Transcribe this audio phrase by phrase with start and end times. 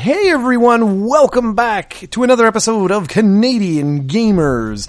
[0.00, 4.88] Hey everyone, welcome back to another episode of Canadian Gamers.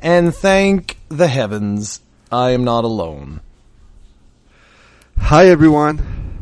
[0.00, 3.40] And thank the heavens, I am not alone.
[5.18, 6.38] Hi everyone.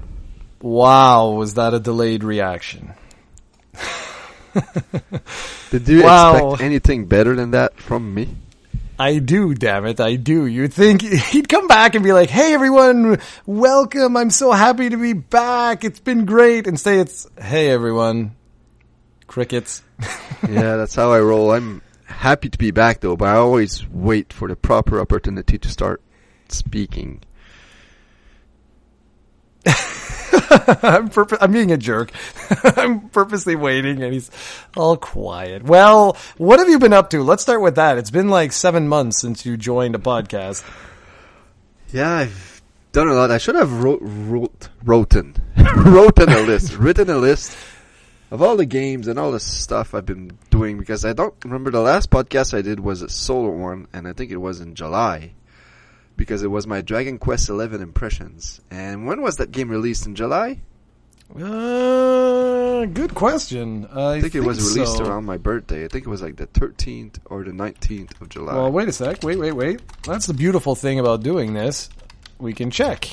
[0.61, 2.93] Wow, was that a delayed reaction?
[5.70, 6.36] Did you Wow.
[6.50, 8.36] expect anything better than that from me?
[8.98, 10.46] I do, damn it, I do.
[10.46, 14.96] You'd think he'd come back and be like, hey everyone, welcome, I'm so happy to
[14.96, 16.66] be back, it's been great.
[16.66, 18.36] Instead it's, hey everyone,
[19.26, 19.82] crickets.
[20.48, 21.53] yeah, that's how I roll.
[21.53, 25.68] I'm happy to be back though, but I always wait for the proper opportunity to
[25.68, 26.03] start
[26.48, 27.22] speaking.
[30.82, 32.11] I'm purpo- I'm being a jerk.
[32.77, 34.31] I'm purposely waiting and he's
[34.77, 35.62] all quiet.
[35.62, 37.23] Well, what have you been up to?
[37.23, 37.98] Let's start with that.
[37.98, 40.64] It's been like seven months since you joined a podcast.
[41.92, 43.31] Yeah, I've done a lot.
[43.31, 47.56] I should have wrote, wrote, wrote a list, written a list
[48.31, 51.70] of all the games and all the stuff I've been doing because I don't remember
[51.70, 54.75] the last podcast I did was a solo one and I think it was in
[54.75, 55.33] July
[56.23, 58.61] because it was my Dragon Quest XI impressions.
[58.70, 60.61] And when was that game released in July?
[61.34, 63.89] Uh, good question.
[63.91, 65.05] I, I think, it was released so.
[65.05, 65.84] around my birthday.
[65.84, 68.55] I think it was like the 13th or the 19th of July.
[68.55, 69.25] Well, wait a sec.
[69.25, 69.81] Wait, wait, wait.
[70.05, 71.91] That's the beautiful thing about doing this.
[72.39, 73.09] We can check.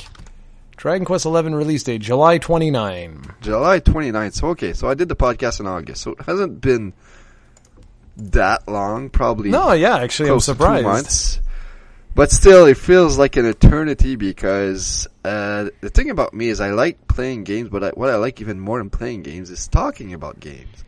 [0.77, 3.35] Dragon Quest XI release date, July 29.
[3.41, 4.33] July 29th.
[4.33, 6.03] So okay, so I did the podcast in August.
[6.03, 6.93] So it hasn't been
[8.17, 9.49] that long, probably.
[9.49, 10.83] No, yeah, actually, I'm surprised.
[10.83, 11.39] Two months.
[12.15, 16.71] But still, it feels like an eternity because uh, the thing about me is I
[16.71, 20.13] like playing games, but I, what I like even more than playing games is talking
[20.13, 20.83] about games.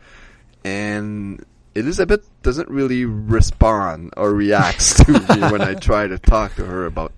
[0.66, 5.19] And Elizabeth doesn't really respond or reacts to me
[5.52, 7.14] when I try to talk to her about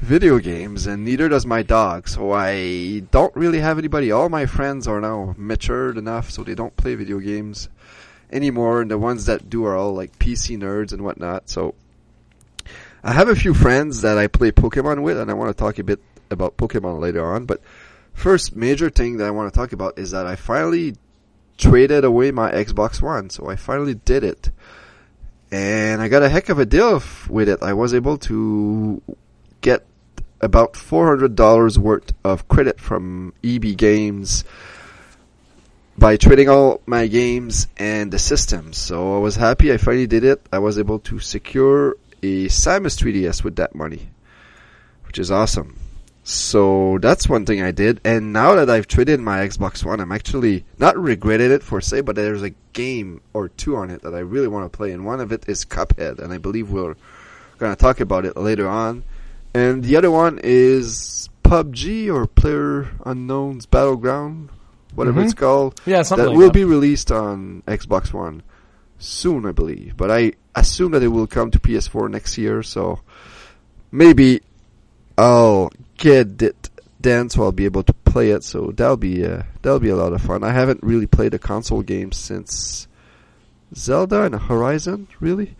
[0.00, 2.08] video games, and neither does my dog.
[2.08, 4.12] So I don't really have anybody.
[4.12, 7.68] All my friends are now matured enough, so they don't play video games
[8.32, 11.48] anymore, and the ones that do are all like PC nerds and whatnot.
[11.48, 11.74] So
[13.06, 15.78] I have a few friends that I play Pokemon with, and I want to talk
[15.78, 17.46] a bit about Pokemon later on.
[17.46, 17.60] But
[18.12, 20.96] first major thing that I want to talk about is that I finally
[21.56, 23.30] traded away my Xbox One.
[23.30, 24.50] So I finally did it.
[25.52, 27.62] And I got a heck of a deal with it.
[27.62, 29.00] I was able to
[29.60, 29.86] get
[30.40, 34.42] about $400 worth of credit from EB Games
[35.96, 38.78] by trading all my games and the systems.
[38.78, 40.44] So I was happy I finally did it.
[40.52, 44.10] I was able to secure a Samus 3DS with that money,
[45.06, 45.76] which is awesome.
[46.24, 48.00] So that's one thing I did.
[48.04, 52.00] And now that I've traded my Xbox One, I'm actually not regretted it for say,
[52.00, 54.90] but there's a game or two on it that I really want to play.
[54.90, 56.18] And one of it is Cuphead.
[56.18, 56.96] And I believe we're
[57.58, 59.04] going to talk about it later on.
[59.54, 64.48] And the other one is PUBG or Player Unknown's Battleground,
[64.96, 65.24] whatever Mhm.
[65.26, 66.54] it's called Yeah, something that like will that.
[66.54, 68.42] be released on Xbox One
[68.98, 69.96] soon, I believe.
[69.96, 73.00] But I assume that it will come to PS4 next year, so
[73.90, 74.40] maybe
[75.18, 76.70] I'll get it
[77.00, 78.44] then, so I'll be able to play it.
[78.44, 80.44] So that'll be uh, that'll be a lot of fun.
[80.44, 82.88] I haven't really played a console game since
[83.74, 85.56] Zelda and Horizon, really.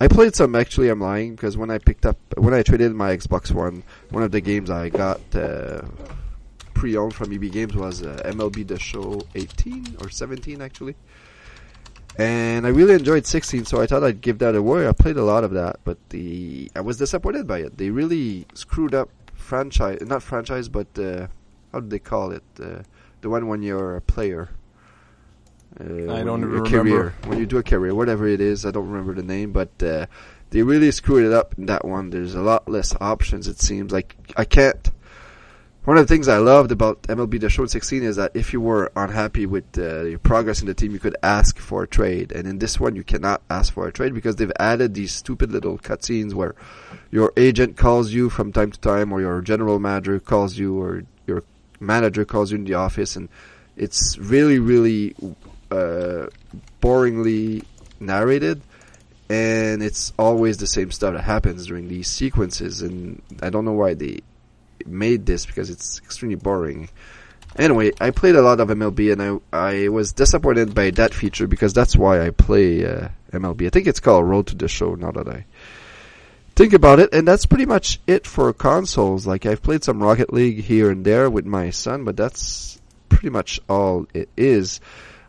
[0.00, 0.88] I played some actually.
[0.88, 4.30] I'm lying because when I picked up when I traded my Xbox One, one of
[4.30, 5.20] the games I got.
[5.34, 5.82] Uh,
[6.76, 10.94] pre-owned from EB Games was uh, MLB The Show 18 or 17 actually.
[12.18, 14.88] And I really enjoyed 16, so I thought I'd give that away.
[14.88, 17.76] I played a lot of that, but the I was disappointed by it.
[17.76, 21.26] They really screwed up franchise, not franchise, but uh,
[21.72, 22.42] how do they call it?
[22.60, 22.82] Uh,
[23.20, 24.48] the one when you're a player.
[25.78, 26.70] Uh, I don't remember.
[26.70, 27.14] career.
[27.24, 30.06] When you do a career, whatever it is, I don't remember the name, but uh,
[30.50, 32.10] they really screwed it up in that one.
[32.10, 33.46] There's a lot less options.
[33.46, 34.90] It seems like I can't.
[35.86, 38.60] One of the things I loved about MLB The Show 16 is that if you
[38.60, 42.32] were unhappy with uh, your progress in the team, you could ask for a trade.
[42.32, 45.52] And in this one, you cannot ask for a trade because they've added these stupid
[45.52, 46.56] little cutscenes where
[47.12, 51.04] your agent calls you from time to time, or your general manager calls you, or
[51.24, 51.44] your
[51.78, 53.28] manager calls you in the office, and
[53.76, 55.14] it's really, really
[55.70, 56.26] uh,
[56.82, 57.64] boringly
[58.00, 58.60] narrated.
[59.30, 63.70] And it's always the same stuff that happens during these sequences, and I don't know
[63.70, 64.22] why they
[64.88, 66.88] made this because it's extremely boring.
[67.58, 71.46] Anyway, I played a lot of MLB and I I was disappointed by that feature
[71.46, 73.66] because that's why I play uh, MLB.
[73.66, 75.46] I think it's called Road to the Show now that I
[76.54, 79.26] think about it, and that's pretty much it for consoles.
[79.26, 83.30] Like I've played some Rocket League here and there with my son, but that's pretty
[83.30, 84.80] much all it is.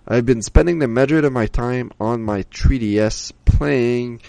[0.08, 4.22] I've been spending the majority of my time on my 3DS playing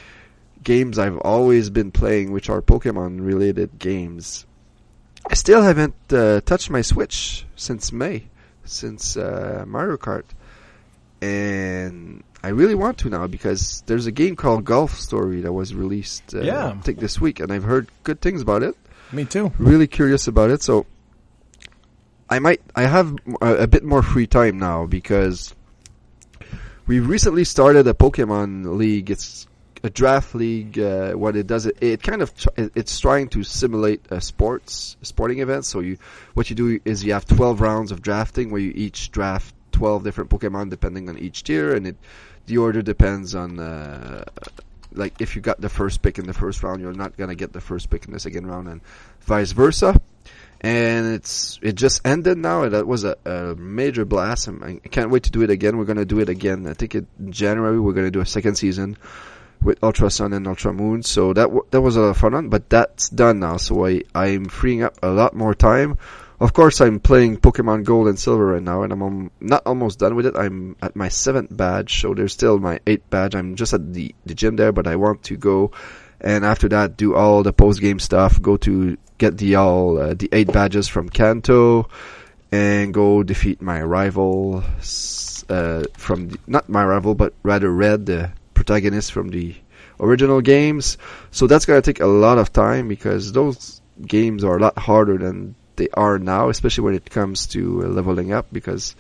[0.63, 4.45] games I've always been playing, which are Pokemon related games.
[5.31, 8.25] I still haven't uh, touched my Switch since May.
[8.65, 10.25] since uh, Mario Kart,
[11.23, 15.75] and I really want to now because there's a game called Golf Story that was
[15.75, 16.35] released.
[16.35, 16.69] Uh, Yeah.
[16.69, 18.77] I think this week, and I've heard good things about it.
[19.13, 19.53] Me too.
[19.59, 20.85] Really curious about it, so
[22.29, 22.61] I might.
[22.77, 25.55] I have a, a bit more free time now because
[26.87, 29.11] we recently started a Pokemon League.
[29.11, 29.47] It's
[29.83, 30.79] a draft league.
[30.79, 34.97] Uh, what it does, it, it kind of tr- it's trying to simulate a sports
[35.03, 35.65] a sporting event.
[35.65, 35.99] So you,
[36.35, 40.05] what you do is you have twelve rounds of drafting where you each draft twelve
[40.05, 41.97] different Pokemon depending on each tier, and it
[42.47, 43.59] the order depends on.
[43.59, 44.25] Uh,
[44.93, 47.53] like if you got the first pick in the first round, you're not gonna get
[47.53, 48.81] the first pick in the second round, and
[49.21, 50.01] vice versa.
[50.61, 54.49] And it's it just ended now, that was a, a major blast.
[54.49, 55.77] and I can't wait to do it again.
[55.77, 56.67] We're gonna do it again.
[56.67, 58.97] I think in January we're gonna do a second season
[59.63, 61.03] with Ultra Sun and Ultra Moon.
[61.03, 63.57] So that w- that was a lot of fun, but that's done now.
[63.57, 65.99] So I I'm freeing up a lot more time.
[66.41, 70.15] Of course, I'm playing Pokemon Gold and Silver right now, and I'm not almost done
[70.15, 70.37] with it.
[70.37, 73.35] I'm at my seventh badge, so there's still my eighth badge.
[73.35, 75.73] I'm just at the the gym there, but I want to go,
[76.21, 78.41] and after that, do all the post game stuff.
[78.41, 81.89] Go to get the all uh, the eight badges from Kanto,
[82.53, 84.63] and go defeat my rival
[85.49, 88.33] uh, from the, not my rival, but rather Red,
[88.69, 89.55] protagonist from the
[89.99, 90.99] original games.
[91.31, 95.17] So that's gonna take a lot of time because those games are a lot harder
[95.17, 98.95] than they are now, especially when it comes to uh, leveling up because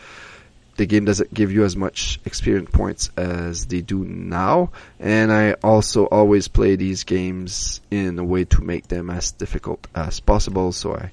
[0.76, 4.70] the game doesn't give you as much experience points as they do now.
[4.99, 9.87] And I also always play these games in a way to make them as difficult
[9.94, 10.73] as possible.
[10.73, 11.11] So I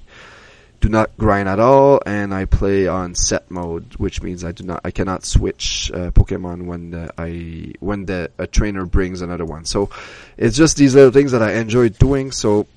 [0.86, 4.62] do not grind at all, and I play on set mode, which means I do
[4.62, 9.44] not, I cannot switch uh, Pokemon when the, I when the a trainer brings another
[9.44, 9.64] one.
[9.64, 9.90] So
[10.36, 12.30] it's just these little things that I enjoy doing.
[12.30, 12.68] So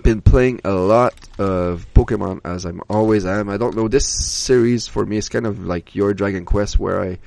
[0.00, 3.48] been playing a lot of Pokemon as I'm always am.
[3.48, 7.00] I don't know this series for me is kind of like your Dragon Quest where
[7.00, 7.18] I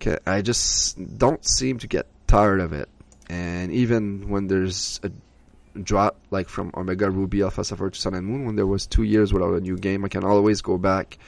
[0.00, 2.90] can, I just don't seem to get tired of it.
[3.30, 5.10] And even when there's a
[5.82, 9.02] drop like from Omega Ruby Alpha Sapphire to Sun and Moon when there was 2
[9.02, 11.18] years without a new game, I can always go back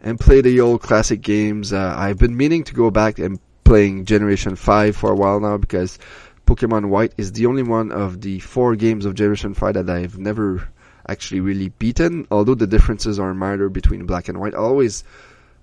[0.00, 1.72] and play the old classic games.
[1.72, 5.56] Uh, I've been meaning to go back and playing Generation 5 for a while now
[5.56, 5.98] because
[6.46, 10.18] Pokemon White is the only one of the four games of Generation 5 that I've
[10.18, 10.68] never
[11.08, 14.54] actually really beaten, although the differences are minor between Black and White.
[14.54, 15.04] I always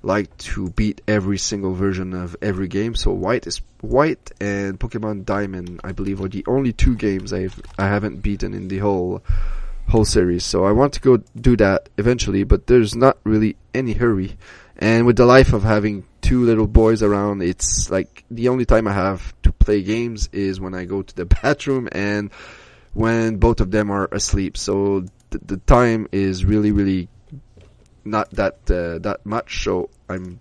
[0.05, 5.25] like to beat every single version of every game, so White is White and Pokemon
[5.25, 9.23] Diamond, I believe, are the only two games I've I haven't beaten in the whole
[9.87, 10.45] whole series.
[10.45, 14.37] So I want to go do that eventually, but there's not really any hurry.
[14.77, 18.87] And with the life of having two little boys around, it's like the only time
[18.87, 22.31] I have to play games is when I go to the bathroom and
[22.93, 24.57] when both of them are asleep.
[24.57, 27.09] So the, the time is really, really
[28.05, 29.63] not that uh, that much.
[29.63, 30.39] So I'm,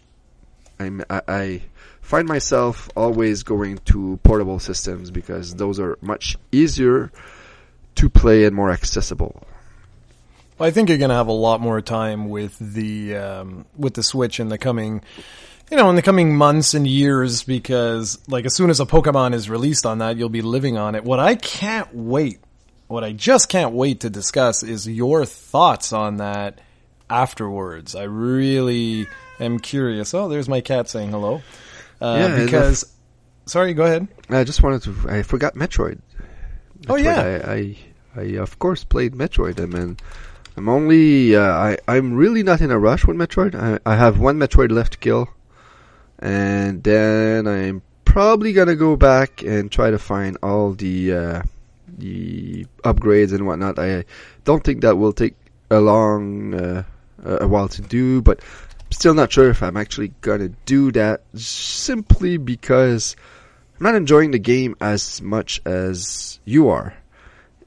[0.79, 1.63] I'm, I, I
[2.01, 7.11] find myself always going to portable systems because those are much easier
[7.97, 9.43] to play and more accessible.
[10.61, 14.05] I think you're going to have a lot more time with the um, with the
[14.05, 15.03] Switch in the coming,
[15.71, 19.35] you know, in the coming months and years because, like, as soon as a Pokemon
[19.35, 21.03] is released on that, you'll be living on it.
[21.03, 22.39] What I can't wait,
[22.87, 26.61] what I just can't wait to discuss is your thoughts on that
[27.11, 27.95] afterwards.
[27.95, 29.07] I really
[29.41, 30.15] am curious.
[30.15, 31.43] Oh, there's my cat saying hello.
[32.01, 32.93] Uh, Yeah, because,
[33.47, 34.09] sorry, go ahead.
[34.29, 34.95] I just wanted to.
[35.09, 36.01] I forgot Metroid.
[36.89, 37.41] Oh, yeah.
[37.47, 37.77] I, I,
[38.17, 39.61] I of course played Metroid.
[39.61, 39.97] I mean,
[40.57, 41.35] I'm only.
[41.37, 43.55] Uh, I I'm really not in a rush with Metroid.
[43.55, 45.29] I I have one Metroid left to kill,
[46.19, 51.43] and then I'm probably gonna go back and try to find all the uh,
[51.99, 53.79] the upgrades and whatnot.
[53.79, 54.05] I
[54.45, 55.35] don't think that will take
[55.71, 56.83] a long uh,
[57.25, 58.41] a while to do, but
[58.91, 63.17] still not sure if I'm actually gonna do that simply because
[63.79, 66.95] I'm not enjoying the game as much as you are.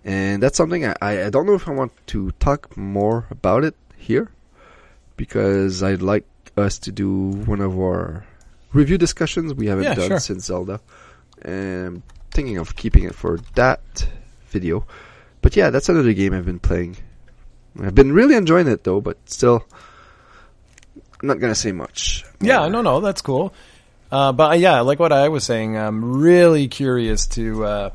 [0.06, 3.66] And that's something I, I I don't know if I want to talk more about
[3.66, 4.32] it here
[5.18, 8.26] because I'd like us to do one of our
[8.74, 10.20] review discussions we haven't Yeah, done sure.
[10.20, 10.80] since Zelda.
[11.42, 14.08] And I'm thinking of keeping it for that
[14.50, 14.86] video.
[15.42, 16.98] But yeah, that's another game I've been playing.
[17.82, 19.66] I've been really enjoying it though, but still
[21.22, 22.26] I'm not gonna say much.
[22.40, 22.70] Yeah, more.
[22.70, 23.54] no, no, that's cool.
[24.12, 27.90] Uh, but uh, yeah, like what I was saying, I'm really curious to uh,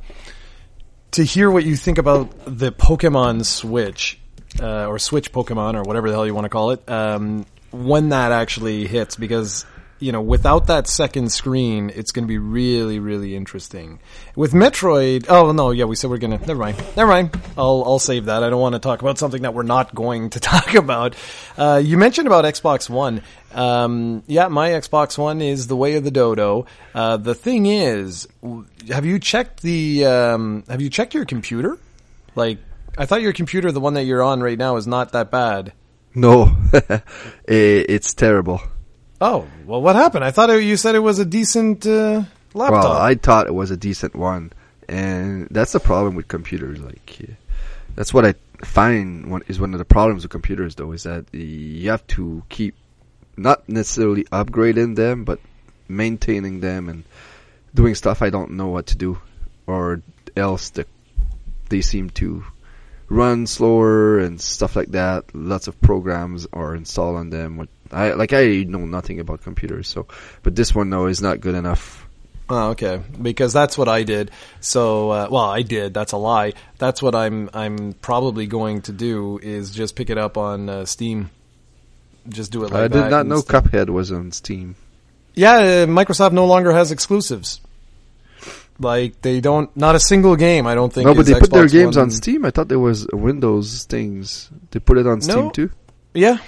[1.13, 4.19] to hear what you think about the Pokemon Switch
[4.61, 8.11] uh, or Switch Pokemon or whatever the hell you want to call it um, when
[8.11, 9.17] that actually hits.
[9.17, 9.65] Because
[10.03, 14.01] you know, without that second screen, it's going to be really, really interesting.
[14.35, 16.45] With Metroid, oh no, yeah, we said we're going to.
[16.45, 16.77] Never mind.
[16.97, 17.41] Never mind.
[17.57, 18.43] I'll I'll save that.
[18.43, 21.15] I don't want to talk about something that we're not going to talk about.
[21.57, 23.23] Uh, you mentioned about Xbox One.
[23.53, 26.67] Um, yeah, my Xbox One is the way of the dodo.
[26.95, 28.27] Uh, the thing is,
[28.89, 30.05] have you checked the?
[30.05, 31.79] Um, have you checked your computer?
[32.35, 32.59] Like,
[32.99, 35.73] I thought your computer, the one that you're on right now, is not that bad.
[36.15, 36.57] No,
[37.47, 38.61] it's terrible.
[39.25, 40.25] Oh, well, what happened?
[40.25, 42.25] I thought it, you said it was a decent uh,
[42.55, 42.83] laptop.
[42.83, 44.53] Well, I thought it was a decent one,
[44.89, 46.81] and that's the problem with computers.
[46.81, 47.35] Like, eh,
[47.95, 51.33] that's what I find one, is one of the problems with computers, though, is that
[51.33, 52.75] you have to keep
[53.37, 55.39] not necessarily upgrading them, but
[55.87, 57.05] maintaining them and
[57.77, 59.21] doing stuff I don't know what to do,
[59.69, 60.03] or
[60.37, 60.85] else the,
[61.69, 62.45] they seem to
[63.09, 65.33] run slower and stuff like that.
[65.33, 67.57] Lots of programs are installed on them.
[67.57, 70.07] What I like, I know nothing about computers, so
[70.43, 72.07] but this one though is not good enough.
[72.49, 73.01] Oh, okay.
[73.21, 74.31] Because that's what I did.
[74.61, 75.95] So, uh, well, I did.
[75.95, 76.53] That's a lie.
[76.77, 77.49] That's what I'm.
[77.55, 81.31] I'm probably going to do is just pick it up on uh, Steam.
[82.29, 83.65] Just do it like I did not know instead.
[83.65, 84.75] Cuphead was on Steam.
[85.35, 87.61] Yeah, uh, Microsoft no longer has exclusives.
[88.79, 89.75] Like they don't.
[89.77, 90.67] Not a single game.
[90.67, 91.07] I don't think.
[91.07, 92.45] No, but they put their games on Steam.
[92.45, 94.51] I thought there was Windows things.
[94.71, 95.51] They put it on Steam No.
[95.51, 95.71] too.
[96.15, 96.39] Yeah.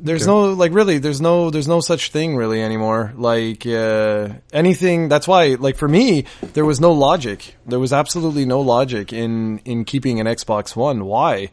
[0.00, 0.30] There's Okay.
[0.30, 3.12] no like really there's no there's no such thing really anymore.
[3.16, 6.24] Like uh anything that's why like for me
[6.54, 7.56] there was no logic.
[7.66, 11.04] There was absolutely no logic in in keeping an Xbox 1.
[11.04, 11.50] Why?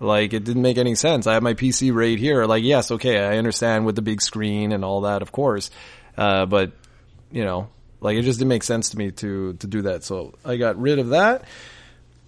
[0.00, 1.26] Like it didn't make any sense.
[1.26, 2.44] I have my PC right here.
[2.44, 5.70] Like yes, okay, I understand with the big screen and all that, of course.
[6.16, 6.72] Uh but
[7.32, 7.68] you know,
[8.00, 10.04] like it just didn't make sense to me to to do that.
[10.04, 11.44] So I got rid of that.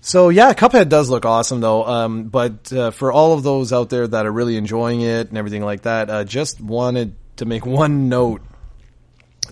[0.00, 1.84] So yeah, Cuphead does look awesome though.
[1.84, 5.36] Um, but uh, for all of those out there that are really enjoying it and
[5.36, 8.42] everything like that, uh, just wanted to make one note: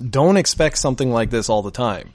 [0.08, 2.12] don't expect something like this all the time.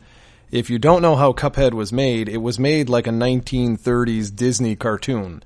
[0.52, 4.76] If you don't know how Cuphead was made, it was made like a 1930s Disney
[4.76, 5.42] cartoon.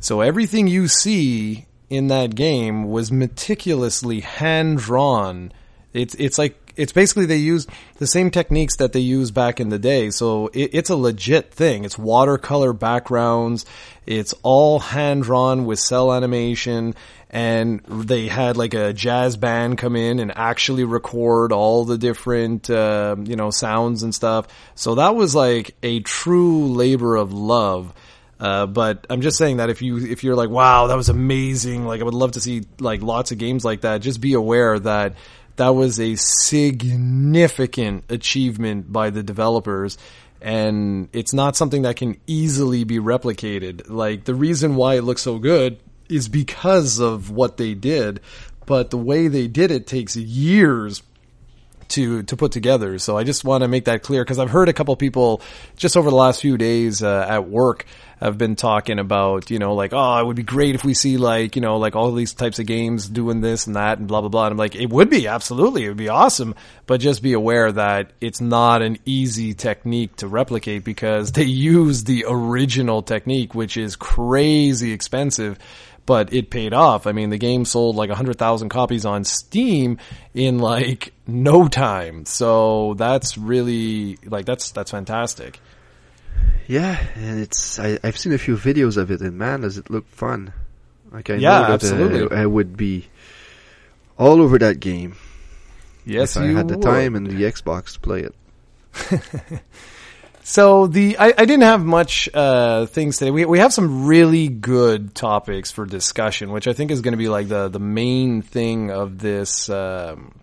[0.00, 5.52] So everything you see in that game was meticulously hand drawn.
[5.92, 7.66] It's it's like it's basically they use
[7.98, 10.10] the same techniques that they used back in the day.
[10.10, 11.84] So it, it's a legit thing.
[11.84, 13.64] It's watercolor backgrounds.
[14.06, 16.94] It's all hand drawn with cell animation.
[17.28, 22.70] And they had like a jazz band come in and actually record all the different,
[22.70, 24.46] uh, you know, sounds and stuff.
[24.74, 27.92] So that was like a true labor of love.
[28.38, 31.86] Uh, but I'm just saying that if you if you're like, wow, that was amazing,
[31.86, 34.02] like I would love to see like lots of games like that.
[34.02, 35.14] Just be aware that
[35.56, 39.98] that was a significant achievement by the developers,
[40.40, 43.88] and it's not something that can easily be replicated.
[43.88, 48.20] Like the reason why it looks so good is because of what they did,
[48.64, 51.02] but the way they did it takes years
[51.88, 52.98] to to put together.
[52.98, 55.40] So I just want to make that clear because I've heard a couple people
[55.76, 57.86] just over the last few days uh, at work
[58.20, 61.18] have been talking about you know like oh it would be great if we see
[61.18, 64.20] like you know like all these types of games doing this and that and blah
[64.20, 64.46] blah blah.
[64.46, 66.54] And I'm like it would be absolutely it would be awesome,
[66.86, 72.04] but just be aware that it's not an easy technique to replicate because they use
[72.04, 75.58] the original technique which is crazy expensive
[76.06, 77.06] but it paid off.
[77.06, 79.98] I mean, the game sold like 100,000 copies on Steam
[80.34, 82.24] in like no time.
[82.24, 85.60] So that's really like that's that's fantastic.
[86.68, 89.90] Yeah, and it's I, I've seen a few videos of it, and man, does it
[89.90, 90.52] look fun!
[91.12, 92.22] Like I Yeah, know that absolutely.
[92.30, 93.06] uh, I would be
[94.18, 95.16] all over that game
[96.04, 96.82] Yes, if I you had the would.
[96.82, 98.34] time and the Xbox to play it.
[100.48, 103.32] So the I, I didn't have much uh, things today.
[103.32, 107.18] We we have some really good topics for discussion, which I think is going to
[107.18, 110.38] be like the the main thing of this um,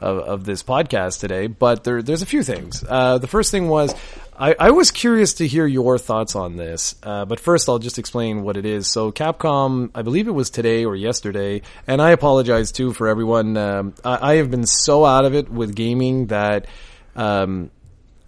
[0.00, 1.46] of, of this podcast today.
[1.46, 2.82] But there there's a few things.
[2.82, 3.94] Uh, the first thing was
[4.36, 6.96] I, I was curious to hear your thoughts on this.
[7.00, 8.90] Uh, but first, I'll just explain what it is.
[8.90, 13.56] So Capcom, I believe it was today or yesterday, and I apologize too for everyone.
[13.56, 16.66] Um, I, I have been so out of it with gaming that.
[17.14, 17.70] Um,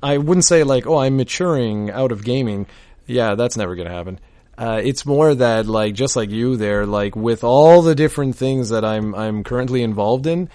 [0.05, 2.67] I wouldn't say like, oh, I'm maturing out of gaming.
[3.07, 4.21] Yeah, that's never going to happen.
[4.57, 8.69] Uh, it's more that like, just like you there, like with all the different things
[8.69, 10.51] that I'm, I'm currently involved in,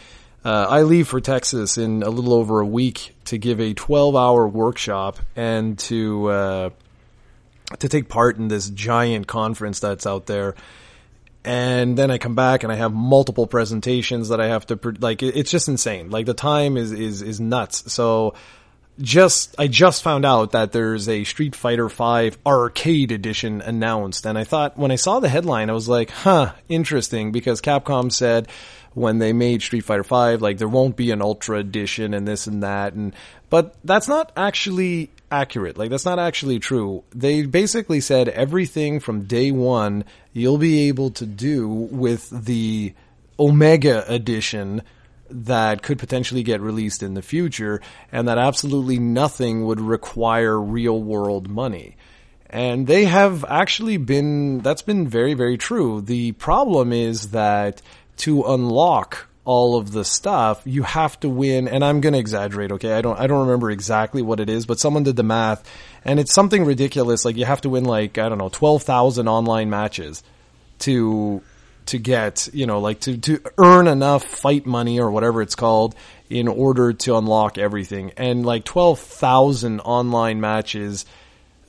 [0.45, 4.15] uh, I leave for Texas in a little over a week to give a 12
[4.15, 6.69] hour workshop and to, uh,
[7.79, 10.55] to take part in this giant conference that's out there
[11.43, 15.23] and then I come back and I have multiple presentations that I have to like.
[15.23, 16.09] It's just insane.
[16.09, 17.91] Like the time is is is nuts.
[17.93, 18.33] So
[19.01, 24.37] just I just found out that there's a Street Fighter V arcade edition announced, and
[24.37, 28.47] I thought when I saw the headline, I was like, "Huh, interesting," because Capcom said
[28.93, 32.47] when they made Street Fighter V, like there won't be an Ultra edition and this
[32.47, 33.13] and that, and
[33.49, 35.77] but that's not actually accurate.
[35.77, 37.03] Like that's not actually true.
[37.11, 40.03] They basically said everything from day one
[40.33, 42.93] you'll be able to do with the
[43.39, 44.81] Omega edition
[45.29, 47.81] that could potentially get released in the future
[48.11, 51.95] and that absolutely nothing would require real world money.
[52.49, 56.01] And they have actually been, that's been very, very true.
[56.01, 57.81] The problem is that
[58.17, 62.93] to unlock all of the stuff, you have to win, and I'm gonna exaggerate, okay?
[62.93, 65.67] I don't, I don't remember exactly what it is, but someone did the math,
[66.05, 69.69] and it's something ridiculous, like you have to win like, I don't know, 12,000 online
[69.69, 70.21] matches
[70.79, 71.41] to
[71.89, 75.95] to get, you know, like to, to earn enough fight money or whatever it's called
[76.29, 78.11] in order to unlock everything.
[78.17, 81.05] And like 12,000 online matches,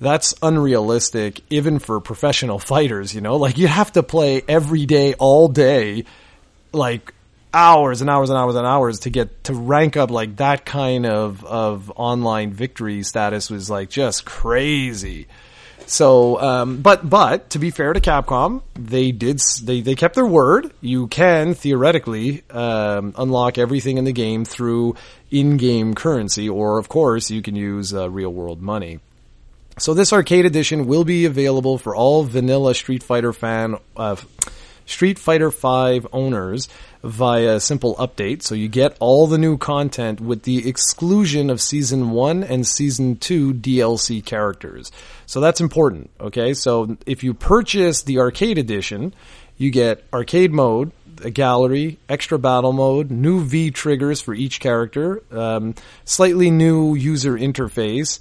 [0.01, 3.37] that's unrealistic even for professional fighters, you know?
[3.37, 6.05] Like you have to play every day, all day,
[6.73, 7.13] like
[7.53, 11.05] hours and hours and hours and hours to get to rank up like that kind
[11.05, 15.27] of of online victory status was like just crazy.
[15.91, 20.25] So, um, but but to be fair to Capcom, they did they they kept their
[20.25, 20.73] word.
[20.81, 24.95] You can theoretically um, unlock everything in the game through
[25.33, 29.01] in-game currency, or of course you can use uh, real-world money.
[29.79, 33.77] So this arcade edition will be available for all vanilla Street Fighter fan.
[33.97, 34.15] Uh,
[34.87, 36.69] Street Fighter 5 owners
[37.03, 38.43] via simple update.
[38.43, 43.17] So you get all the new content with the exclusion of season 1 and season
[43.17, 44.93] 2 DLC characters.
[45.27, 46.55] So that's important, okay?
[46.55, 49.15] So if you purchase the arcade edition,
[49.57, 50.93] you get arcade mode,
[51.23, 57.35] a gallery, extra battle mode, new V triggers for each character, um, slightly new user
[57.35, 58.21] interface,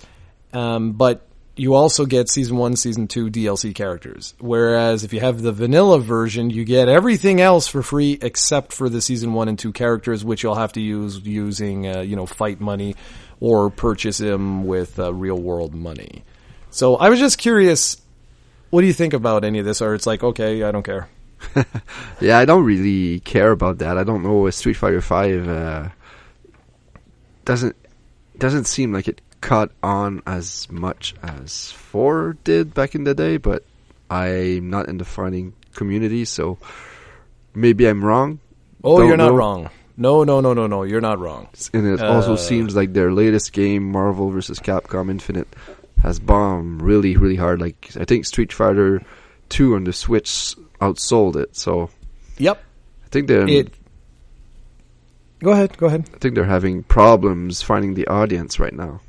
[0.54, 1.26] um, but
[1.60, 4.34] you also get season one, season two DLC characters.
[4.40, 8.88] Whereas if you have the vanilla version, you get everything else for free except for
[8.88, 12.26] the season one and two characters, which you'll have to use using, uh, you know,
[12.26, 12.96] fight money
[13.42, 16.24] or purchase them with uh, real world money.
[16.72, 18.02] So I was just curious,
[18.70, 19.82] what do you think about any of this?
[19.82, 21.10] Or it's like, okay, I don't care.
[22.22, 23.98] yeah, I don't really care about that.
[23.98, 24.50] I don't know.
[24.50, 25.90] Street Fighter Five uh,
[27.46, 27.76] doesn't
[28.38, 33.38] doesn't seem like it caught on as much as four did back in the day,
[33.38, 33.64] but
[34.10, 36.58] I'm not in the fighting community, so
[37.54, 38.40] maybe I'm wrong.
[38.84, 39.36] Oh, Don't you're not know.
[39.36, 39.70] wrong.
[39.98, 40.84] No, no, no, no, no.
[40.84, 41.50] You're not wrong.
[41.74, 44.60] And it uh, also seems like their latest game, Marvel vs.
[44.60, 45.48] Capcom Infinite,
[46.02, 47.60] has bombed really, really hard.
[47.60, 49.02] Like I think Street Fighter
[49.50, 51.56] Two on the Switch outsold it.
[51.58, 51.90] So,
[52.38, 52.64] yep.
[53.06, 53.74] I think they're it,
[55.40, 55.78] Go ahead.
[55.78, 56.10] Go ahead.
[56.14, 59.02] I think they're having problems finding the audience right now.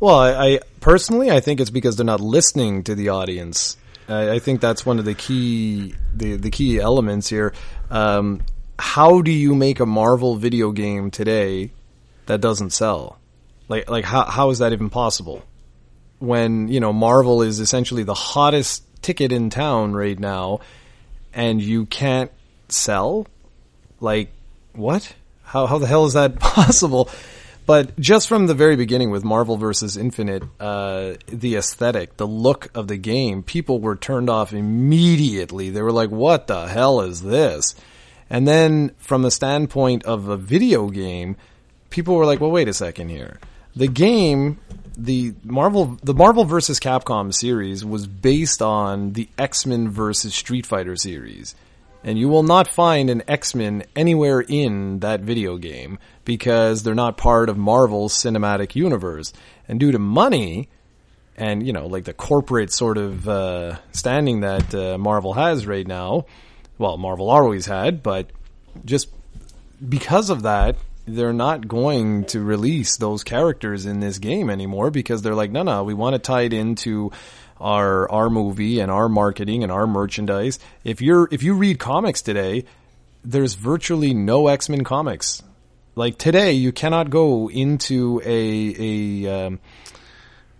[0.00, 3.76] Well, I, I, personally, I think it's because they're not listening to the audience.
[4.08, 7.54] I, I think that's one of the key the the key elements here.
[7.90, 8.42] Um,
[8.78, 11.70] how do you make a Marvel video game today
[12.26, 13.18] that doesn't sell?
[13.68, 15.42] Like like how how is that even possible?
[16.18, 20.60] When you know Marvel is essentially the hottest ticket in town right now,
[21.32, 22.30] and you can't
[22.68, 23.26] sell.
[24.00, 24.30] Like
[24.72, 25.14] what?
[25.44, 27.08] How how the hell is that possible?
[27.66, 29.96] But just from the very beginning with Marvel vs.
[29.96, 35.70] Infinite, uh, the aesthetic, the look of the game, people were turned off immediately.
[35.70, 37.74] They were like, what the hell is this?
[38.28, 41.36] And then from the standpoint of a video game,
[41.88, 43.38] people were like, well, wait a second here.
[43.74, 44.58] The game,
[44.96, 46.78] the Marvel, the Marvel vs.
[46.80, 50.34] Capcom series was based on the X-Men vs.
[50.34, 51.54] Street Fighter series
[52.04, 57.16] and you will not find an X-Men anywhere in that video game because they're not
[57.16, 59.32] part of Marvel's cinematic universe.
[59.66, 60.68] And due to money
[61.36, 65.86] and, you know, like the corporate sort of uh, standing that uh, Marvel has right
[65.86, 66.26] now,
[66.76, 68.30] well, Marvel always had, but
[68.84, 69.08] just
[69.88, 75.22] because of that, they're not going to release those characters in this game anymore because
[75.22, 77.12] they're like, no, no, we want to tie it into
[77.64, 80.58] our our movie and our marketing and our merchandise.
[80.84, 82.64] If you're if you read comics today,
[83.24, 85.42] there's virtually no X Men comics.
[85.96, 88.74] Like today, you cannot go into a
[89.24, 89.60] a um,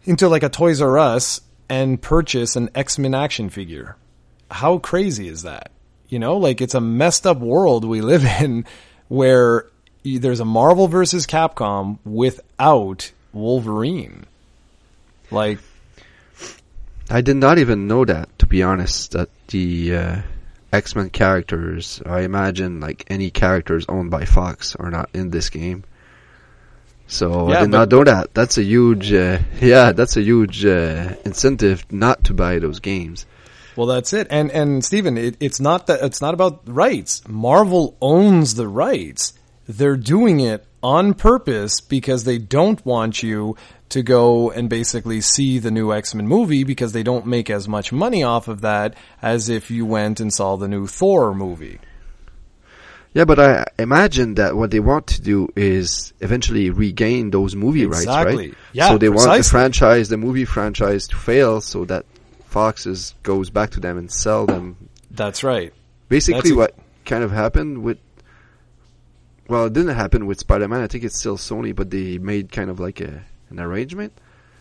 [0.04, 3.96] into like a Toys R Us and purchase an X Men action figure.
[4.50, 5.70] How crazy is that?
[6.08, 8.64] You know, like it's a messed up world we live in
[9.08, 9.66] where
[10.04, 14.24] there's a Marvel versus Capcom without Wolverine.
[15.30, 15.58] Like
[17.10, 20.22] I did not even know that, to be honest, that the uh,
[20.72, 25.50] X Men characters, I imagine like any characters owned by Fox, are not in this
[25.50, 25.84] game.
[27.06, 28.32] So Yeah, I did not know that.
[28.32, 33.26] That's a huge, uh, yeah, that's a huge uh, incentive not to buy those games.
[33.76, 34.28] Well, that's it.
[34.30, 37.22] And and Stephen, it, it's not that it's not about rights.
[37.28, 39.34] Marvel owns the rights.
[39.66, 43.56] They're doing it on purpose because they don't want you
[43.88, 47.90] to go and basically see the new X-Men movie because they don't make as much
[47.90, 51.80] money off of that as if you went and saw the new Thor movie.
[53.14, 57.86] Yeah, but I imagine that what they want to do is eventually regain those movie
[57.86, 58.52] rights, right?
[58.72, 62.04] Yeah, so they want the franchise, the movie franchise, to fail, so that
[62.46, 64.88] Fox is, goes back to them and sell them.
[65.10, 65.72] That's right.
[66.08, 66.74] Basically, That's what
[67.06, 67.98] kind of happened with.
[69.48, 70.80] Well, it didn't happen with Spider-Man.
[70.80, 74.12] I think it's still Sony, but they made kind of like a an arrangement.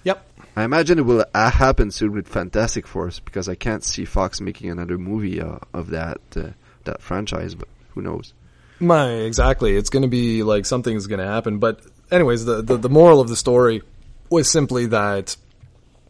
[0.04, 0.26] Yep.
[0.56, 4.42] I imagine it will uh, happen soon with Fantastic Four because I can't see Fox
[4.42, 6.50] making another movie uh, of that uh,
[6.84, 7.56] that franchise.
[7.56, 8.34] But who knows?
[8.80, 9.76] My exactly.
[9.76, 11.60] It's going to be like something's going to happen.
[11.60, 13.82] But anyways, the, the the moral of the story
[14.30, 15.38] was simply that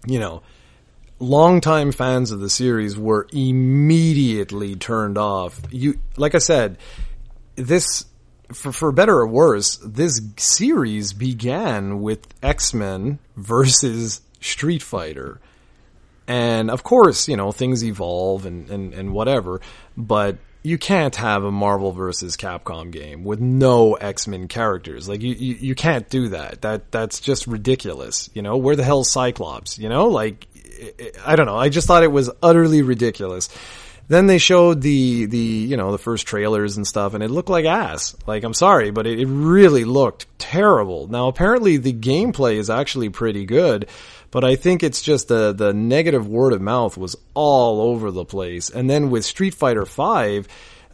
[0.05, 0.41] you know,
[1.19, 5.61] longtime fans of the series were immediately turned off.
[5.69, 6.77] You like I said,
[7.55, 8.05] this
[8.51, 15.39] for for better or worse, this series began with X-Men versus Street Fighter.
[16.27, 19.61] And of course, you know, things evolve and, and, and whatever,
[19.97, 25.09] but you can't have a Marvel versus Capcom game with no X-Men characters.
[25.09, 26.61] Like you, you, you can't do that.
[26.61, 28.29] That, that's just ridiculous.
[28.33, 29.77] You know, where the hell's Cyclops?
[29.77, 30.47] You know, like,
[31.25, 31.57] I don't know.
[31.57, 33.49] I just thought it was utterly ridiculous.
[34.07, 37.49] Then they showed the, the, you know, the first trailers and stuff and it looked
[37.49, 38.15] like ass.
[38.27, 41.07] Like, I'm sorry, but it, it really looked terrible.
[41.07, 43.87] Now apparently the gameplay is actually pretty good,
[44.29, 48.25] but I think it's just the, the negative word of mouth was all over the
[48.25, 48.69] place.
[48.69, 50.47] And then with Street Fighter V,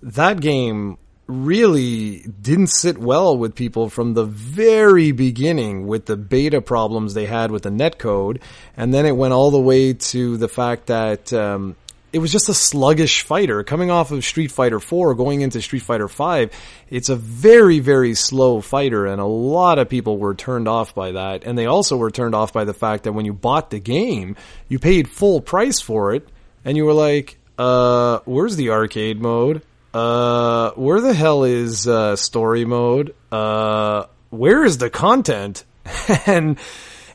[0.04, 6.60] that game really didn't sit well with people from the very beginning with the beta
[6.60, 8.41] problems they had with the netcode.
[8.76, 11.76] And then it went all the way to the fact that, um,
[12.12, 15.84] it was just a sluggish fighter coming off of Street Fighter 4 going into Street
[15.84, 16.52] Fighter 5.
[16.89, 21.12] It's a very, very slow fighter and a lot of people were turned off by
[21.12, 21.43] that.
[21.43, 24.36] And they also were turned off by the fact that when you bought the game,
[24.67, 26.28] you paid full price for it
[26.65, 29.62] and you were like, uh, where's the arcade mode?
[29.93, 33.13] Uh, where the hell is, uh, story mode?
[33.32, 35.63] Uh, where is the content?
[36.26, 36.58] and,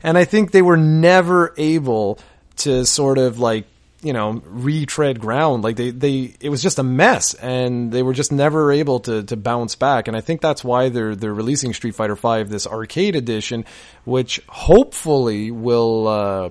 [0.03, 2.19] and I think they were never able
[2.57, 3.67] to sort of like
[4.05, 8.13] you know retread ground like they they it was just a mess and they were
[8.13, 11.73] just never able to to bounce back and I think that's why they're they're releasing
[11.73, 13.65] Street Fighter 5 this arcade edition
[14.05, 16.51] which hopefully will uh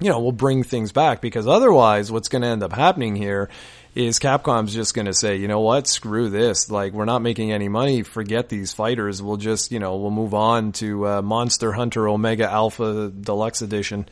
[0.00, 3.48] you know will bring things back because otherwise what's going to end up happening here
[3.94, 6.70] is Capcom's just going to say, you know what, screw this.
[6.70, 8.02] Like, we're not making any money.
[8.02, 9.22] Forget these fighters.
[9.22, 14.06] We'll just, you know, we'll move on to uh, Monster Hunter Omega Alpha Deluxe Edition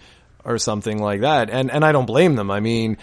[0.44, 1.50] or something like that.
[1.50, 2.50] And and I don't blame them.
[2.50, 2.98] I mean,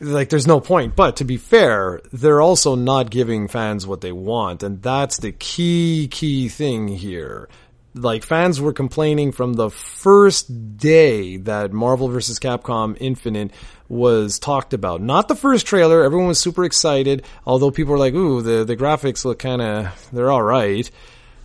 [0.00, 0.96] like there's no point.
[0.96, 5.32] But to be fair, they're also not giving fans what they want, and that's the
[5.32, 7.48] key key thing here.
[7.94, 12.38] Like fans were complaining from the first day that Marvel vs.
[12.38, 13.50] Capcom Infinite
[13.88, 15.00] was talked about.
[15.00, 16.04] Not the first trailer.
[16.04, 20.08] Everyone was super excited, although people were like, "Ooh, the the graphics look kind of
[20.12, 20.88] they're all right."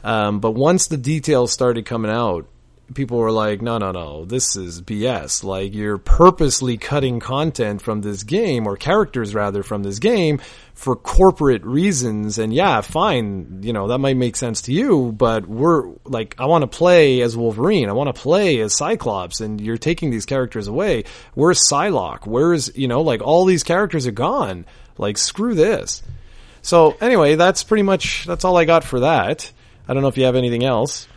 [0.03, 2.45] Um, but once the details started coming out,
[2.93, 5.43] people were like, no, no, no, this is BS.
[5.43, 10.41] Like, you're purposely cutting content from this game, or characters rather, from this game
[10.73, 12.37] for corporate reasons.
[12.37, 16.45] And yeah, fine, you know, that might make sense to you, but we're, like, I
[16.45, 17.89] want to play as Wolverine.
[17.89, 21.05] I want to play as Cyclops, and you're taking these characters away.
[21.33, 22.25] Where's Psylocke?
[22.25, 24.65] Where's, you know, like, all these characters are gone.
[24.97, 26.03] Like, screw this.
[26.61, 29.51] So, anyway, that's pretty much, that's all I got for that.
[29.87, 31.07] I don't know if you have anything else.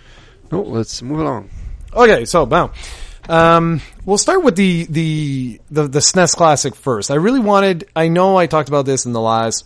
[0.50, 1.50] No, let's move along.
[1.92, 2.72] Okay, so now,
[3.28, 7.10] um, we'll start with the, the the the SNES Classic first.
[7.10, 7.88] I really wanted.
[7.96, 9.64] I know I talked about this in the last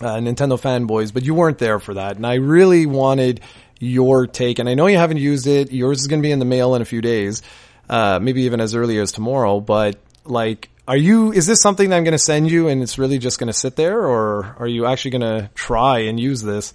[0.00, 3.40] uh, Nintendo fanboys, but you weren't there for that, and I really wanted
[3.78, 4.58] your take.
[4.58, 5.72] And I know you haven't used it.
[5.72, 7.42] Yours is going to be in the mail in a few days,
[7.88, 9.60] uh, maybe even as early as tomorrow.
[9.60, 11.32] But like, are you?
[11.32, 13.52] Is this something that I'm going to send you, and it's really just going to
[13.52, 16.74] sit there, or are you actually going to try and use this?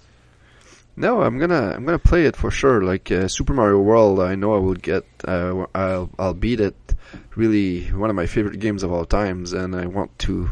[0.97, 2.81] No, I'm gonna I'm gonna play it for sure.
[2.81, 5.05] Like uh, Super Mario World, I know I will get.
[5.27, 6.75] Uh, I'll I'll beat it.
[7.35, 10.49] Really, one of my favorite games of all times, and I want to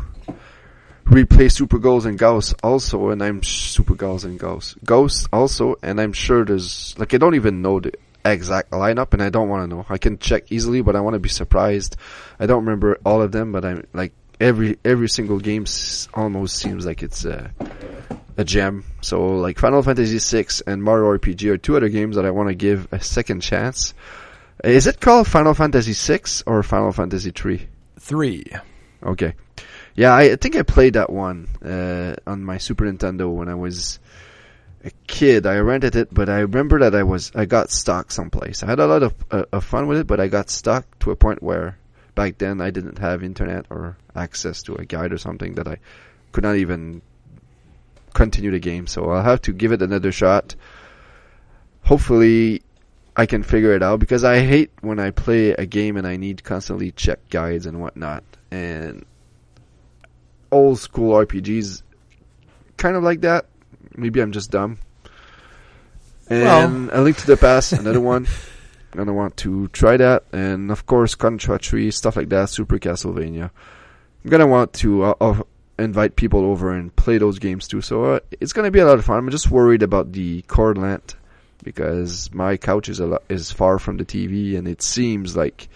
[1.05, 3.09] replay Super Ghosts and Ghouls also.
[3.09, 7.35] And I'm Super Ghosts and Ghouls Ghosts also, and I'm sure there's like I don't
[7.35, 7.93] even know the
[8.25, 9.85] exact lineup, and I don't want to know.
[9.87, 11.95] I can check easily, but I want to be surprised.
[12.37, 15.65] I don't remember all of them, but I'm like every every single game
[16.13, 17.49] almost seems like it's uh,
[18.37, 18.83] a gem.
[19.01, 22.49] So like Final Fantasy VI and Mario RPG are two other games that I want
[22.49, 23.93] to give a second chance.
[24.63, 27.67] Is it called Final Fantasy VI or Final Fantasy three?
[27.99, 28.45] Three.
[29.01, 29.33] Okay.
[29.95, 33.99] Yeah, I think I played that one uh, on my Super Nintendo when I was
[34.83, 35.45] a kid.
[35.45, 38.63] I rented it, but I remember that I was I got stuck someplace.
[38.63, 41.11] I had a lot of, uh, of fun with it, but I got stuck to
[41.11, 41.77] a point where
[42.15, 45.77] back then I didn't have internet or access to a guide or something that I
[46.31, 47.01] could not even
[48.13, 48.87] continue the game.
[48.87, 50.55] So I'll have to give it another shot.
[51.81, 52.61] Hopefully
[53.15, 56.17] I can figure it out because I hate when I play a game and I
[56.17, 58.23] need constantly check guides and whatnot.
[58.51, 59.05] And
[60.51, 61.83] old school RPGs
[62.77, 63.45] kind of like that.
[63.95, 64.77] Maybe I'm just dumb.
[66.29, 66.99] And well.
[66.99, 68.27] A Link to the Past, another one.
[68.93, 72.77] I'm gonna want to try that, and of course Contra 3, stuff like that, Super
[72.77, 73.49] Castlevania.
[74.23, 75.41] I'm gonna want to uh, uh,
[75.79, 78.99] invite people over and play those games too, so uh, it's gonna be a lot
[78.99, 79.17] of fun.
[79.17, 81.15] I'm just worried about the cord length
[81.63, 85.69] because my couch is a lot, is far from the TV, and it seems like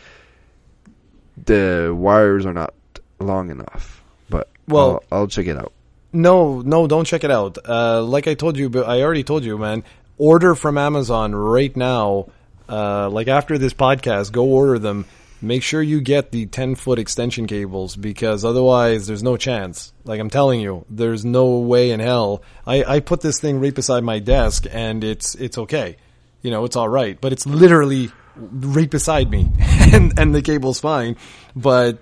[1.46, 2.74] the wires are not
[3.20, 4.04] long enough.
[4.30, 5.74] But well, I'll, I'll check it out.
[6.14, 7.58] No, no, don't check it out.
[7.68, 9.84] Uh, like I told you, but I already told you, man.
[10.20, 12.28] Order from Amazon right now
[12.70, 15.06] uh, like after this podcast, go order them.
[15.42, 19.94] Make sure you get the 10 foot extension cables because otherwise there's no chance.
[20.04, 22.42] Like I'm telling you, there's no way in hell.
[22.66, 25.98] I, I put this thing right beside my desk and it's, it's okay.
[26.42, 31.18] You know, it's alright, but it's literally right beside me and, and the cable's fine.
[31.56, 32.00] But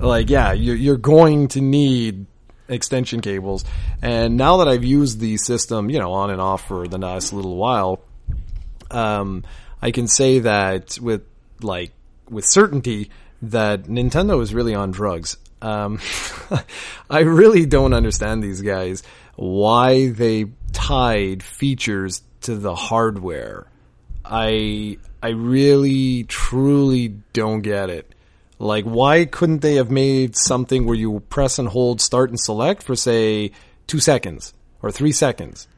[0.00, 2.26] like, yeah, you're, you're going to need
[2.68, 3.64] extension cables.
[4.00, 7.32] And now that I've used the system, you know, on and off for the last
[7.32, 8.02] little while,
[8.90, 9.44] um,
[9.80, 11.22] I can say that with
[11.60, 11.92] like
[12.32, 13.10] with certainty
[13.42, 15.36] that Nintendo is really on drugs.
[15.60, 16.00] Um,
[17.10, 19.02] I really don't understand these guys
[19.36, 23.66] why they tied features to the hardware.
[24.24, 28.12] I I really truly don't get it.
[28.58, 32.82] Like why couldn't they have made something where you press and hold start and select
[32.82, 33.52] for say
[33.88, 35.68] 2 seconds or 3 seconds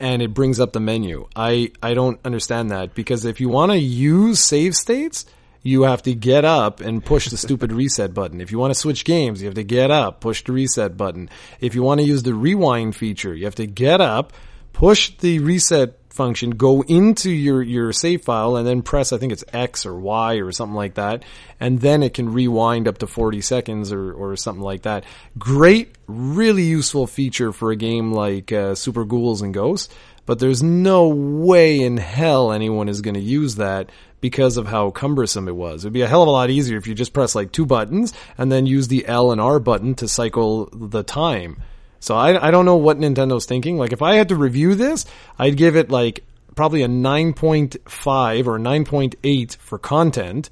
[0.00, 1.28] and it brings up the menu.
[1.34, 5.24] I, I don't understand that because if you want to use save states,
[5.64, 8.40] you have to get up and push the stupid reset button.
[8.40, 11.28] If you want to switch games, you have to get up, push the reset button.
[11.58, 14.34] If you want to use the rewind feature, you have to get up,
[14.72, 19.32] push the reset function, go into your, your save file and then press, I think
[19.32, 21.24] it's X or Y or something like that.
[21.58, 25.04] And then it can rewind up to 40 seconds or, or something like that.
[25.38, 29.92] Great, really useful feature for a game like uh, Super Ghouls and Ghosts.
[30.26, 34.90] But there's no way in hell anyone is going to use that because of how
[34.90, 35.84] cumbersome it was.
[35.84, 38.14] It'd be a hell of a lot easier if you just press like two buttons
[38.38, 41.62] and then use the L and R button to cycle the time.
[42.00, 43.76] So I, I don't know what Nintendo's thinking.
[43.76, 45.04] Like if I had to review this,
[45.38, 50.50] I'd give it like probably a 9.5 or 9.8 for content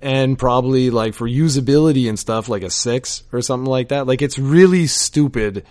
[0.00, 4.06] and probably like for usability and stuff like a 6 or something like that.
[4.06, 5.64] Like it's really stupid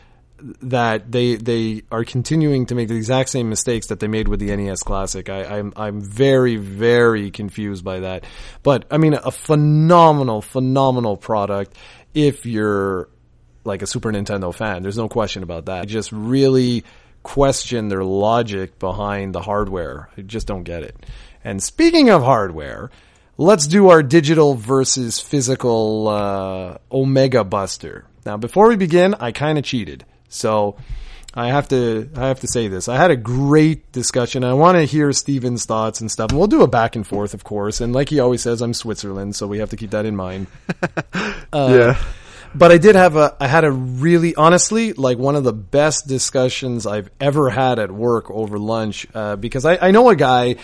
[0.62, 4.40] that they they are continuing to make the exact same mistakes that they made with
[4.40, 5.30] the NES Classic.
[5.30, 8.26] I, I'm I'm very very confused by that.
[8.64, 11.76] But I mean, a phenomenal phenomenal product
[12.14, 13.10] if you're
[13.64, 14.84] like a Super Nintendo fan.
[14.84, 15.82] There's no question about that.
[15.82, 16.84] I just really
[17.24, 20.10] question their logic behind the hardware.
[20.18, 20.96] I just don't get it.
[21.44, 22.90] And speaking of hardware,
[23.38, 28.06] let's do our digital versus physical uh, Omega Buster.
[28.26, 30.78] Now, before we begin, I kind of cheated, so
[31.34, 32.88] I have to I have to say this.
[32.88, 34.44] I had a great discussion.
[34.44, 36.32] I want to hear Steven's thoughts and stuff.
[36.32, 37.82] And we'll do a back and forth, of course.
[37.82, 40.48] And like he always says, I'm Switzerland, so we have to keep that in mind.
[41.52, 42.04] Uh, yeah.
[42.54, 46.08] But I did have a, I had a really, honestly, like one of the best
[46.08, 50.58] discussions I've ever had at work over lunch, uh, because I, I know a guy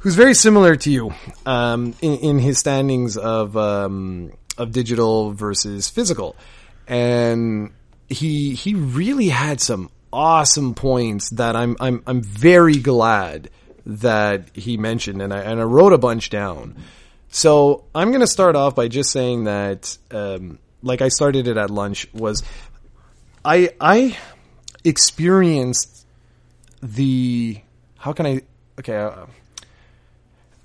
[0.00, 1.14] who's very similar to you,
[1.46, 6.36] um, in, in his standings of, um, of digital versus physical.
[6.86, 7.72] And
[8.10, 13.48] he, he really had some awesome points that I'm, I'm, I'm very glad
[13.86, 16.76] that he mentioned and I, and I wrote a bunch down.
[17.28, 21.56] So I'm going to start off by just saying that, um, like I started it
[21.56, 22.42] at lunch was
[23.44, 24.16] I I
[24.84, 26.06] experienced
[26.82, 27.60] the
[27.98, 28.42] how can I
[28.78, 29.26] okay uh,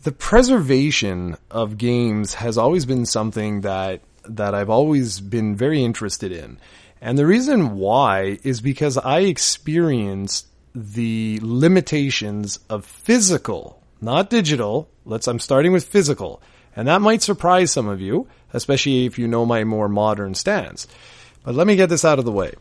[0.03, 6.31] the preservation of games has always been something that that I've always been very interested
[6.31, 6.57] in.
[7.05, 14.89] And the reason why is because I experienced the limitations of physical, not digital.
[15.05, 16.41] Let's I'm starting with physical.
[16.75, 20.87] And that might surprise some of you especially if you know my more modern stance.
[21.43, 22.53] But let me get this out of the way.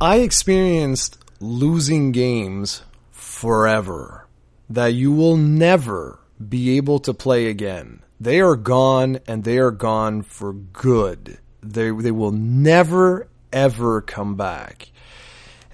[0.00, 4.26] I experienced losing games forever
[4.68, 8.02] that you will never be able to play again.
[8.20, 11.38] They are gone and they are gone for good.
[11.62, 14.90] They, they will never ever come back.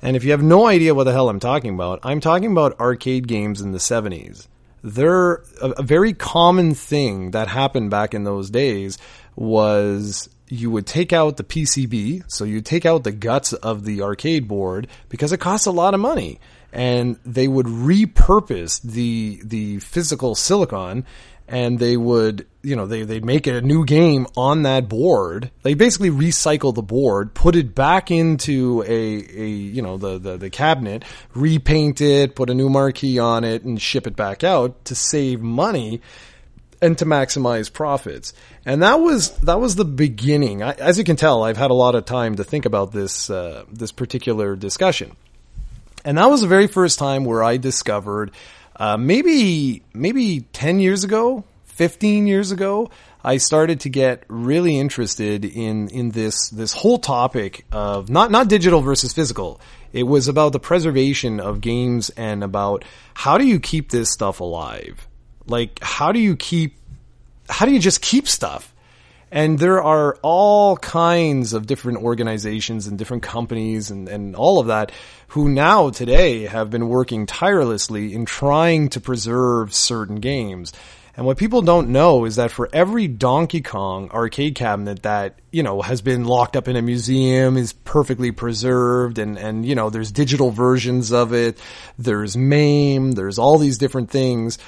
[0.02, 2.78] And if you have no idea what the hell I'm talking about, I'm talking about
[2.78, 4.46] arcade games in the 70s.
[4.82, 8.98] They're a, a very common thing that happened back in those days
[9.34, 14.02] was you would take out the PCB, so you take out the guts of the
[14.02, 16.40] arcade board because it costs a lot of money,
[16.72, 21.04] and they would repurpose the the physical silicon,
[21.48, 25.50] and they would you know they they'd make a new game on that board.
[25.62, 30.36] They basically recycle the board, put it back into a a you know the the,
[30.36, 34.84] the cabinet, repaint it, put a new marquee on it, and ship it back out
[34.86, 36.02] to save money
[36.80, 38.32] and to maximize profits.
[38.64, 40.62] And that was that was the beginning.
[40.62, 43.30] I, as you can tell, I've had a lot of time to think about this
[43.30, 45.16] uh, this particular discussion,
[46.04, 48.32] and that was the very first time where I discovered,
[48.78, 52.90] uh, maybe maybe ten years ago, fifteen years ago,
[53.24, 58.48] I started to get really interested in in this this whole topic of not not
[58.48, 59.60] digital versus physical.
[59.92, 64.40] It was about the preservation of games and about how do you keep this stuff
[64.40, 65.08] alive
[65.48, 66.76] like, how do you keep,
[67.48, 68.72] how do you just keep stuff?
[69.30, 74.68] And there are all kinds of different organizations and different companies and, and all of
[74.68, 74.92] that
[75.28, 80.72] who now today have been working tirelessly in trying to preserve certain games.
[81.18, 85.64] And what people don't know is that for every Donkey Kong arcade cabinet that, you
[85.64, 89.90] know, has been locked up in a museum, is perfectly preserved, and, and, you know,
[89.90, 91.58] there's digital versions of it,
[91.98, 94.58] there's MAME, there's all these different things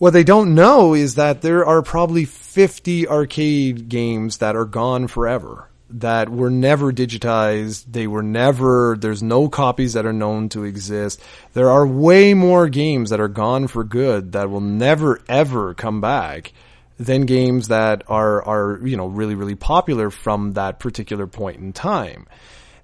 [0.00, 5.08] what they don't know is that there are probably 50 arcade games that are gone
[5.08, 7.84] forever that were never digitized.
[7.86, 11.20] They were never, there's no copies that are known to exist.
[11.52, 16.00] There are way more games that are gone for good that will never ever come
[16.00, 16.54] back
[16.98, 21.74] than games that are, are, you know, really, really popular from that particular point in
[21.74, 22.26] time.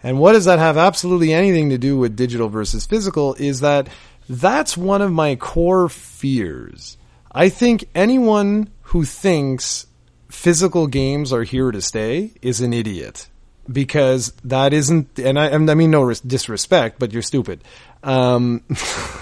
[0.02, 3.88] And what does that have absolutely anything to do with digital versus physical is that
[4.28, 6.98] that's one of my core fears
[7.36, 9.86] I think anyone who thinks
[10.30, 13.28] physical games are here to stay is an idiot
[13.70, 17.62] because that isn't, and I, I mean no disrespect, but you're stupid.
[18.02, 18.62] Um,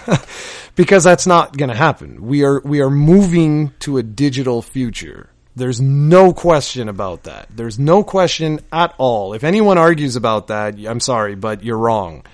[0.76, 2.24] because that's not going to happen.
[2.24, 5.28] We are, we are moving to a digital future.
[5.56, 7.48] There's no question about that.
[7.50, 9.34] There's no question at all.
[9.34, 12.24] If anyone argues about that, I'm sorry, but you're wrong.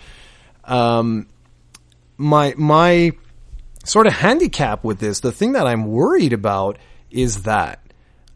[0.63, 1.27] Um,
[2.19, 3.13] my, my,
[3.91, 6.79] sort of handicap with this, the thing that I'm worried about
[7.11, 7.81] is that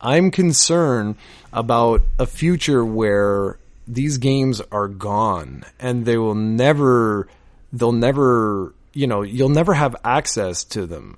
[0.00, 1.16] I'm concerned
[1.52, 7.28] about a future where these games are gone and they will never,
[7.72, 11.16] they'll never, you know, you'll never have access to them.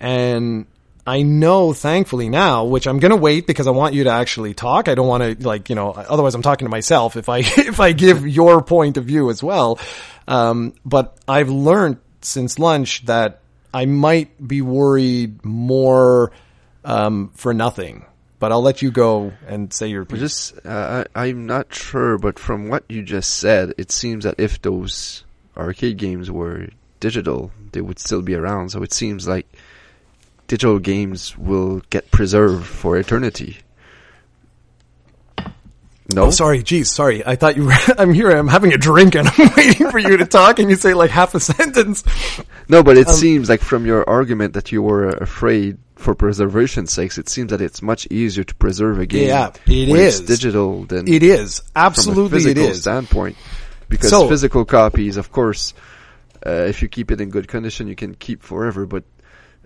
[0.00, 0.66] And
[1.06, 4.54] I know, thankfully now, which I'm going to wait because I want you to actually
[4.54, 4.88] talk.
[4.88, 7.78] I don't want to like, you know, otherwise I'm talking to myself if I, if
[7.78, 9.78] I give your point of view as well.
[10.26, 13.40] Um, but I've learned since lunch that
[13.76, 16.32] I might be worried more
[16.82, 18.06] um, for nothing.
[18.38, 20.18] But I'll let you go and say your piece.
[20.20, 24.36] Just, uh, I, I'm not sure, but from what you just said, it seems that
[24.38, 25.24] if those
[25.58, 26.68] arcade games were
[27.00, 28.70] digital, they would still be around.
[28.70, 29.46] So it seems like
[30.46, 33.58] digital games will get preserved for eternity.
[36.14, 37.26] No, oh, sorry, geez, sorry.
[37.26, 37.74] I thought you were.
[37.98, 38.30] I'm here.
[38.30, 41.10] I'm having a drink, and I'm waiting for you to talk, and you say like
[41.10, 42.04] half a sentence.
[42.68, 46.92] No, but it um, seems like from your argument that you were afraid for preservation's
[46.92, 49.28] sakes, it seems that it's much easier to preserve a game.
[49.28, 53.36] Yeah, it is digital than it is absolutely from a physical standpoint,
[53.88, 55.74] because so, physical copies, of course,
[56.46, 58.86] uh, if you keep it in good condition, you can keep forever.
[58.86, 59.02] But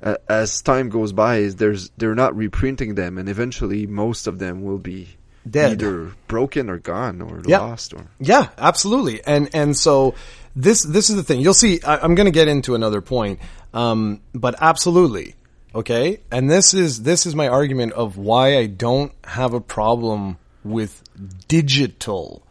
[0.03, 4.62] uh, as time goes by, there's they're not reprinting them, and eventually most of them
[4.62, 5.16] will be
[5.48, 7.61] dead, either broken or gone or yeah.
[7.61, 7.94] lost.
[7.94, 9.22] Or yeah, absolutely.
[9.24, 10.14] And and so
[10.55, 11.40] this this is the thing.
[11.40, 11.81] You'll see.
[11.83, 13.40] I, am going to get into another point,
[13.72, 15.35] um, but absolutely.
[15.74, 20.38] Okay, and this is this is my argument of why I don't have a problem
[20.64, 21.03] with
[21.46, 22.42] digital.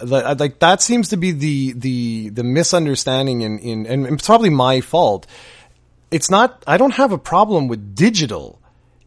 [0.00, 4.80] Like that seems to be the the the misunderstanding in in and it's probably my
[4.80, 5.26] fault.
[6.10, 6.62] It's not.
[6.66, 8.60] I don't have a problem with digital.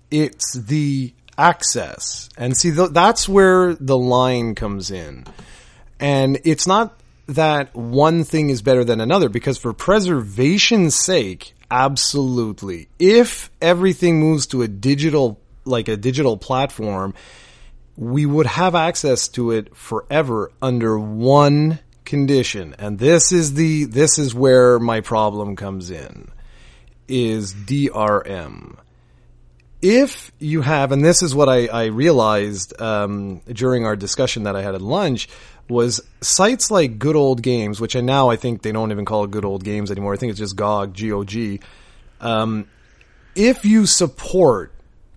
[0.10, 2.30] It's the access.
[2.38, 5.26] And see, th- that's where the line comes in.
[6.00, 12.90] And it's not that one thing is better than another because for preservation's sake, absolutely.
[13.00, 17.14] If everything moves to a digital, like a digital platform,
[17.96, 24.18] we would have access to it forever under one condition, and this is the this
[24.18, 26.32] is where my problem comes in,
[27.08, 28.78] is DRM.
[29.82, 34.56] If you have, and this is what I, I realized um, during our discussion that
[34.56, 35.30] I had at lunch,
[35.70, 39.24] was sites like Good Old Games, which I now I think they don't even call
[39.24, 40.14] it Good Old Games anymore.
[40.14, 41.60] I think it's just GOG, G O G.
[42.20, 42.68] Um,
[43.36, 44.74] if you support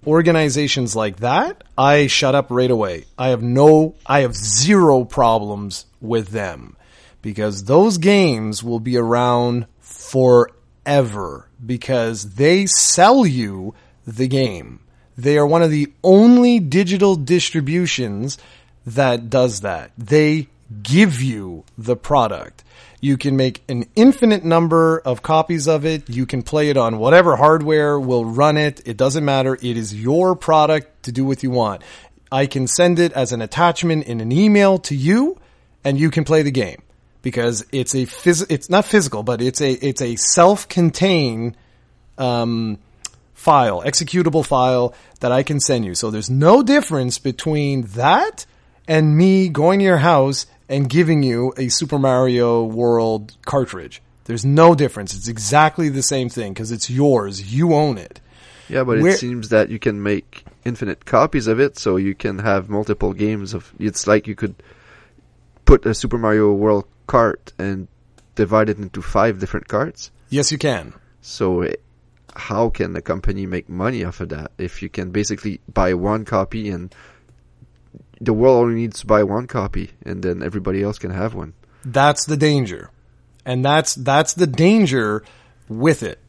[0.06, 3.06] organizations like that, I shut up right away.
[3.18, 6.76] I have no, I have zero problems with them
[7.22, 13.74] because those games will be around forever because they sell you
[14.06, 14.80] the game.
[15.16, 18.38] They are one of the only digital distributions
[18.86, 19.92] that does that.
[19.98, 20.48] They
[20.82, 22.64] give you the product.
[23.00, 26.08] You can make an infinite number of copies of it.
[26.08, 28.80] You can play it on whatever hardware will run it.
[28.86, 29.54] It doesn't matter.
[29.54, 31.82] It is your product to do what you want.
[32.30, 35.36] I can send it as an attachment in an email to you
[35.84, 36.80] and you can play the game
[37.22, 41.56] because it's a phys- it's not physical, but it's a, it's a self-contained,
[42.18, 42.78] um,
[43.42, 45.94] file, executable file that I can send you.
[45.94, 48.46] So there's no difference between that
[48.86, 54.00] and me going to your house and giving you a Super Mario World cartridge.
[54.24, 55.14] There's no difference.
[55.16, 57.52] It's exactly the same thing because it's yours.
[57.52, 58.20] You own it.
[58.68, 62.14] Yeah, but Where- it seems that you can make infinite copies of it, so you
[62.14, 63.72] can have multiple games of.
[63.78, 64.54] It's like you could
[65.64, 67.88] put a Super Mario World cart and
[68.36, 70.12] divide it into five different carts.
[70.30, 70.94] Yes, you can.
[71.20, 71.74] So, eh,
[72.34, 76.24] how can the company make money off of that if you can basically buy one
[76.24, 76.94] copy and
[78.20, 81.54] the world only needs to buy one copy and then everybody else can have one?
[81.84, 82.90] That's the danger.
[83.44, 85.24] And that's that's the danger
[85.68, 86.20] with it.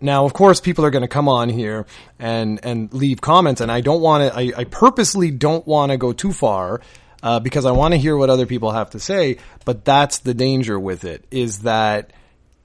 [0.00, 1.86] Now, of course, people are going to come on here
[2.18, 4.38] and and leave comments, and I don't want to.
[4.38, 6.80] I, I purposely don't want to go too far
[7.22, 9.38] uh, because I want to hear what other people have to say.
[9.64, 12.12] But that's the danger with it is that,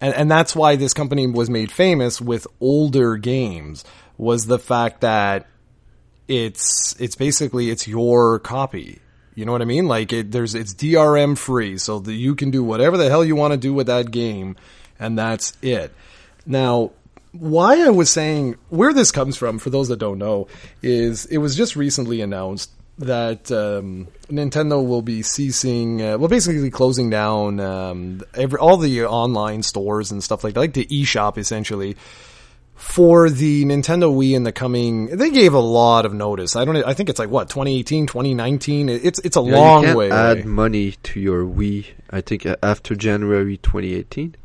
[0.01, 3.85] and, and that's why this company was made famous with older games
[4.17, 5.47] was the fact that
[6.27, 8.99] it's it's basically it's your copy.
[9.35, 9.87] You know what I mean?
[9.87, 13.35] Like it, there's it's DRM free, so that you can do whatever the hell you
[13.35, 14.57] want to do with that game,
[14.99, 15.93] and that's it.
[16.45, 16.91] Now,
[17.31, 20.47] why I was saying where this comes from, for those that don't know,
[20.81, 22.71] is it was just recently announced
[23.01, 29.05] that um, Nintendo will be ceasing, uh, well, basically closing down um, every all the
[29.05, 31.95] online stores and stuff like that, like the eShop essentially
[32.75, 36.55] for the Nintendo Wii in the coming, they gave a lot of notice.
[36.55, 38.89] I don't, I think it's like what, 2018, 2019?
[38.89, 40.43] It's, it's a Yeah, long you can't way add away.
[40.47, 41.85] money to your Wii.
[42.09, 44.35] I think uh, after January 2018,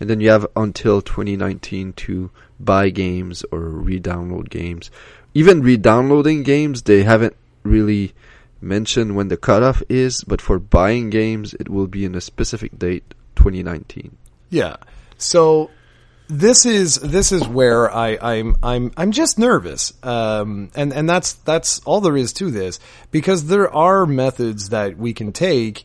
[0.00, 2.30] and then you have until 2019 to
[2.60, 4.90] buy games or re-download games.
[5.34, 7.36] Even re-downloading games, they haven't
[7.68, 8.14] really
[8.60, 12.78] mention when the cutoff is, but for buying games, it will be in a specific
[12.78, 14.16] date, 2019.
[14.50, 14.76] Yeah.
[15.16, 15.70] So
[16.28, 21.34] this is this is where I, I'm I'm I'm just nervous, um, and and that's
[21.34, 22.78] that's all there is to this
[23.10, 25.84] because there are methods that we can take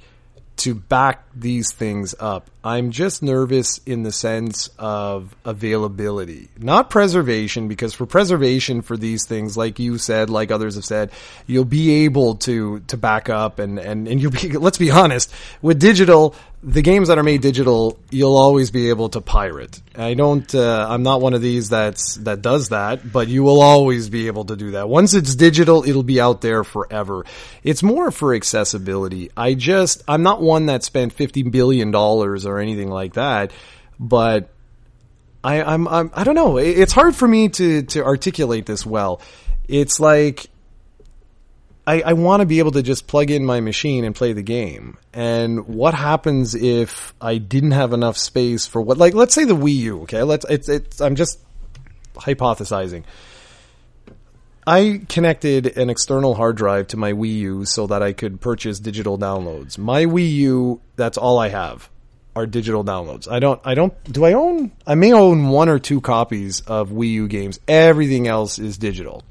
[0.58, 2.50] to back these things up.
[2.64, 9.26] I'm just nervous in the sense of availability, not preservation, because for preservation for these
[9.26, 11.12] things, like you said, like others have said,
[11.46, 15.34] you'll be able to, to back up and, and, and you'll be, let's be honest,
[15.62, 19.82] with digital, the games that are made digital, you'll always be able to pirate.
[19.96, 23.62] I don't, uh, I'm not one of these that's, that does that, but you will
[23.62, 24.88] always be able to do that.
[24.88, 27.26] Once it's digital, it'll be out there forever.
[27.64, 29.30] It's more for accessibility.
[29.36, 33.52] I just, I'm not one that spent $50 billion or anything like that,
[34.00, 34.50] but
[35.44, 36.58] I, I'm, I'm, I don't know.
[36.58, 39.22] It's hard for me to, to articulate this well.
[39.68, 40.50] It's like,
[41.86, 44.42] I, I want to be able to just plug in my machine and play the
[44.42, 44.98] game.
[45.14, 49.56] And what happens if I didn't have enough space for what, like, let's say the
[49.56, 50.24] Wii U, okay?
[50.24, 51.40] Let's, it's, it's, I'm just
[52.16, 53.04] hypothesizing.
[54.66, 58.80] I connected an external hard drive to my Wii U so that I could purchase
[58.80, 59.78] digital downloads.
[59.78, 61.90] My Wii U, that's all I have
[62.36, 63.30] are digital downloads.
[63.30, 66.90] I don't, I don't, do I own, I may own one or two copies of
[66.90, 67.60] Wii U games.
[67.68, 69.24] Everything else is digital.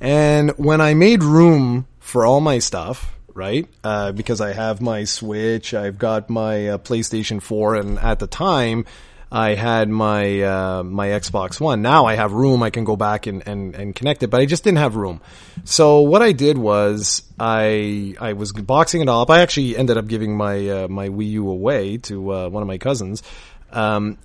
[0.00, 3.68] And when I made room for all my stuff, right?
[3.84, 8.26] Uh, because I have my Switch, I've got my uh, PlayStation 4, and at the
[8.26, 8.84] time,
[9.30, 11.82] I had my uh, my Xbox One.
[11.82, 14.46] Now I have room; I can go back and, and, and connect it, but I
[14.46, 15.20] just didn't have room.
[15.64, 19.30] So what I did was I I was boxing it all up.
[19.30, 22.66] I actually ended up giving my uh, my Wii U away to uh, one of
[22.66, 23.22] my cousins.
[23.70, 24.16] Um,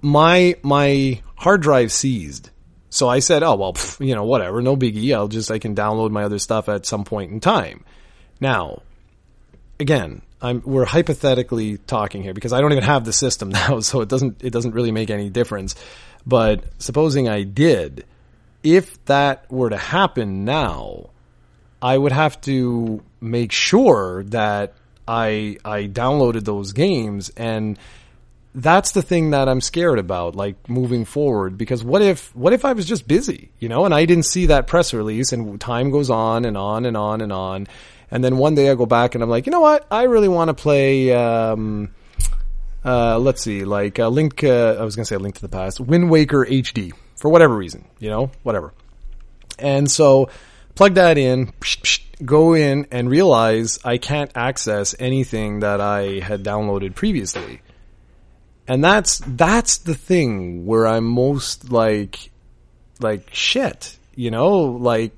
[0.00, 2.50] my my hard drive seized.
[2.88, 5.14] So I said, "Oh well, pff, you know, whatever, no biggie.
[5.14, 7.84] I'll just I can download my other stuff at some point in time."
[8.40, 8.82] Now,
[9.78, 14.00] again, I'm we're hypothetically talking here because I don't even have the system now, so
[14.00, 15.74] it doesn't it doesn't really make any difference.
[16.26, 18.04] But supposing I did,
[18.62, 21.10] if that were to happen now,
[21.80, 24.74] I would have to make sure that
[25.06, 27.78] I I downloaded those games and
[28.56, 31.58] that's the thing that I'm scared about, like moving forward.
[31.58, 34.46] Because what if, what if I was just busy, you know, and I didn't see
[34.46, 37.68] that press release, and time goes on and on and on and on,
[38.10, 40.28] and then one day I go back and I'm like, you know what, I really
[40.28, 41.12] want to play.
[41.12, 41.94] Um,
[42.84, 44.44] uh, let's see, like a Link.
[44.44, 47.84] Uh, I was gonna say Link to the Past, Wind Waker HD, for whatever reason,
[47.98, 48.72] you know, whatever.
[49.58, 50.30] And so
[50.74, 51.52] plug that in,
[52.24, 57.60] go in, and realize I can't access anything that I had downloaded previously
[58.68, 62.30] and that's that's the thing where I'm most like
[63.00, 65.12] like shit, you know, like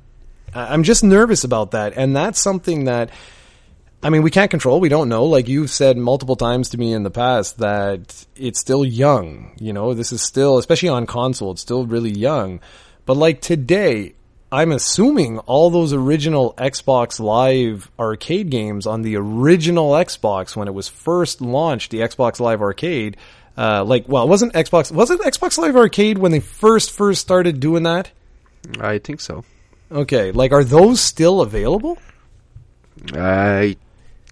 [0.55, 3.11] I'm just nervous about that, and that's something that.
[4.01, 4.79] I mean, we can't control.
[4.79, 5.25] We don't know.
[5.25, 9.57] Like you've said multiple times to me in the past that it's still young.
[9.59, 12.61] You know, this is still, especially on console, it's still really young.
[13.07, 14.15] But like today,
[14.53, 20.75] I'm assuming all those original Xbox Live arcade games on the original Xbox when it
[20.75, 23.17] was first launched, the Xbox Live Arcade,
[23.59, 27.21] uh, like, well, it wasn't Xbox, was it Xbox Live Arcade when they first, first
[27.21, 28.11] started doing that?
[28.81, 29.45] I think so.
[29.91, 30.33] Okay.
[30.33, 31.99] Like, are those still available?
[33.13, 33.77] I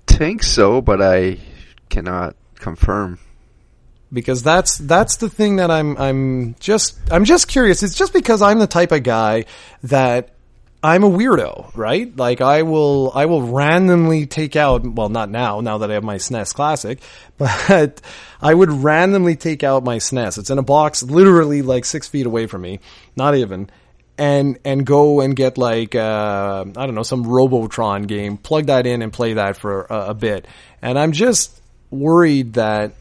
[0.06, 1.38] think so, but I
[1.88, 3.18] cannot confirm.
[4.12, 7.82] Because that's, that's the thing that I'm, I'm just, I'm just curious.
[7.82, 9.46] It's just because I'm the type of guy
[9.82, 10.36] that
[10.82, 12.14] I'm a weirdo, right?
[12.16, 16.04] Like I will, I will randomly take out, well, not now, now that I have
[16.04, 17.00] my SNES Classic,
[17.38, 18.00] but
[18.40, 20.38] I would randomly take out my SNES.
[20.38, 22.78] It's in a box literally like six feet away from me,
[23.16, 23.68] not even,
[24.18, 28.86] and, and go and get like, uh, I don't know, some Robotron game, plug that
[28.86, 30.46] in and play that for a, a bit.
[30.82, 31.60] And I'm just
[31.90, 32.92] worried that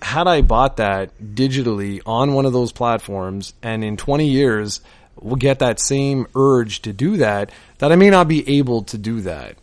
[0.00, 4.80] had I bought that digitally on one of those platforms and in 20 years,
[5.20, 8.98] we'll get that same urge to do that, that I may not be able to
[8.98, 9.56] do that.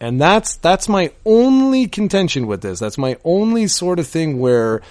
[0.00, 2.80] And that's, that's my only contention with this.
[2.80, 4.82] That's my only sort of thing where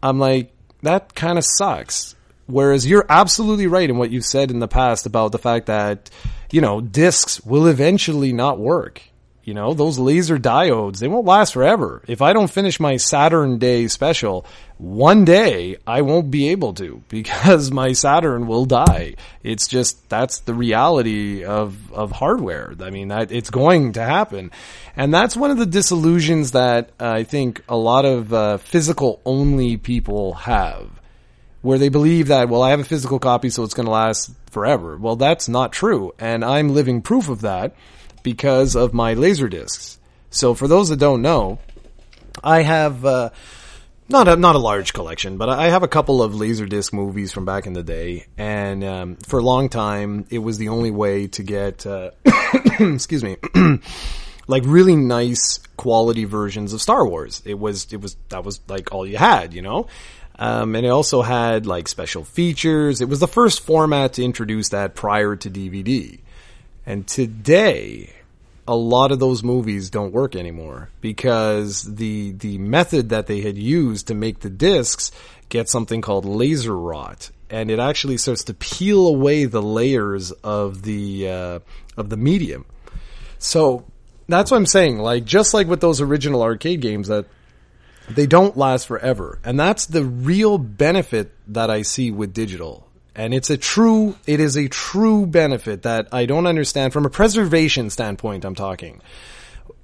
[0.00, 0.52] I'm like,
[0.82, 2.14] that kind of sucks.
[2.48, 6.08] Whereas you're absolutely right in what you've said in the past about the fact that,
[6.50, 9.02] you know, discs will eventually not work.
[9.44, 12.02] You know, those laser diodes, they won't last forever.
[12.06, 14.46] If I don't finish my Saturn Day special,
[14.78, 19.16] one day I won't be able to because my Saturn will die.
[19.42, 22.74] It's just, that's the reality of, of hardware.
[22.80, 24.52] I mean, that it's going to happen.
[24.96, 29.76] And that's one of the disillusions that I think a lot of uh, physical only
[29.76, 30.97] people have
[31.62, 34.30] where they believe that, well, I have a physical copy, so it's going to last
[34.50, 34.96] forever.
[34.96, 36.12] Well, that's not true.
[36.18, 37.74] And I'm living proof of that
[38.22, 39.98] because of my laser discs.
[40.30, 41.58] So for those that don't know,
[42.42, 43.30] I have uh,
[44.08, 47.44] not a not a large collection, but I have a couple of laserdisc movies from
[47.44, 51.26] back in the day, and um, for a long time it was the only way
[51.28, 52.10] to get uh,
[52.78, 53.36] excuse me.
[54.48, 57.42] like really nice quality versions of Star Wars.
[57.44, 59.86] It was it was that was like all you had, you know.
[60.38, 63.00] Um, and it also had like special features.
[63.00, 66.20] It was the first format to introduce that prior to DVD.
[66.86, 68.12] And today,
[68.68, 73.56] a lot of those movies don't work anymore because the the method that they had
[73.56, 75.10] used to make the discs
[75.48, 80.82] get something called laser rot and it actually starts to peel away the layers of
[80.82, 81.58] the uh,
[81.96, 82.66] of the medium
[83.38, 83.86] so
[84.28, 87.24] that's what i'm saying like just like with those original arcade games that
[88.10, 92.88] they don't last forever and that's the real benefit that i see with digital
[93.18, 97.10] and it's a true, it is a true benefit that I don't understand from a
[97.10, 98.44] preservation standpoint.
[98.44, 99.02] I'm talking.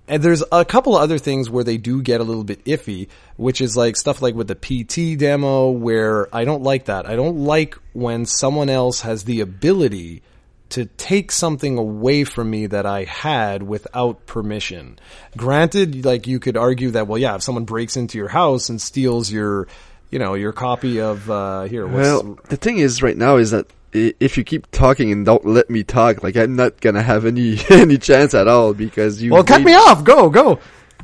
[0.07, 3.09] And there's a couple of other things where they do get a little bit iffy,
[3.37, 7.09] which is like stuff like with the PT demo where I don't like that.
[7.09, 10.23] I don't like when someone else has the ability
[10.71, 14.99] to take something away from me that I had without permission.
[15.37, 18.81] Granted, like you could argue that, well, yeah, if someone breaks into your house and
[18.81, 19.69] steals your,
[20.11, 21.87] you know, your copy of uh, here.
[21.87, 25.71] well, the thing is, right now, is that if you keep talking and don't let
[25.71, 29.33] me talk, like I'm not gonna have any any chance at all because you.
[29.33, 30.03] Well, cut me off.
[30.03, 30.59] Go, go.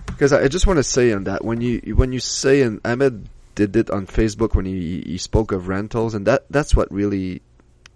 [0.06, 3.28] Because I just want to say on that when you when you say and Ahmed
[3.54, 7.42] did it on Facebook when he he spoke of rentals and that that's what really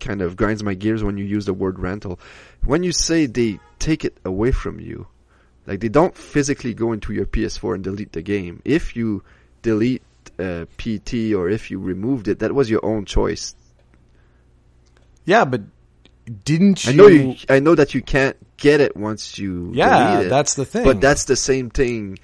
[0.01, 2.18] kind of grinds my gears when you use the word rental.
[2.64, 5.07] When you say they take it away from you,
[5.66, 8.61] like they don't physically go into your PS4 and delete the game.
[8.64, 9.22] If you
[9.62, 10.03] delete
[10.38, 13.55] uh, PT or if you removed it, that was your own choice.
[15.24, 15.62] Yeah, but
[16.45, 16.92] didn't you?
[16.92, 17.36] I know you.
[17.49, 19.70] I know that you can't get it once you.
[19.74, 20.84] Yeah, it, that's the thing.
[20.84, 22.18] But that's the same thing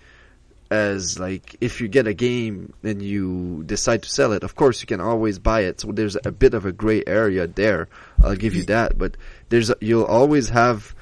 [0.70, 4.80] as like if you get a game and you decide to sell it, of course
[4.80, 5.80] you can always buy it.
[5.80, 7.88] So there's a bit of a gray area there.
[8.22, 9.16] I'll give you that, but
[9.48, 10.94] there's a, you'll always have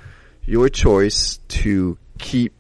[0.45, 2.55] your choice to keep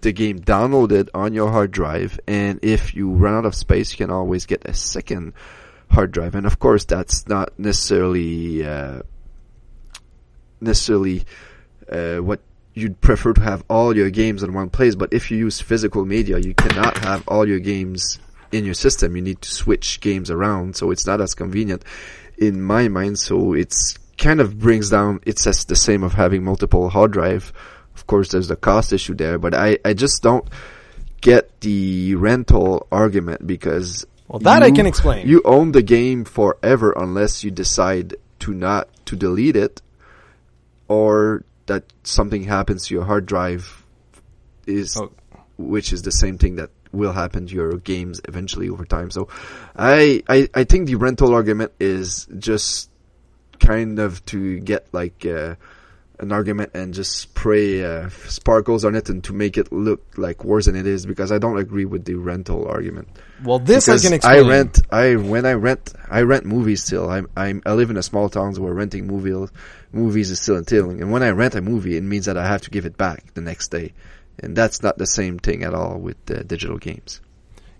[0.00, 3.96] the game downloaded on your hard drive, and if you run out of space, you
[3.96, 5.32] can always get a second
[5.90, 6.34] hard drive.
[6.34, 9.00] And of course, that's not necessarily uh,
[10.60, 11.24] necessarily
[11.90, 12.40] uh, what
[12.74, 14.94] you'd prefer to have all your games in one place.
[14.94, 18.18] But if you use physical media, you cannot have all your games
[18.52, 19.16] in your system.
[19.16, 21.84] You need to switch games around, so it's not as convenient
[22.36, 23.18] in my mind.
[23.18, 25.20] So it's kind of brings down.
[25.24, 27.52] It's as the same of having multiple hard drive
[27.94, 30.46] of course, there's the cost issue there, but I, I just don't
[31.20, 35.28] get the rental argument because well, that you, I can explain.
[35.28, 39.80] You own the game forever unless you decide to not to delete it,
[40.88, 43.84] or that something happens to your hard drive,
[44.66, 45.12] is oh.
[45.56, 49.10] which is the same thing that will happen to your games eventually over time.
[49.10, 49.28] So,
[49.76, 52.90] I I, I think the rental argument is just
[53.58, 55.24] kind of to get like.
[55.26, 55.56] Uh,
[56.20, 60.44] an argument and just spray uh, sparkles on it and to make it look like
[60.44, 63.08] worse than it is because I don't agree with the rental argument.
[63.42, 64.44] Well, this because I can explain.
[64.44, 64.80] I rent.
[64.90, 67.10] I when I rent, I rent movies still.
[67.10, 69.50] I'm, I'm I live in a small town where renting movie
[69.92, 71.00] movies is still entailing.
[71.02, 73.34] And when I rent a movie, it means that I have to give it back
[73.34, 73.92] the next day,
[74.38, 77.20] and that's not the same thing at all with uh, digital games.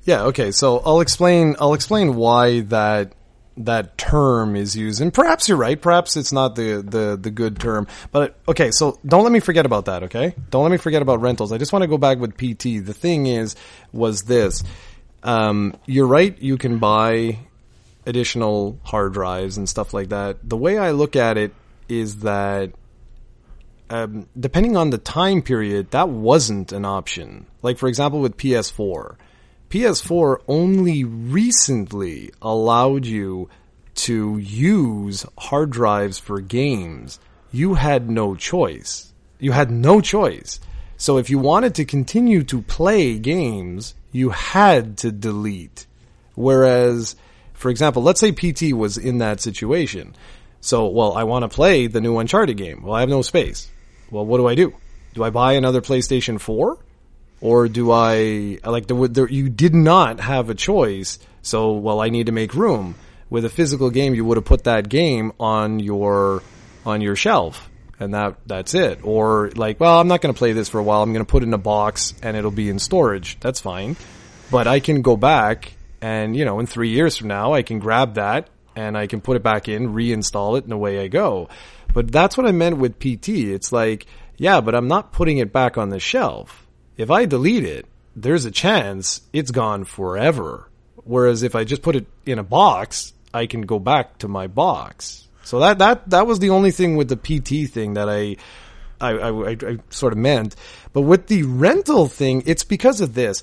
[0.03, 0.25] Yeah.
[0.25, 0.51] Okay.
[0.51, 1.57] So I'll explain.
[1.61, 3.13] I'll explain why that
[3.57, 5.01] that term is used.
[5.01, 5.81] And perhaps you're right.
[5.81, 7.87] Perhaps it's not the, the, the good term.
[8.11, 10.35] But okay, so don't let me forget about that, okay?
[10.51, 11.53] Don't let me forget about rentals.
[11.53, 12.85] I just want to go back with PT.
[12.85, 13.55] The thing is,
[13.93, 14.65] was this.
[15.23, 17.39] Um, you're right, you can buy
[18.07, 20.39] additional hard drives and stuff like that.
[20.43, 21.55] The way I look at it
[21.89, 22.73] is that
[23.91, 27.47] um, depending on the time period, that wasn't an option.
[27.63, 29.17] Like, for example, with PS4
[29.71, 33.49] PS4 only recently allowed you
[33.95, 37.19] to use hard drives for games.
[37.53, 39.13] You had no choice.
[39.39, 40.61] You had no choice.
[40.97, 45.87] So if you wanted to continue to play games, you had to delete.
[46.35, 47.17] Whereas,
[47.53, 50.15] for example, let's say PT was in that situation.
[50.61, 52.83] So, well, I want to play the new Uncharted game.
[52.83, 53.71] Well, I have no space.
[54.11, 54.73] Well, what do I do?
[55.15, 56.79] Do I buy another PlayStation 4?
[57.45, 61.19] Or do I like the, you did not have a choice?
[61.43, 62.95] So well, I need to make room.
[63.29, 66.43] With a physical game, you would have put that game on your
[66.87, 67.69] on your shelf,
[68.01, 69.01] and that that's it.
[69.03, 71.03] Or like, well, I'm not going to play this for a while.
[71.03, 73.39] I'm going to put it in a box and it'll be in storage.
[73.41, 73.97] That's fine,
[74.51, 77.79] but I can go back and you know, in three years from now, I can
[77.79, 81.51] grab that and I can put it back in, reinstall it, and away I go.
[81.93, 83.29] But that's what I meant with PT.
[83.29, 84.07] It's like,
[84.39, 86.64] yeah, but I'm not putting it back on the shelf
[86.97, 87.87] if I delete it,
[88.17, 90.69] there's a chance it's gone forever.
[91.05, 94.47] Whereas if I just put it in a box, I can go back to my
[94.47, 95.29] box.
[95.43, 98.37] So that that that was the only thing with the PT thing that I
[99.01, 100.57] I, I, I sort of meant.
[100.93, 103.43] But with the rental thing, it's because of this.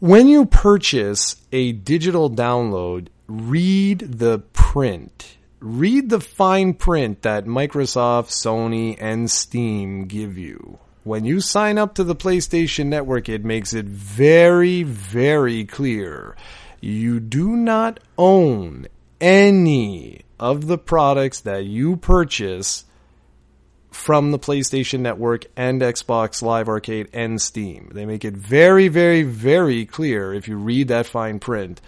[0.00, 5.36] When you purchase a digital download, read the print.
[5.60, 11.94] Read the fine print that Microsoft, Sony, and Steam give you when you sign up
[11.94, 16.36] to the PlayStation Network, it makes it very, very clear
[16.80, 18.86] you do not own
[19.20, 22.84] any of the products that you purchase
[23.90, 27.90] from the PlayStation Network and Xbox Live Arcade and Steam.
[27.92, 31.80] They make it very, very, very clear if you read that fine print.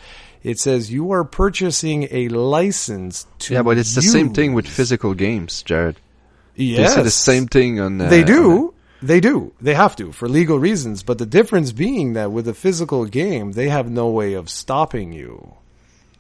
[0.43, 3.55] It says you are purchasing a license to.
[3.55, 5.97] Yeah, but it's the same thing with physical games, Jared.
[6.57, 6.91] Yes.
[6.91, 8.01] They say the same thing on.
[8.01, 8.72] Uh, they do.
[9.03, 9.53] They do.
[9.61, 11.03] They have to for legal reasons.
[11.03, 15.13] But the difference being that with a physical game, they have no way of stopping
[15.13, 15.55] you.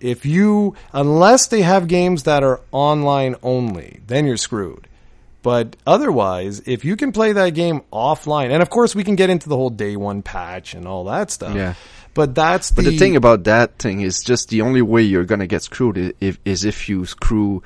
[0.01, 4.89] If you, unless they have games that are online only, then you're screwed.
[5.43, 9.31] But otherwise, if you can play that game offline, and of course we can get
[9.31, 11.55] into the whole day one patch and all that stuff.
[11.55, 11.75] Yeah.
[12.15, 15.25] But that's the, But the thing about that thing is just the only way you're
[15.25, 17.63] gonna get screwed if, is if you screw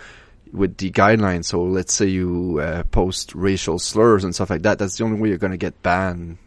[0.57, 1.45] with the guidelines.
[1.45, 4.79] So let's say you uh, post racial slurs and stuff like that.
[4.79, 6.39] That's the only way you're going to get banned.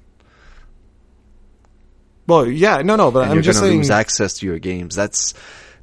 [2.27, 4.59] Well, yeah, no, no, but and I'm you're just gonna saying lose access to your
[4.59, 4.95] games.
[4.95, 5.33] That's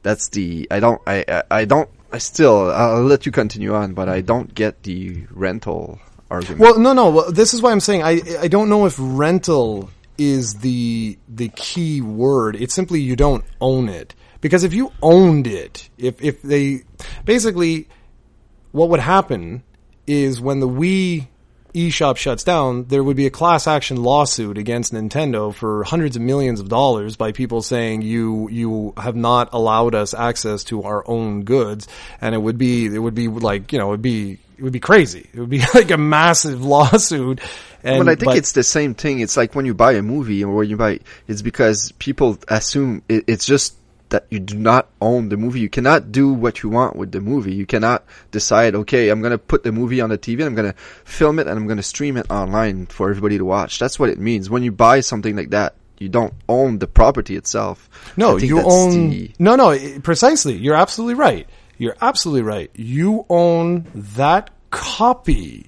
[0.02, 4.08] that's the I don't I I don't I still I'll let you continue on, but
[4.08, 5.98] I don't get the rental
[6.30, 6.60] argument.
[6.60, 7.10] Well, no, no.
[7.10, 11.48] Well, this is why I'm saying I I don't know if rental is the the
[11.48, 12.54] key word.
[12.54, 16.82] It's simply you don't own it because if you owned it, if if they
[17.24, 17.88] basically
[18.72, 19.62] what would happen
[20.06, 21.26] is when the Wii
[21.76, 26.22] eShop shuts down, there would be a class action lawsuit against Nintendo for hundreds of
[26.22, 31.04] millions of dollars by people saying you you have not allowed us access to our
[31.06, 31.86] own goods,
[32.20, 34.72] and it would be it would be like you know it would be it would
[34.72, 35.28] be crazy.
[35.34, 37.40] It would be like a massive lawsuit.
[37.82, 39.20] And, but I think it's the same thing.
[39.20, 43.02] It's like when you buy a movie or when you buy, it's because people assume
[43.08, 43.76] it, it's just
[44.16, 45.60] that you do not own the movie.
[45.60, 47.54] You cannot do what you want with the movie.
[47.54, 50.54] You cannot decide, okay, I'm going to put the movie on the TV, and I'm
[50.54, 53.78] going to film it, and I'm going to stream it online for everybody to watch.
[53.78, 54.48] That's what it means.
[54.48, 57.90] When you buy something like that, you don't own the property itself.
[58.16, 59.10] No, you own.
[59.10, 59.30] The...
[59.38, 60.54] No, no, precisely.
[60.54, 61.46] You're absolutely right.
[61.76, 62.70] You're absolutely right.
[62.74, 65.66] You own that copy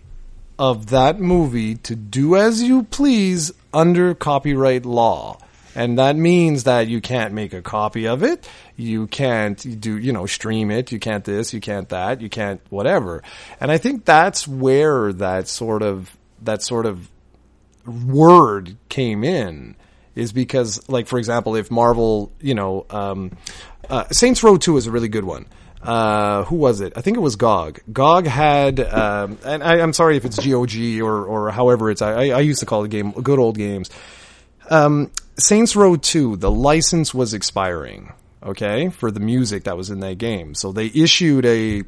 [0.59, 5.39] of that movie to do as you please under copyright law.
[5.75, 8.49] And that means that you can't make a copy of it.
[8.77, 10.93] You can't do, you know, stream it.
[10.93, 13.23] You can't this, you can't that, you can't whatever.
[13.61, 17.11] And I think that's where that sort of, that sort of
[17.87, 19.77] word came in
[20.15, 23.37] is because, like, for example, if Marvel, you know, um,
[23.89, 25.47] uh, Saints Row 2 is a really good one
[25.83, 26.93] uh, who was it?
[26.97, 27.81] I think it was GOG.
[27.93, 32.31] GOG had, um, and I, am sorry if it's GOG or, or however it's, I,
[32.31, 33.91] I used to call it game, good old games.
[34.71, 38.13] Um, Saints Row 2, the license was expiring,
[38.43, 40.55] okay, for the music that was in that game.
[40.55, 41.85] So they issued a,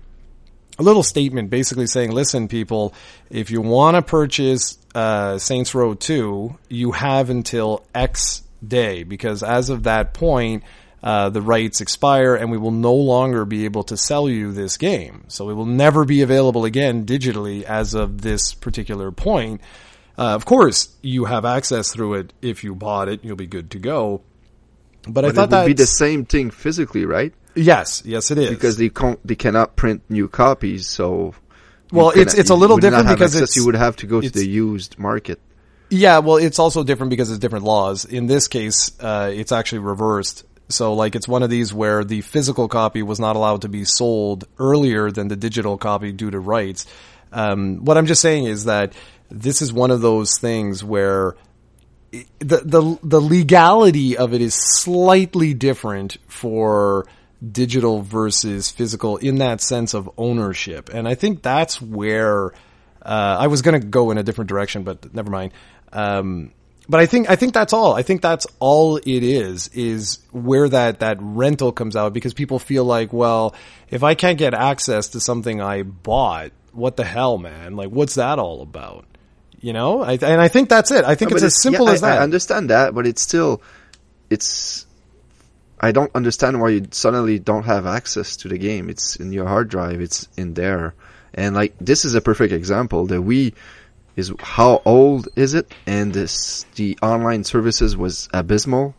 [0.78, 2.94] a little statement basically saying, listen, people,
[3.28, 9.42] if you want to purchase, uh, Saints Row 2, you have until X day, because
[9.42, 10.62] as of that point,
[11.02, 14.76] uh, the rights expire and we will no longer be able to sell you this
[14.76, 15.24] game.
[15.28, 19.60] So it will never be available again digitally as of this particular point.
[20.20, 23.24] Uh, of course, you have access through it if you bought it.
[23.24, 24.20] You'll be good to go.
[25.04, 27.32] But, but I thought that would be the same thing physically, right?
[27.54, 30.86] Yes, yes, it is because they can't, they cannot print new copies.
[30.86, 31.34] So,
[31.90, 34.46] well, it's it's a little different because access, you would have to go to the
[34.46, 35.40] used market.
[35.88, 38.04] Yeah, well, it's also different because it's different laws.
[38.04, 40.44] In this case, uh, it's actually reversed.
[40.68, 43.84] So like it's one of these where the physical copy was not allowed to be
[43.84, 46.86] sold earlier than the digital copy due to rights.
[47.32, 48.92] Um, what I'm just saying is that
[49.30, 51.36] this is one of those things where
[52.40, 57.06] the the the legality of it is slightly different for
[57.52, 62.52] digital versus physical in that sense of ownership, and I think that's where
[63.02, 65.52] uh, I was going to go in a different direction, but never mind.
[65.92, 66.52] Um,
[66.88, 67.94] but I think I think that's all.
[67.94, 72.58] I think that's all it is is where that that rental comes out because people
[72.58, 73.54] feel like, well,
[73.90, 77.76] if I can't get access to something I bought, what the hell, man?
[77.76, 79.04] Like, what's that all about?
[79.60, 81.04] You know, I, and I think that's it.
[81.04, 82.18] I think no, it's as simple yeah, as that.
[82.18, 83.62] I understand that, but it's still,
[84.30, 84.86] it's.
[85.82, 88.90] I don't understand why you suddenly don't have access to the game.
[88.90, 90.00] It's in your hard drive.
[90.00, 90.94] It's in there,
[91.34, 93.54] and like this is a perfect example that we
[94.16, 95.72] is how old is it?
[95.86, 98.94] And this, the online services was abysmal.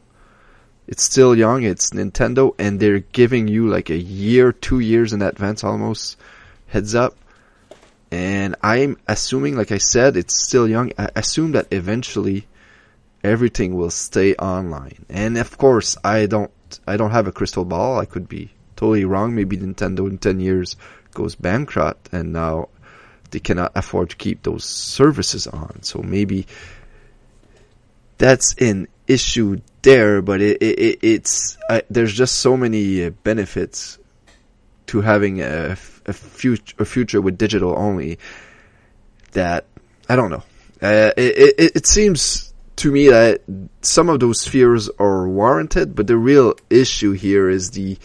[0.87, 1.63] It's still young.
[1.63, 6.17] It's Nintendo, and they're giving you like a year, two years in advance, almost
[6.67, 7.15] heads up.
[8.11, 10.91] And I'm assuming, like I said, it's still young.
[10.97, 12.45] I assume that eventually
[13.23, 15.05] everything will stay online.
[15.09, 16.51] And of course, I don't,
[16.85, 17.99] I don't have a crystal ball.
[17.99, 19.33] I could be totally wrong.
[19.33, 20.75] Maybe Nintendo in 10 years
[21.13, 22.69] goes bankrupt and now
[23.31, 25.83] they cannot afford to keep those services on.
[25.83, 26.47] So maybe
[28.17, 33.97] that's an issue there, but it, it, it's uh, there's just so many uh, benefits
[34.87, 35.77] to having a,
[36.11, 38.19] a, future, a future with digital only
[39.31, 39.65] that
[40.07, 40.43] I don't know.
[40.81, 43.41] Uh, it, it, it seems to me that
[43.81, 47.97] some of those fears are warranted, but the real issue here is the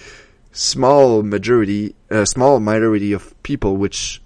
[0.52, 4.22] small majority, uh, small minority of people which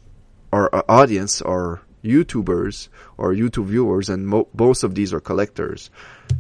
[0.52, 5.90] our uh, audience are YouTubers or YouTube viewers, and mo- most of these are collectors,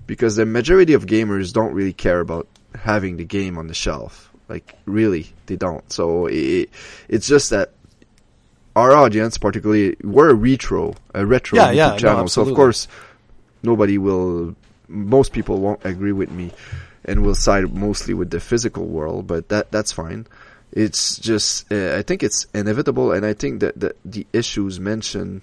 [0.06, 4.29] because the majority of gamers don't really care about having the game on the shelf.
[4.50, 5.90] Like really, they don't.
[5.90, 6.68] So it,
[7.08, 7.70] it's just that
[8.76, 12.20] our audience, particularly, we're a retro, a retro yeah, YouTube yeah, channel.
[12.22, 12.88] No, so of course,
[13.62, 14.54] nobody will.
[14.88, 16.50] Most people won't agree with me,
[17.04, 19.26] and will side mostly with the physical world.
[19.26, 20.26] But that that's fine
[20.72, 25.42] it's just uh, I think it's inevitable, and I think that the, the issues mentioned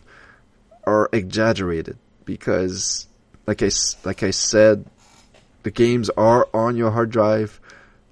[0.85, 3.07] are exaggerated because,
[3.45, 3.69] like I
[4.03, 4.85] like I said,
[5.63, 7.59] the games are on your hard drive.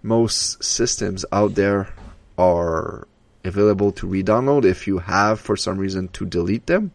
[0.06, 1.90] Most systems out there
[2.38, 3.08] are
[3.44, 6.92] available to re-download if you have for some reason to delete them.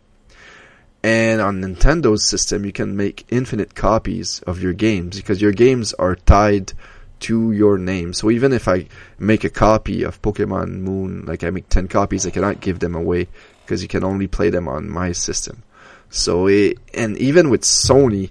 [1.02, 5.92] And on Nintendo's system, you can make infinite copies of your games because your games
[5.94, 6.72] are tied
[7.20, 8.12] to your name.
[8.12, 8.86] So even if I
[9.18, 12.94] make a copy of Pokemon Moon, like I make 10 copies, I cannot give them
[12.94, 13.26] away
[13.64, 15.64] because you can only play them on my system.
[16.10, 18.30] So it, and even with Sony,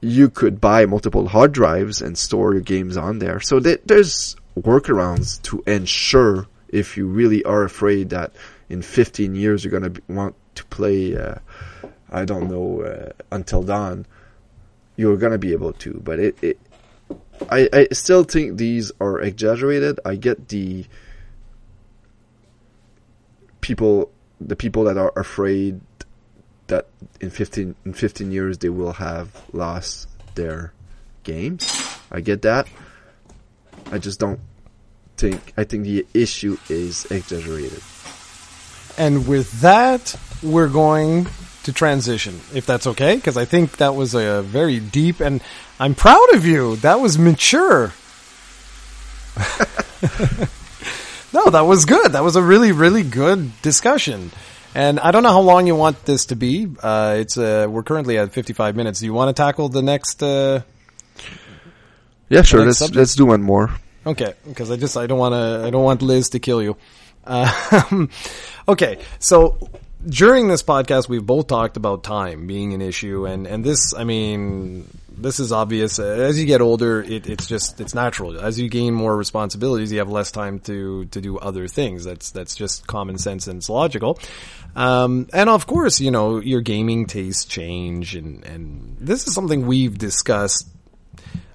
[0.00, 3.40] you could buy multiple hard drives and store your games on there.
[3.40, 8.32] So th- there's workarounds to ensure if you really are afraid that
[8.68, 11.36] in 15 years you're going to want to play, uh,
[12.10, 14.06] I don't know, uh, Until Dawn,
[14.96, 16.00] you're going to be able to.
[16.02, 16.60] But it, it
[17.50, 20.00] I, I still think these are exaggerated.
[20.04, 20.86] I get the
[23.60, 25.80] people, the people that are afraid
[26.70, 26.86] that
[27.20, 30.72] in 15 in 15 years they will have lost their
[31.22, 31.70] games.
[32.10, 32.66] I get that.
[33.92, 34.40] I just don't
[35.16, 37.82] think I think the issue is exaggerated.
[38.98, 41.28] And with that, we're going
[41.62, 45.42] to transition, if that's okay, because I think that was a very deep and
[45.78, 46.76] I'm proud of you.
[46.76, 47.92] That was mature.
[51.32, 52.12] no, that was good.
[52.12, 54.32] That was a really, really good discussion.
[54.74, 56.68] And I don't know how long you want this to be.
[56.80, 59.00] Uh, it's uh, we're currently at 55 minutes.
[59.00, 60.22] Do you want to tackle the next?
[60.22, 60.62] Uh,
[62.28, 62.64] yeah, sure.
[62.64, 62.96] Let's subject?
[62.96, 63.70] let's do one more.
[64.06, 66.76] Okay, because I just I don't want to I don't want Liz to kill you.
[67.24, 68.06] Uh,
[68.68, 69.58] okay, so
[70.08, 74.04] during this podcast, we've both talked about time being an issue, and and this, I
[74.04, 74.86] mean,
[75.20, 75.98] this is obvious.
[75.98, 78.40] As you get older, it, it's just it's natural.
[78.40, 82.04] As you gain more responsibilities, you have less time to to do other things.
[82.04, 84.18] That's that's just common sense and it's logical.
[84.76, 89.66] Um, and of course, you know your gaming tastes change, and and this is something
[89.66, 90.68] we've discussed.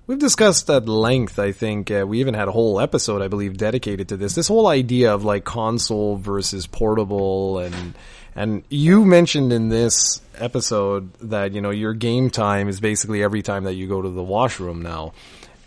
[0.07, 1.39] We've discussed at length.
[1.39, 4.36] I think uh, we even had a whole episode, I believe, dedicated to this.
[4.36, 7.95] This whole idea of like console versus portable and
[8.36, 13.42] and you mentioned in this episode that, you know, your game time is basically every
[13.42, 15.14] time that you go to the washroom now.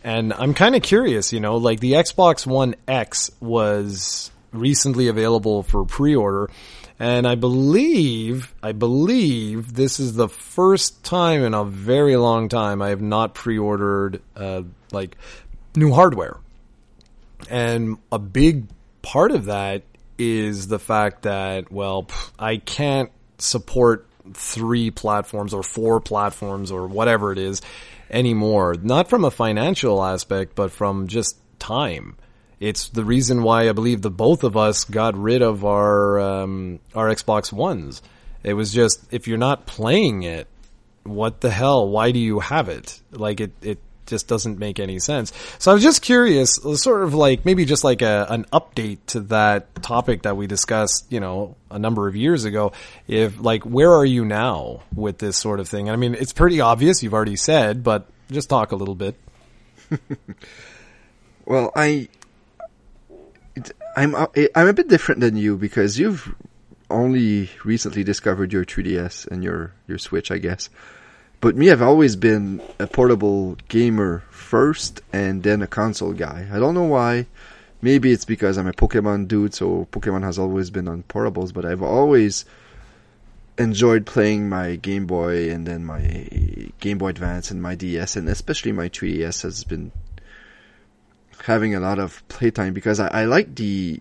[0.05, 5.63] And I'm kind of curious, you know, like the Xbox One X was recently available
[5.63, 6.51] for pre-order.
[7.01, 12.83] And I believe, I believe this is the first time in a very long time
[12.83, 14.63] I have not pre-ordered, uh,
[14.93, 15.17] like
[15.77, 16.37] new hardware.
[17.49, 18.67] And a big
[19.03, 19.83] part of that
[20.19, 22.09] is the fact that, well,
[22.39, 27.63] I can't support three platforms or four platforms or whatever it is
[28.11, 28.75] anymore.
[28.83, 32.17] Not from a financial aspect, but from just time.
[32.61, 36.81] It's the reason why I believe the both of us got rid of our um,
[36.95, 38.03] our Xbox Ones.
[38.43, 40.49] It was just if you're not playing it,
[41.05, 41.89] what the hell?
[41.89, 43.01] Why do you have it?
[43.13, 43.79] Like it, it
[44.09, 45.33] just doesn't make any sense.
[45.59, 49.21] So I was just curious, sort of like maybe just like a, an update to
[49.21, 52.73] that topic that we discussed, you know, a number of years ago.
[53.07, 55.91] If like, where are you now with this sort of thing?
[55.91, 57.03] I mean, it's pretty obvious.
[57.03, 59.15] You've already said, but just talk a little bit.
[61.45, 62.09] well, I,
[63.97, 66.35] I'm I'm a bit different than you because you've
[66.91, 70.71] only recently discovered your 3DS and your your Switch, I guess.
[71.41, 76.49] But me, I've always been a portable gamer first and then a console guy.
[76.53, 77.27] I don't know why.
[77.81, 81.65] Maybe it's because I'm a Pokemon dude, so Pokemon has always been on portables, but
[81.65, 82.45] I've always
[83.57, 86.01] enjoyed playing my Game Boy and then my
[86.81, 89.93] Game Boy Advance and my DS and especially my 3DS has been
[91.45, 94.01] having a lot of playtime because I, I like the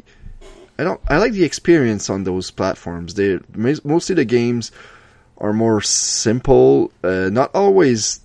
[0.78, 3.16] I don't I like the experience on those platforms.
[3.16, 4.72] They mostly the games
[5.40, 8.20] are more simple, uh, not always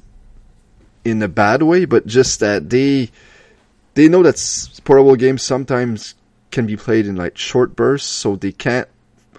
[1.04, 3.10] in a bad way, but just that they
[3.94, 6.14] they know that portable games sometimes
[6.50, 8.88] can be played in like short bursts, so they can't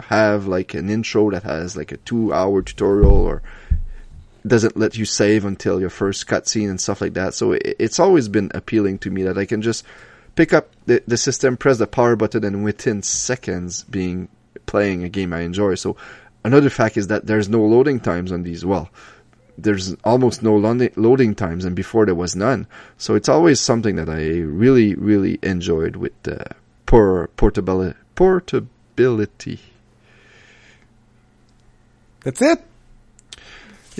[0.00, 3.42] have like an intro that has like a two hour tutorial or
[4.46, 7.34] doesn't let you save until your first cutscene and stuff like that.
[7.34, 9.84] So it, it's always been appealing to me that I can just
[10.34, 14.28] pick up the, the system, press the power button, and within seconds being
[14.66, 15.76] playing a game I enjoy.
[15.76, 15.96] So
[16.44, 18.64] Another fact is that there's no loading times on these.
[18.64, 18.90] Well,
[19.56, 22.66] there's almost no loading times, and before there was none.
[22.98, 26.44] So it's always something that I really, really enjoyed with uh,
[26.86, 27.98] por- portability.
[28.14, 29.60] Portability.
[32.24, 32.62] That's it.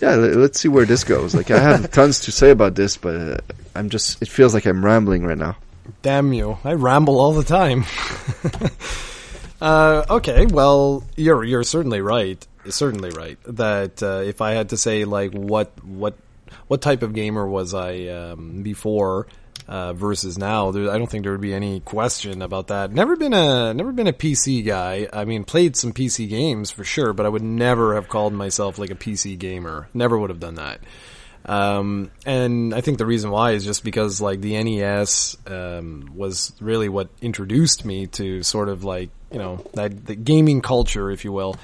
[0.02, 1.34] Yeah, let's see where this goes.
[1.34, 3.36] Like I have tons to say about this, but uh,
[3.74, 4.20] I'm just.
[4.20, 5.56] It feels like I'm rambling right now.
[6.02, 6.58] Damn you!
[6.64, 7.84] I ramble all the time.
[9.64, 12.46] Uh, okay, well, you're you're certainly right.
[12.68, 16.18] Certainly right that uh, if I had to say like what what
[16.68, 19.26] what type of gamer was I um, before
[19.66, 22.92] uh, versus now, there, I don't think there would be any question about that.
[22.92, 25.08] Never been a never been a PC guy.
[25.10, 28.78] I mean, played some PC games for sure, but I would never have called myself
[28.78, 29.88] like a PC gamer.
[29.94, 30.80] Never would have done that.
[31.46, 36.52] Um, and I think the reason why is just because like the NES um, was
[36.60, 41.24] really what introduced me to sort of like you know that the gaming culture, if
[41.24, 41.56] you will,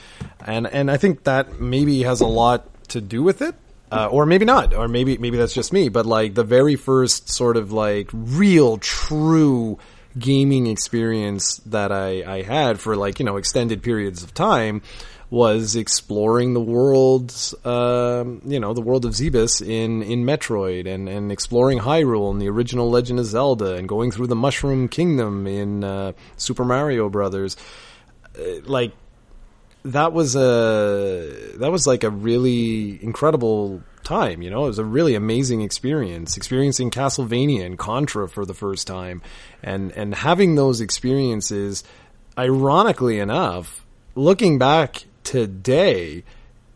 [0.45, 3.55] and and I think that maybe has a lot to do with it.
[3.93, 5.89] Uh, or maybe not, or maybe maybe that's just me.
[5.89, 9.81] But like the very first sort of like real, true
[10.17, 14.83] gaming experience that I, I had for like you know extended periods of time
[15.31, 21.09] was exploring the world's, um, you know, the world of Zebes in, in Metroid and,
[21.09, 25.47] and exploring Hyrule in the original Legend of Zelda and going through the Mushroom Kingdom
[25.47, 27.57] in uh, Super Mario Brothers.
[28.37, 28.93] Uh, like,
[29.85, 34.43] that was a that was like a really incredible time.
[34.43, 36.37] You know, it was a really amazing experience.
[36.37, 39.23] Experiencing Castlevania and Contra for the first time,
[39.63, 41.85] and and having those experiences.
[42.39, 46.25] Ironically enough, looking back today,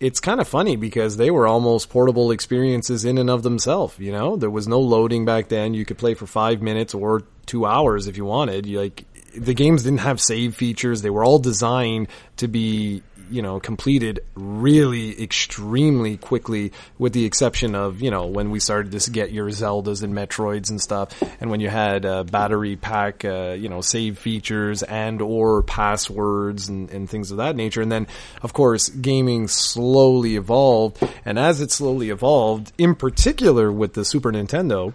[0.01, 3.99] it's kind of funny because they were almost portable experiences in and of themselves.
[3.99, 5.74] You know, there was no loading back then.
[5.74, 8.66] You could play for five minutes or two hours if you wanted.
[8.66, 9.05] You, like
[9.36, 11.03] the games didn't have save features.
[11.03, 13.03] They were all designed to be
[13.35, 18.93] you know, completed really extremely quickly with the exception of, you know, when we started
[18.99, 23.24] to get your Zeldas and Metroids and stuff and when you had uh, battery pack,
[23.24, 27.82] uh, you know, save features and or passwords and, and things of that nature.
[27.82, 28.07] And then,
[28.43, 34.30] of course, gaming slowly evolved and as it slowly evolved, in particular with the Super
[34.30, 34.95] Nintendo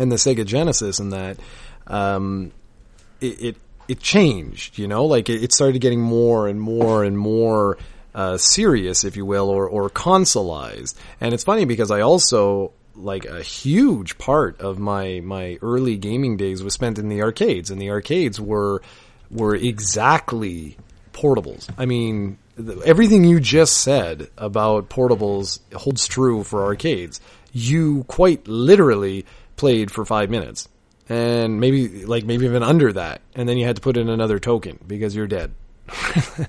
[0.00, 1.38] and the Sega Genesis and that,
[1.86, 2.50] um,
[3.20, 3.56] it, it
[3.88, 7.78] it changed, you know, like it, it started getting more and more and more
[8.14, 10.94] uh, serious, if you will, or or consoleized.
[11.20, 16.36] And it's funny because I also like a huge part of my my early gaming
[16.36, 18.82] days was spent in the arcades, and the arcades were
[19.30, 20.76] were exactly
[21.12, 21.68] portables.
[21.76, 22.38] I mean,
[22.84, 27.20] everything you just said about portables holds true for arcades.
[27.52, 29.24] You quite literally
[29.56, 30.68] played for five minutes
[31.08, 33.22] and maybe like maybe even under that.
[33.34, 35.54] And then you had to put in another token because you're dead.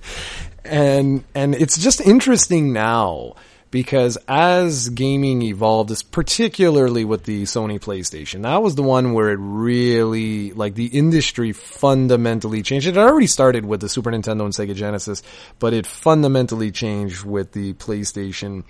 [0.67, 3.35] And and it's just interesting now
[3.71, 9.39] because as gaming evolved particularly with the Sony PlayStation that was the one where it
[9.39, 12.87] really like the industry fundamentally changed.
[12.87, 15.23] It already started with the Super Nintendo and Sega Genesis
[15.59, 18.63] but it fundamentally changed with the PlayStation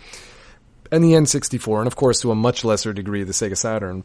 [0.91, 4.03] and the N64 and of course to a much lesser degree the Sega Saturn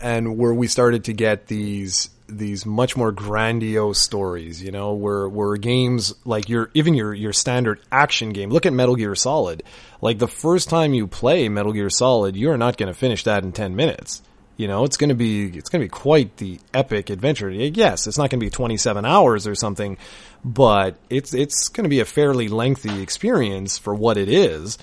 [0.00, 5.28] and where we started to get these these much more grandiose stories, you know, where
[5.28, 8.50] where games like your even your your standard action game.
[8.50, 9.62] Look at Metal Gear Solid.
[10.00, 13.44] Like the first time you play Metal Gear Solid, you're not going to finish that
[13.44, 14.22] in 10 minutes.
[14.56, 17.50] You know, it's going to be it's going to be quite the epic adventure.
[17.50, 19.98] Yes, it's not going to be 27 hours or something,
[20.44, 24.78] but it's it's going to be a fairly lengthy experience for what it is.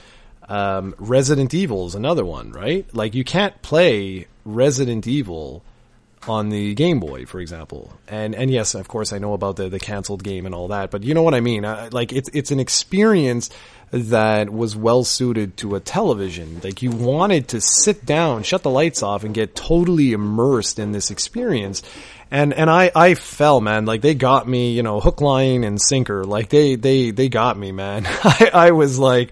[0.51, 2.85] Um, Resident Evil is another one, right?
[2.93, 5.63] Like you can't play Resident Evil
[6.27, 7.93] on the Game Boy, for example.
[8.09, 10.91] And and yes, of course, I know about the the canceled game and all that,
[10.91, 11.63] but you know what I mean.
[11.63, 13.49] Uh, like it's it's an experience
[13.91, 16.59] that was well suited to a television.
[16.61, 20.91] Like you wanted to sit down, shut the lights off, and get totally immersed in
[20.91, 21.81] this experience.
[22.29, 23.85] And and I I fell, man.
[23.85, 26.25] Like they got me, you know, hook, line, and sinker.
[26.25, 28.05] Like they they they got me, man.
[28.23, 29.31] I I was like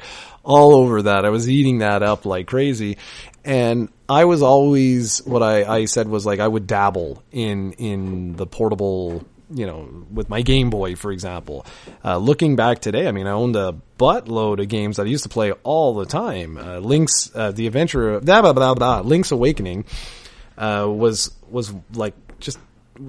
[0.50, 1.26] all over that.
[1.26, 2.98] I was eating that up like crazy.
[3.46, 8.36] And I was always what I, I said was like I would dabble in in
[8.36, 11.66] the portable you know, with my Game Boy, for example.
[12.06, 15.24] Uh, looking back today, I mean, I owned a buttload of games that I used
[15.24, 16.58] to play all the time.
[16.58, 19.86] Uh, Link's, uh, the adventure, blah, blah, blah, blah, Link's Awakening,
[20.56, 22.60] uh, was, was like just,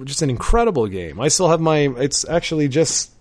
[0.03, 1.19] just an incredible game.
[1.19, 3.11] I still have my, it's actually just,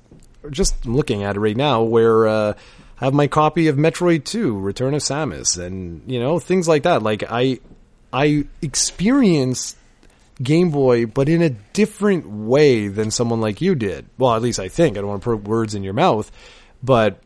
[0.48, 2.54] just looking at it right now where, uh,
[3.00, 7.02] have my copy of Metroid 2, Return of Samus, and you know things like that.
[7.02, 7.60] Like I,
[8.12, 9.78] I experienced
[10.42, 14.06] Game Boy, but in a different way than someone like you did.
[14.18, 14.96] Well, at least I think.
[14.96, 16.30] I don't want to put words in your mouth,
[16.82, 17.22] but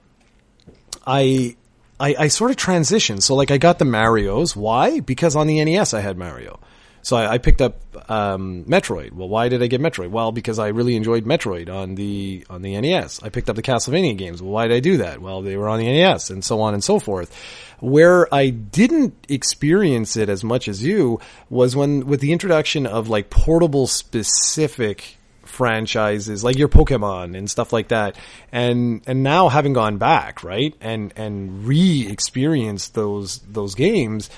[1.04, 1.56] I,
[1.98, 3.22] I, I sort of transitioned.
[3.22, 4.54] So like I got the Mario's.
[4.54, 5.00] Why?
[5.00, 6.60] Because on the NES I had Mario.
[7.04, 9.12] So I, I picked up um, Metroid.
[9.12, 10.08] Well, why did I get Metroid?
[10.08, 13.22] Well, because I really enjoyed Metroid on the on the NES.
[13.22, 14.42] I picked up the Castlevania games.
[14.42, 15.20] Well, why did I do that?
[15.20, 17.36] Well, they were on the NES, and so on and so forth.
[17.80, 23.10] Where I didn't experience it as much as you was when with the introduction of
[23.10, 28.16] like portable specific franchises like your Pokemon and stuff like that.
[28.50, 30.74] And and now having gone back, right?
[30.80, 34.30] And and re-experienced those those games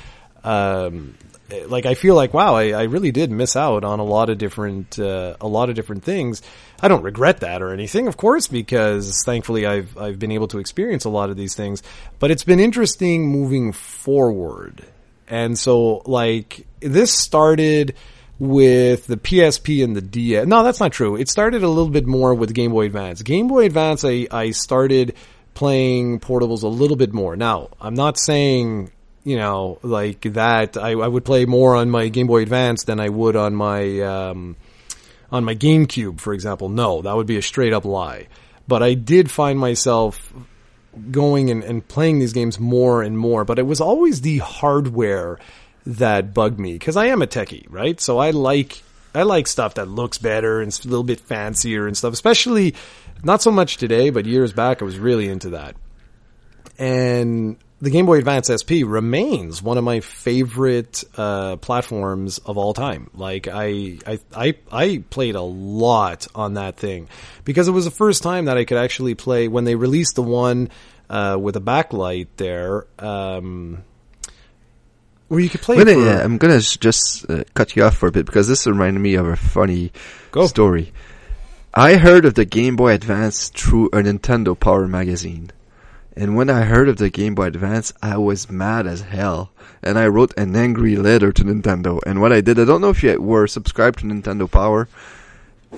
[0.45, 1.15] um
[1.69, 4.39] like I feel like wow, I, I really did miss out on a lot of
[4.39, 6.43] different uh, a lot of different things.
[6.81, 10.59] I don't regret that or anything, of course, because thankfully I've I've been able to
[10.59, 11.83] experience a lot of these things.
[12.19, 14.85] But it's been interesting moving forward,
[15.29, 17.95] and so like this started
[18.39, 20.47] with the PSP and the DS.
[20.47, 21.17] No, that's not true.
[21.17, 23.23] It started a little bit more with Game Boy Advance.
[23.23, 25.15] Game Boy Advance, I I started
[25.55, 27.35] playing portables a little bit more.
[27.35, 28.91] Now, I'm not saying
[29.27, 30.77] you know, like that.
[30.77, 34.01] I, I would play more on my Game Boy Advance than I would on my
[34.01, 34.55] um,
[35.33, 36.69] on my GameCube, for example.
[36.69, 38.29] No, that would be a straight up lie.
[38.69, 40.33] But I did find myself
[41.11, 43.45] going and, and playing these games more and more.
[43.45, 45.41] But it was always the hardware
[45.85, 48.01] that bugged me because I am a techie, right?
[48.01, 48.81] So I like
[49.13, 52.13] I like stuff that looks better and a little bit fancier and stuff.
[52.13, 52.77] Especially
[53.25, 55.75] not so much today, but years back I was really into that.
[56.79, 62.73] And the Game Boy Advance SP remains one of my favorite uh, platforms of all
[62.73, 63.11] time.
[63.15, 67.09] Like I, I, I, I played a lot on that thing
[67.45, 70.23] because it was the first time that I could actually play when they released the
[70.23, 70.71] one
[71.11, 72.87] uh, with a backlight there.
[72.99, 73.85] Um,
[75.29, 75.77] where you could play.
[75.77, 79.01] Gonna, for, I'm gonna just uh, cut you off for a bit because this reminded
[79.01, 79.93] me of a funny
[80.31, 80.47] Go.
[80.47, 80.93] story.
[81.75, 85.51] I heard of the Game Boy Advance through a Nintendo Power magazine.
[86.17, 89.51] And when I heard of the Game Boy Advance, I was mad as hell.
[89.83, 92.01] And I wrote an angry letter to Nintendo.
[92.07, 94.89] And what I did, I don't know if you were subscribed to Nintendo Power.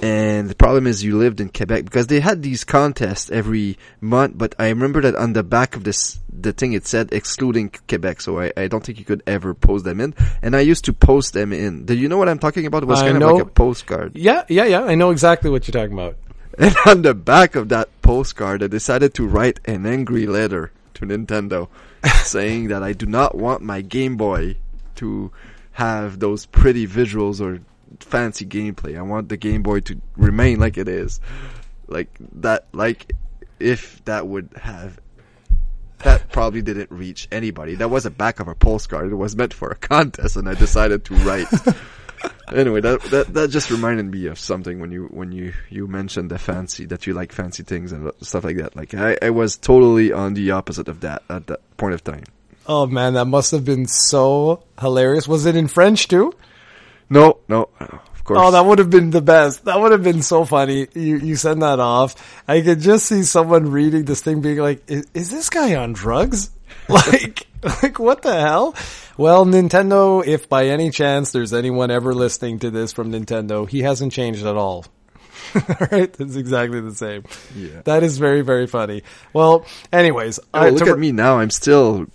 [0.01, 4.39] And the problem is you lived in Quebec because they had these contests every month,
[4.39, 8.21] but I remember that on the back of this, the thing it said excluding Quebec,
[8.21, 10.15] so I, I don't think you could ever post them in.
[10.41, 11.85] And I used to post them in.
[11.85, 12.85] Do you know what I'm talking about?
[12.85, 13.31] It was I kind know.
[13.31, 14.15] of like a postcard.
[14.15, 14.85] Yeah, yeah, yeah.
[14.85, 16.17] I know exactly what you're talking about.
[16.61, 21.07] And on the back of that postcard, I decided to write an angry letter to
[21.07, 21.69] Nintendo
[22.25, 24.57] saying that I do not want my Game Boy
[24.97, 25.31] to
[25.73, 27.61] have those pretty visuals or
[28.01, 28.99] fancy gameplay.
[28.99, 31.21] I want the Game Boy to remain like it is.
[31.87, 33.13] Like that, like
[33.61, 35.01] if that would have
[36.01, 37.77] that probably didn't reach anybody.
[37.77, 39.13] That was a back of a postcard.
[39.13, 41.47] It was meant for a contest, and I decided to write.
[42.53, 46.31] anyway, that, that that just reminded me of something when you when you you mentioned
[46.31, 48.77] the fancy that you like fancy things and stuff like that.
[48.77, 52.25] Like I, I was totally on the opposite of that at that point of time.
[52.67, 55.27] Oh man, that must have been so hilarious.
[55.27, 56.35] Was it in French too?
[57.11, 58.39] No, no, of course.
[58.43, 59.65] Oh, that would have been the best.
[59.65, 60.87] That would have been so funny.
[60.95, 62.15] You you send that off.
[62.47, 65.95] I could just see someone reading this thing being like, "Is, is this guy on
[65.95, 66.51] drugs?
[66.89, 68.75] like, like what the hell?"
[69.17, 73.83] Well, Nintendo, if by any chance there's anyone ever listening to this from Nintendo, he
[73.83, 74.85] hasn't changed at all.
[75.81, 76.15] right?
[76.21, 77.25] It's exactly the same.
[77.57, 77.81] Yeah.
[77.85, 79.03] That is very, very funny.
[79.33, 80.39] Well, anyways.
[80.55, 81.39] Oh, I- look at me now.
[81.39, 82.07] I'm still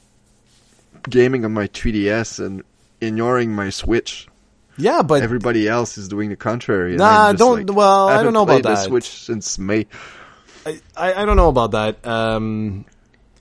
[1.10, 2.64] gaming on my 3DS and
[3.02, 4.28] ignoring my Switch.
[4.78, 6.96] Yeah, but Everybody else is doing the contrary.
[6.96, 8.86] Nah, don't- like, well, I haven't don't know about that.
[8.86, 9.88] Switch since May.
[10.66, 12.06] I, I I don't know about that.
[12.08, 12.86] Um,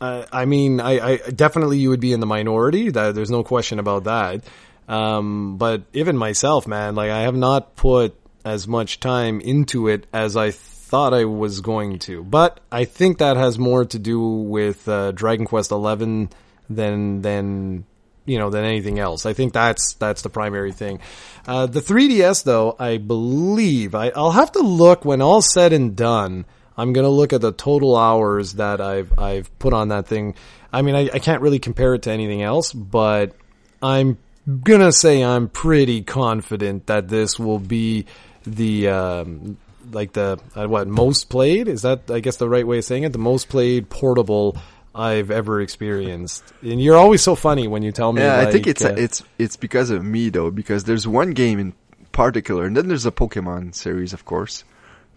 [0.03, 2.91] I, I mean, I, I definitely you would be in the minority.
[2.91, 4.45] That there's no question about that.
[4.89, 10.07] Um, but even myself, man, like I have not put as much time into it
[10.13, 12.25] as I thought I was going to.
[12.25, 16.31] But I think that has more to do with uh, Dragon Quest Eleven
[16.69, 17.85] than than
[18.27, 19.25] you know than anything else.
[19.25, 20.99] I think that's that's the primary thing.
[21.47, 25.97] Uh, the 3DS though, I believe I, I'll have to look when all's said and
[25.97, 26.45] done.
[26.77, 30.35] I'm gonna look at the total hours that I've I've put on that thing.
[30.73, 33.35] I mean, I, I can't really compare it to anything else, but
[33.83, 34.19] I'm
[34.65, 38.07] gonna say I'm pretty confident that this will be
[38.45, 39.59] the um,
[39.93, 41.69] like the uh, what most played.
[41.69, 43.13] Is that I guess the right way of saying it?
[43.13, 44.57] The most played portable
[44.95, 46.45] I've ever experienced.
[46.63, 48.23] And you're always so funny when you tell me.
[48.23, 51.59] Yeah, I think it's uh, it's it's because of me though, because there's one game
[51.59, 51.75] in
[52.13, 54.65] particular, and then there's a Pokemon series, of course,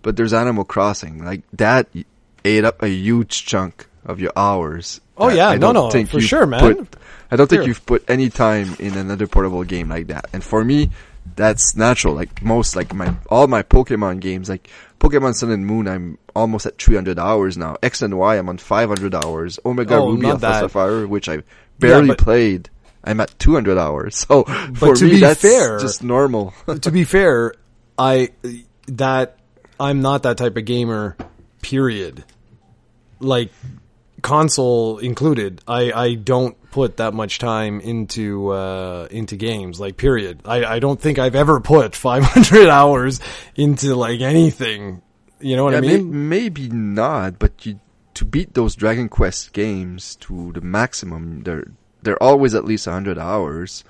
[0.05, 1.25] but there's Animal Crossing.
[1.25, 1.89] Like that
[2.45, 5.01] ate up a huge chunk of your hours.
[5.17, 6.59] Oh, yeah, I no, don't no, think for sure, man.
[6.85, 6.95] put-
[7.31, 7.67] I don't think Sure.
[7.69, 10.27] you've put any time in another portable game like that.
[10.31, 10.91] And for me,
[11.35, 12.13] that's natural.
[12.13, 16.67] Like most, like my all my Pokemon games, like Pokemon Sun and Moon, I'm almost
[16.67, 17.77] at 300 hours now.
[17.81, 19.57] X and Y, I'm on 500 hours.
[19.65, 20.59] Omega Oh, Ruby Alpha that.
[20.61, 21.41] Sapphire, which I
[21.79, 22.69] barely but- played.
[23.03, 24.15] I'm at 200 hours.
[24.27, 24.43] So
[24.75, 26.53] for to me, be that's fair- just normal.
[26.81, 27.53] to be fair,
[27.97, 28.29] I
[28.87, 29.37] that
[29.79, 31.17] I'm not that type of gamer.
[31.61, 32.23] Period.
[33.19, 33.51] Like
[34.21, 39.79] console included, I I don't put that much time into uh into games.
[39.79, 40.41] Like period.
[40.45, 43.19] I I don't think I've ever put 500 hours
[43.55, 45.01] into like anything.
[45.39, 46.29] You know what Yeah, I may- mean?
[46.29, 47.79] maybe not, but you
[48.15, 51.65] to beat those Dragon Quest games to the maximum, they're
[52.01, 53.83] they're always at least 100 hours.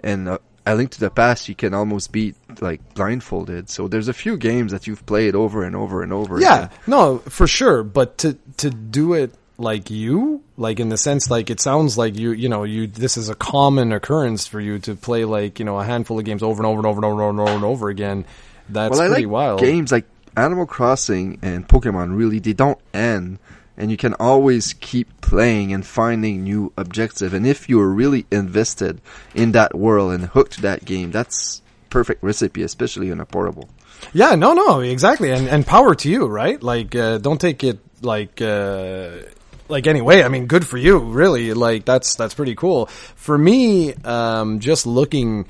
[0.00, 0.38] And uh,
[0.68, 3.70] A Link to the Past, you can almost beat like blindfolded.
[3.70, 6.38] So there's a few games that you've played over and over and over.
[6.38, 6.70] Yeah, again.
[6.86, 7.82] no, for sure.
[7.82, 12.18] But to to do it like you, like in the sense, like it sounds like
[12.18, 15.64] you, you know, you this is a common occurrence for you to play like you
[15.64, 17.64] know a handful of games over and over and over and over and over and
[17.64, 18.26] over again.
[18.68, 19.60] That's well, pretty like wild.
[19.60, 20.04] games like
[20.36, 22.14] Animal Crossing and Pokemon.
[22.14, 23.38] Really, they don't end,
[23.78, 27.32] and you can always keep playing and finding new objective.
[27.32, 29.00] And if you're really invested
[29.34, 33.70] in that world and hooked to that game, that's perfect recipe, especially on a portable.
[34.12, 36.62] Yeah, no, no, exactly, and and power to you, right?
[36.62, 38.42] Like, uh, don't take it like.
[38.42, 39.22] Uh,
[39.68, 41.52] like anyway, I mean, good for you, really.
[41.52, 42.86] Like that's that's pretty cool.
[42.86, 45.46] For me, um, just looking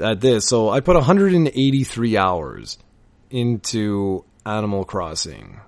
[0.00, 2.78] at this, so I put 183 hours
[3.30, 5.60] into Animal Crossing.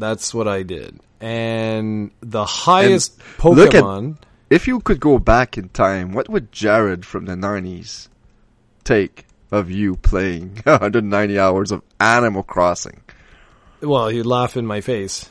[0.00, 4.16] That's what I did, and the highest look at- Pokemon.
[4.48, 8.08] If you could go back in time, what would Jared from the 90s
[8.82, 13.00] take of you playing 190 hours of Animal Crossing?
[13.80, 15.30] Well, he'd laugh in my face.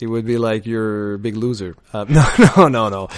[0.00, 2.24] He would be like, "You're a big loser." Uh, no,
[2.56, 3.08] no, no, no,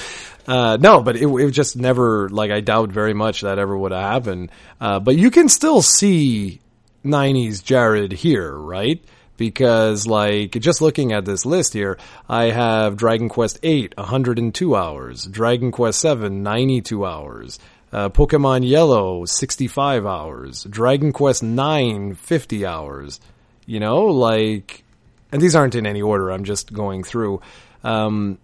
[0.46, 1.02] uh, no.
[1.02, 4.50] But it, it just never like I doubt very much that ever would have happened.
[4.80, 6.60] Uh, but you can still see
[7.04, 9.02] '90s Jared here, right?
[9.36, 11.98] Because like just looking at this list here,
[12.28, 17.58] I have Dragon Quest VIII, 102 hours, Dragon Quest VII, 92 hours.
[17.92, 20.64] Uh, Pokemon Yellow, 65 hours.
[20.64, 23.20] Dragon Quest 9, 50 hours.
[23.64, 24.84] You know, like,
[25.32, 26.30] and these aren't in any order.
[26.30, 27.40] I'm just going through.
[27.84, 28.38] Um,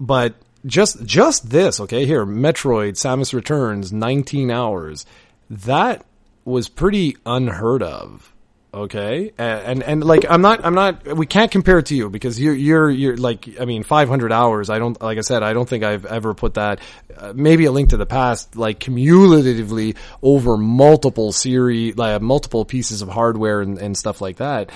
[0.00, 0.34] but
[0.66, 5.06] just, just this, okay, here, Metroid Samus Returns, 19 hours.
[5.48, 6.04] That
[6.44, 8.34] was pretty unheard of.
[8.72, 9.32] Okay.
[9.38, 12.38] And, and, and like, I'm not, I'm not, we can't compare it to you because
[12.38, 14.68] you're, you're, you're like, I mean, 500 hours.
[14.68, 16.80] I don't, like I said, I don't think I've ever put that,
[17.16, 23.00] uh, maybe a link to the past, like cumulatively over multiple series, like multiple pieces
[23.00, 24.70] of hardware and, and stuff like that.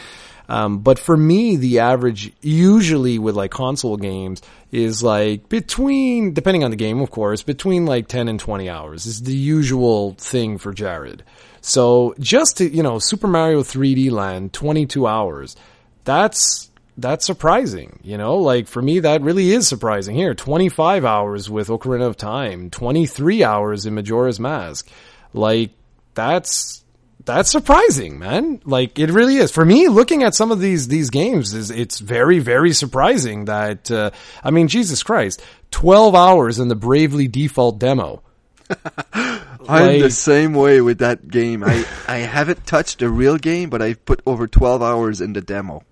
[0.48, 6.64] Um, but for me, the average usually with like console games is like between, depending
[6.64, 10.59] on the game, of course, between like 10 and 20 hours is the usual thing
[10.59, 11.23] for Jared.
[11.62, 15.56] So just to, you know, Super Mario 3D Land, 22 hours.
[16.05, 20.34] That's, that's surprising, you know, like for me, that really is surprising here.
[20.34, 24.90] 25 hours with Ocarina of Time, 23 hours in Majora's Mask.
[25.32, 25.70] Like
[26.14, 26.82] that's,
[27.24, 28.60] that's surprising, man.
[28.64, 29.52] Like it really is.
[29.52, 33.90] For me, looking at some of these these games is it's very very surprising that
[33.93, 34.10] uh,
[34.43, 35.40] I mean Jesus Christ,
[35.70, 38.22] 12 hours in the Bravely Default demo.
[39.68, 41.62] I'm the same way with that game.
[41.64, 45.40] I, I haven't touched the real game, but I've put over 12 hours in the
[45.40, 45.82] demo,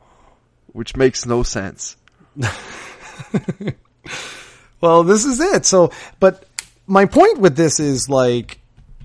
[0.73, 1.97] which makes no sense.
[4.81, 5.67] Well, this is it.
[5.67, 6.45] So, but
[6.87, 8.59] my point with this is like,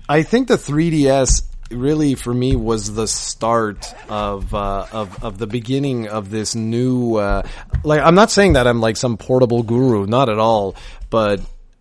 [0.08, 5.46] I think the 3DS really for me was the start of uh, of of the
[5.46, 7.16] beginning of this new.
[7.16, 7.42] Uh,
[7.84, 10.76] like, I'm not saying that I'm like some portable guru, not at all,
[11.10, 11.40] but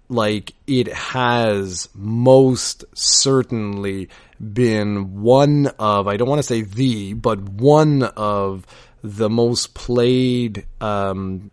[0.10, 4.10] like it has most certainly
[4.40, 8.66] been one of I don't want to say the, but one of
[9.02, 11.52] the most played um,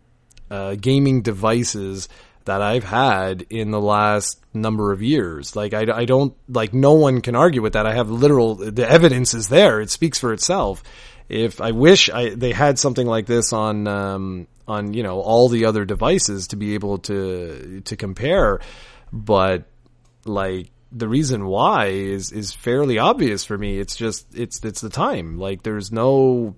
[0.49, 2.09] uh, gaming devices
[2.45, 5.55] that I've had in the last number of years.
[5.55, 7.85] Like I, I don't like no one can argue with that.
[7.85, 9.81] I have literal the evidence is there.
[9.81, 10.83] It speaks for itself.
[11.29, 15.49] If I wish I they had something like this on um, on you know all
[15.49, 18.59] the other devices to be able to to compare,
[19.11, 19.65] but
[20.25, 23.79] like the reason why is is fairly obvious for me.
[23.79, 25.39] It's just it's it's the time.
[25.39, 26.55] Like there's no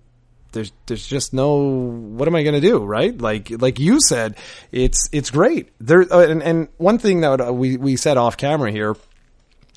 [0.55, 4.37] there's there's just no what am I going to do right like like you said
[4.71, 8.71] it's it's great there uh, and, and one thing that we we said off camera
[8.71, 8.95] here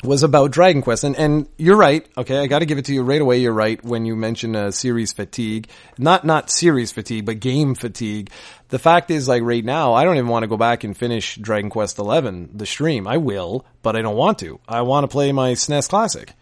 [0.05, 1.05] was about Dragon Quest.
[1.05, 2.07] And and you're right.
[2.17, 3.39] Okay I got to give it to you right away.
[3.39, 5.69] You're right when you mention uh, series fatigue.
[5.99, 8.31] Not not series fatigue but game fatigue.
[8.69, 11.37] The fact is like right now I don't even want to go back and finish
[11.37, 13.07] Dragon Quest 11 the stream.
[13.07, 14.61] I will but I don't want to.
[14.69, 16.33] I want to play my SNES classic.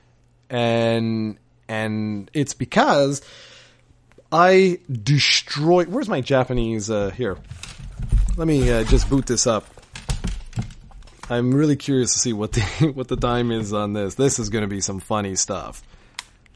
[0.51, 1.39] And
[1.69, 3.23] and it's because
[4.31, 5.89] I destroyed.
[5.89, 6.91] Where's my Japanese?
[6.91, 7.37] Uh, here,
[8.37, 9.76] let me uh, just boot this up.
[11.28, 12.61] I'm really curious to see what the
[12.94, 14.15] what the time is on this.
[14.15, 15.82] This is going to be some funny stuff.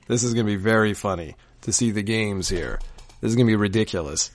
[0.06, 2.78] This is going to be very funny to see the games here.
[3.20, 4.30] This is going to be ridiculous.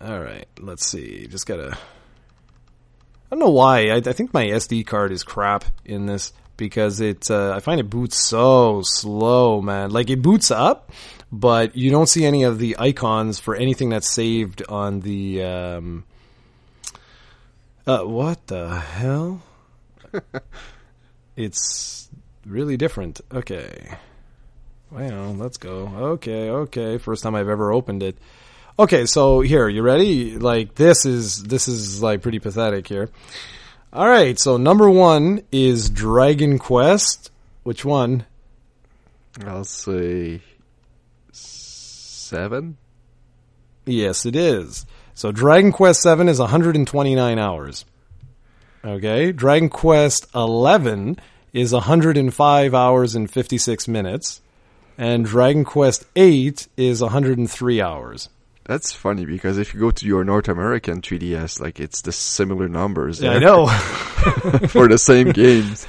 [0.00, 1.26] All right, let's see.
[1.26, 1.72] Just gotta.
[1.72, 3.88] I don't know why.
[3.88, 7.30] I, I think my SD card is crap in this because it.
[7.30, 9.90] Uh, I find it boots so slow, man.
[9.90, 10.92] Like it boots up,
[11.32, 15.42] but you don't see any of the icons for anything that's saved on the.
[15.42, 16.04] Um,
[17.86, 19.42] uh, what the hell?
[21.36, 22.08] it's
[22.44, 23.20] really different.
[23.32, 23.96] Okay.
[24.90, 25.88] Well, let's go.
[26.14, 26.98] Okay, okay.
[26.98, 28.16] First time I've ever opened it.
[28.78, 30.38] Okay, so here, you ready?
[30.38, 33.10] Like this is this is like pretty pathetic here.
[33.92, 37.30] All right, so number 1 is Dragon Quest.
[37.62, 38.26] Which one?
[39.46, 40.42] I'll say
[41.32, 42.76] seven.
[43.86, 44.84] Yes, it is.
[45.16, 47.86] So Dragon Quest 7 is 129 hours.
[48.84, 51.18] Okay, Dragon Quest 11
[51.54, 54.42] is 105 hours and 56 minutes,
[54.98, 58.28] and Dragon Quest 8 is 103 hours.
[58.64, 62.68] That's funny because if you go to your North American 3DS, like it's the similar
[62.68, 63.22] numbers.
[63.22, 63.66] Yeah, I know.
[64.68, 65.86] for the same games.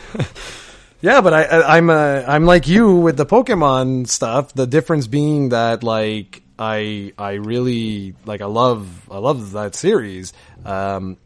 [1.02, 4.54] yeah, but I, I'm uh, I'm like you with the Pokemon stuff.
[4.54, 10.34] The difference being that like I I really like I love I love that series.
[10.66, 11.18] Um,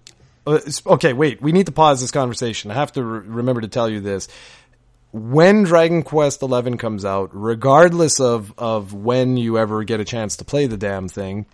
[0.45, 1.41] uh, okay, wait.
[1.41, 2.71] We need to pause this conversation.
[2.71, 4.27] I have to re- remember to tell you this.
[5.13, 10.37] When Dragon Quest XI comes out, regardless of of when you ever get a chance
[10.37, 11.45] to play the damn thing,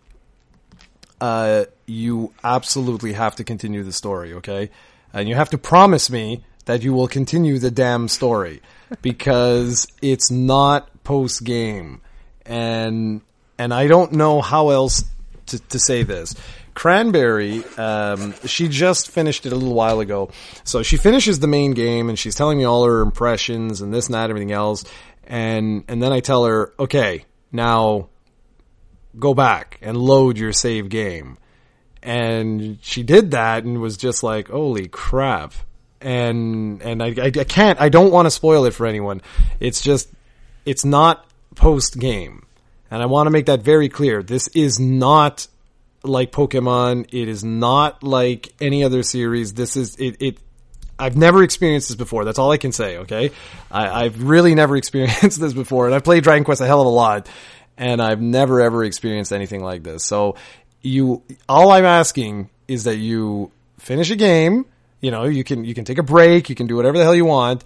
[1.19, 4.69] uh, you absolutely have to continue the story, okay?
[5.13, 8.61] And you have to promise me that you will continue the damn story
[9.01, 12.01] because it's not post game.
[12.45, 13.21] And,
[13.57, 15.03] and I don't know how else
[15.47, 16.35] to, to say this.
[16.73, 20.29] Cranberry, um, she just finished it a little while ago.
[20.63, 24.05] So she finishes the main game and she's telling me all her impressions and this
[24.05, 24.85] and that, and everything else.
[25.23, 28.09] And, and then I tell her, okay, now
[29.17, 31.39] go back and load your save game.
[32.03, 35.53] And she did that and was just like, holy crap.
[35.99, 39.23] And, and I, I, I can't, I don't want to spoil it for anyone.
[39.59, 40.09] It's just,
[40.63, 41.25] it's not
[41.55, 42.43] post game.
[42.89, 44.23] And I want to make that very clear.
[44.23, 45.47] This is not
[46.03, 47.07] like Pokemon.
[47.11, 49.53] It is not like any other series.
[49.53, 50.37] This is, it, it,
[50.99, 52.25] I've never experienced this before.
[52.25, 52.97] That's all I can say.
[52.99, 53.31] Okay,
[53.71, 56.87] I, I've really never experienced this before, and I've played Dragon Quest a hell of
[56.87, 57.29] a lot,
[57.77, 60.03] and I've never ever experienced anything like this.
[60.03, 60.35] So
[60.81, 64.65] you, all I'm asking is that you finish a game.
[65.01, 67.15] You know, you can you can take a break, you can do whatever the hell
[67.15, 67.63] you want,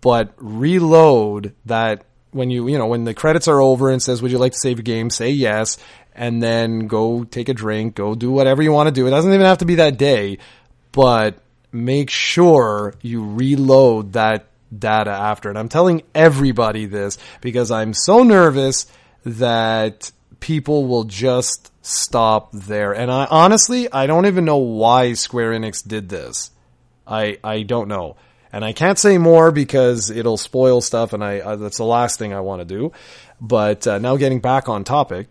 [0.00, 4.30] but reload that when you you know when the credits are over and says would
[4.30, 5.78] you like to save a game, say yes,
[6.14, 9.06] and then go take a drink, go do whatever you want to do.
[9.06, 10.38] It doesn't even have to be that day,
[10.92, 11.38] but
[11.72, 14.46] make sure you reload that
[14.76, 15.48] data after.
[15.48, 18.86] And I'm telling everybody this because I'm so nervous
[19.24, 20.10] that
[20.40, 22.92] people will just stop there.
[22.92, 26.50] And I honestly, I don't even know why Square Enix did this.
[27.06, 28.16] I I don't know.
[28.52, 32.18] And I can't say more because it'll spoil stuff and I, I that's the last
[32.18, 32.92] thing I want to do.
[33.40, 35.28] But uh, now getting back on topic,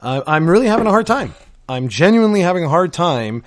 [0.00, 1.34] uh, I'm really having a hard time.
[1.68, 3.44] I'm genuinely having a hard time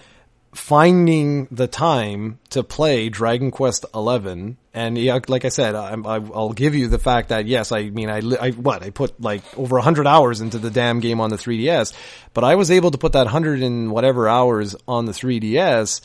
[0.53, 4.57] finding the time to play Dragon Quest Eleven.
[4.73, 8.09] And yeah, like I said, I, I'll give you the fact that yes, I mean,
[8.09, 11.38] I, I what I put like over hundred hours into the damn game on the
[11.38, 11.93] 3DS,
[12.34, 16.01] but I was able to put that hundred and whatever hours on the 3DS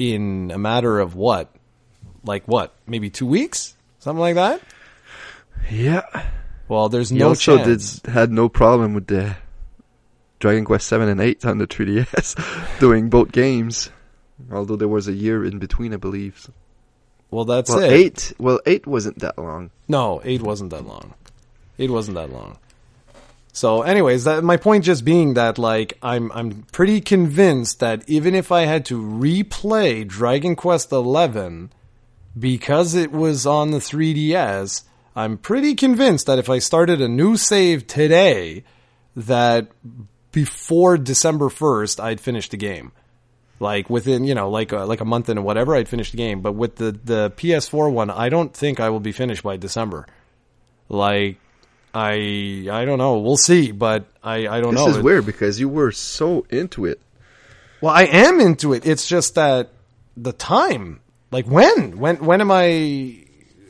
[0.00, 1.54] in a matter of what,
[2.24, 4.60] like what, maybe two weeks, something like that.
[5.70, 6.02] Yeah.
[6.68, 7.98] Well, there's He no also chance.
[8.00, 9.36] did had no problem with the
[10.38, 13.90] Dragon Quest seven and eight on the 3DS, doing both games.
[14.50, 16.50] Although there was a year in between, I believe.
[17.30, 17.92] well, that's Well, it.
[17.92, 18.32] eight.
[18.38, 19.70] Well, eight wasn't that long.
[19.86, 21.12] No, eight wasn't that long.
[21.78, 22.56] Eight wasn't that long.
[23.52, 28.34] So, anyways, that my point just being that like I'm I'm pretty convinced that even
[28.34, 31.68] if I had to replay Dragon Quest XI
[32.38, 34.84] because it was on the 3DS,
[35.16, 38.64] I'm pretty convinced that if I started a new save today,
[39.16, 39.68] that
[40.32, 42.92] before December 1st, I'd finish the game.
[43.58, 46.40] Like within, you know, like a, like a month and whatever, I'd finish the game.
[46.40, 50.06] But with the, the PS4 one, I don't think I will be finished by December.
[50.88, 51.38] Like,
[51.92, 53.18] I, I don't know.
[53.18, 54.86] We'll see, but I, I don't This know.
[54.88, 57.00] This is weird because you were so into it.
[57.80, 58.86] Well, I am into it.
[58.86, 59.70] It's just that
[60.16, 61.00] the time,
[61.30, 63.24] like when, when, when am I,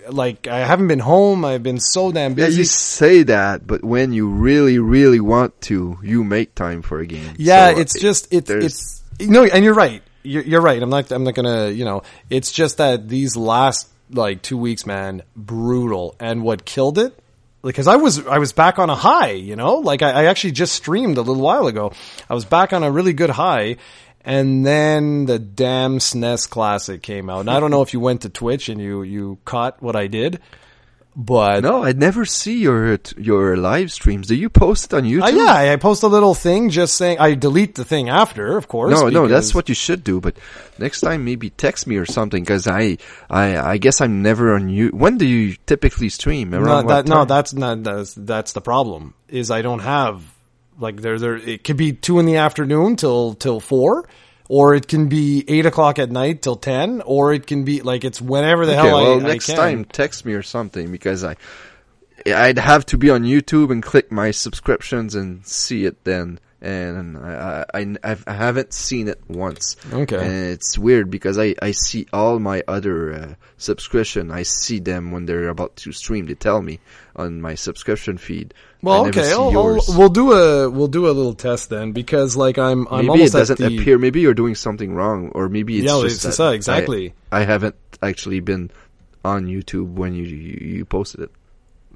[0.09, 1.45] like, I haven't been home.
[1.45, 2.53] I've been so damn busy.
[2.53, 6.99] Yeah, you say that, but when you really, really want to, you make time for
[6.99, 7.35] a game.
[7.39, 10.03] Yeah, So, it's uh, just it's it's no, and you're right.
[10.23, 10.83] You're, you're right.
[10.83, 11.11] I'm not.
[11.13, 11.71] I'm not gonna.
[11.71, 16.17] You know, it's just that these last like two weeks, man, brutal.
[16.19, 17.17] And what killed it?
[17.63, 19.33] Because I was I was back on a high.
[19.33, 21.93] You know, like I, I actually just streamed a little while ago.
[22.29, 23.77] I was back on a really good high.
[24.23, 27.41] And then the damn SNES Classic came out.
[27.41, 30.09] And I don't know if you went to Twitch and you, you caught what I
[30.09, 30.41] did,
[31.21, 34.27] But No, I never see your your live streams.
[34.27, 35.23] Do you post it on YouTube?
[35.23, 38.69] Uh, yeah, I post a little thing just saying I delete the thing after, of
[38.69, 38.99] course.
[38.99, 40.19] No, no, that's what you should do.
[40.23, 40.39] But
[40.79, 42.97] next time, maybe text me or something, because I,
[43.29, 44.89] I, I guess I'm never on you.
[44.89, 46.55] When do you typically stream?
[46.55, 49.13] Around No, that, no, that's not that's that's the problem.
[49.29, 50.23] Is I don't have
[50.79, 54.09] like there there it could be two in the afternoon till till four,
[54.51, 58.03] or it can be eight o'clock at night till ten, or it can be like
[58.03, 61.23] it's whenever the Okay, hell well, I, next I time, text me or something because
[61.23, 61.37] I,
[62.27, 66.41] I'd have to be on YouTube and click my subscriptions and see it then.
[66.63, 69.77] And I, I, I, I've- I haven't seen it once.
[69.91, 70.17] Okay.
[70.17, 74.31] And it's weird because I, I see all my other uh, subscription.
[74.31, 76.27] I see them when they're about to stream.
[76.27, 76.79] They tell me
[77.17, 78.53] on my subscription feed.
[78.83, 82.59] Well, okay, I'll, I'll, we'll do a we'll do a little test then because like
[82.59, 83.99] I'm I'm maybe it doesn't the, appear.
[83.99, 87.15] Maybe you're doing something wrong, or maybe it's Yeah, just it's- that exactly.
[87.33, 88.71] I, I haven't actually been
[89.25, 91.31] on YouTube when you you, you posted it.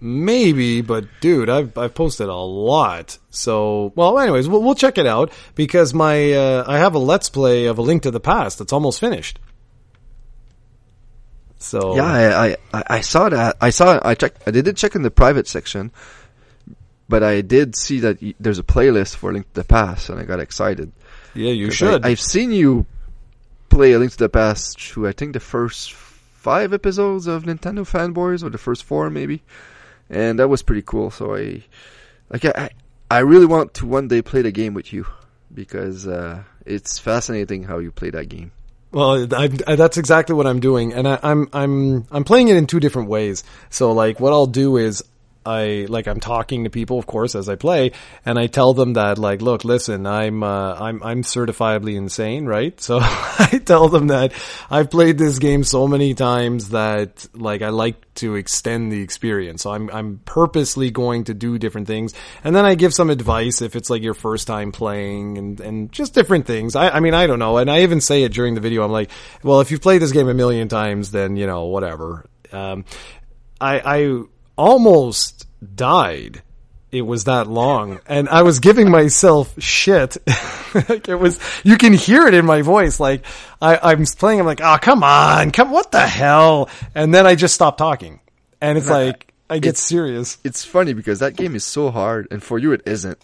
[0.06, 3.16] Maybe, but dude, I've I've posted a lot.
[3.30, 7.30] So, well, anyways, we'll we'll check it out because my uh, I have a let's
[7.30, 9.38] play of a Link to the Past that's almost finished.
[11.58, 13.56] So Yeah, I, I I saw that.
[13.62, 13.98] I saw.
[14.04, 14.42] I checked.
[14.46, 15.90] I did check in the private section,
[17.08, 20.20] but I did see that y- there's a playlist for Link to the Past, and
[20.20, 20.92] I got excited.
[21.34, 22.04] yeah, you should.
[22.04, 22.84] I, I've seen you
[23.70, 27.88] play a Link to the Past through I think the first five episodes of Nintendo
[27.90, 29.42] Fanboys, or the first four maybe,
[30.10, 31.10] and that was pretty cool.
[31.10, 31.62] So I,
[32.30, 32.70] like, I,
[33.10, 35.06] I really want to one day play the game with you
[35.52, 38.52] because uh, it's fascinating how you play that game.
[38.92, 42.56] Well, I, I, that's exactly what I'm doing, and I, I'm I'm I'm playing it
[42.56, 43.42] in two different ways.
[43.68, 45.02] So, like, what I'll do is
[45.46, 47.92] I like I'm talking to people, of course, as I play,
[48.24, 52.80] and I tell them that, like, look, listen, I'm uh, I'm I'm certifiably insane, right?
[52.80, 54.32] So I tell them that
[54.70, 59.62] I've played this game so many times that, like, I like to extend the experience.
[59.62, 63.60] So I'm I'm purposely going to do different things, and then I give some advice
[63.60, 66.74] if it's like your first time playing, and and just different things.
[66.76, 68.82] I I mean I don't know, and I even say it during the video.
[68.82, 69.10] I'm like,
[69.42, 72.26] well, if you've played this game a million times, then you know whatever.
[72.52, 72.84] Um,
[73.60, 74.22] I I
[74.56, 76.42] almost died.
[76.92, 80.16] It was that long, and I was giving myself shit.
[80.88, 83.00] like it was, you can hear it in my voice.
[83.00, 83.24] Like
[83.60, 86.68] I, I'm playing, I'm like, oh come on, come, what the hell?
[86.94, 88.20] And then I just stop talking,
[88.60, 90.38] and it's like I get it's- serious.
[90.44, 93.18] it's funny because that game is so hard, and for you it isn't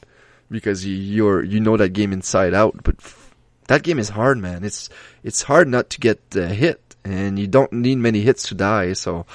[0.51, 2.83] because you, you're you know that game inside out.
[2.83, 3.33] But f-
[3.69, 4.65] that game is hard, man.
[4.65, 4.89] It's
[5.23, 8.95] it's hard not to get uh, hit, and you don't need many hits to die.
[8.95, 9.27] So,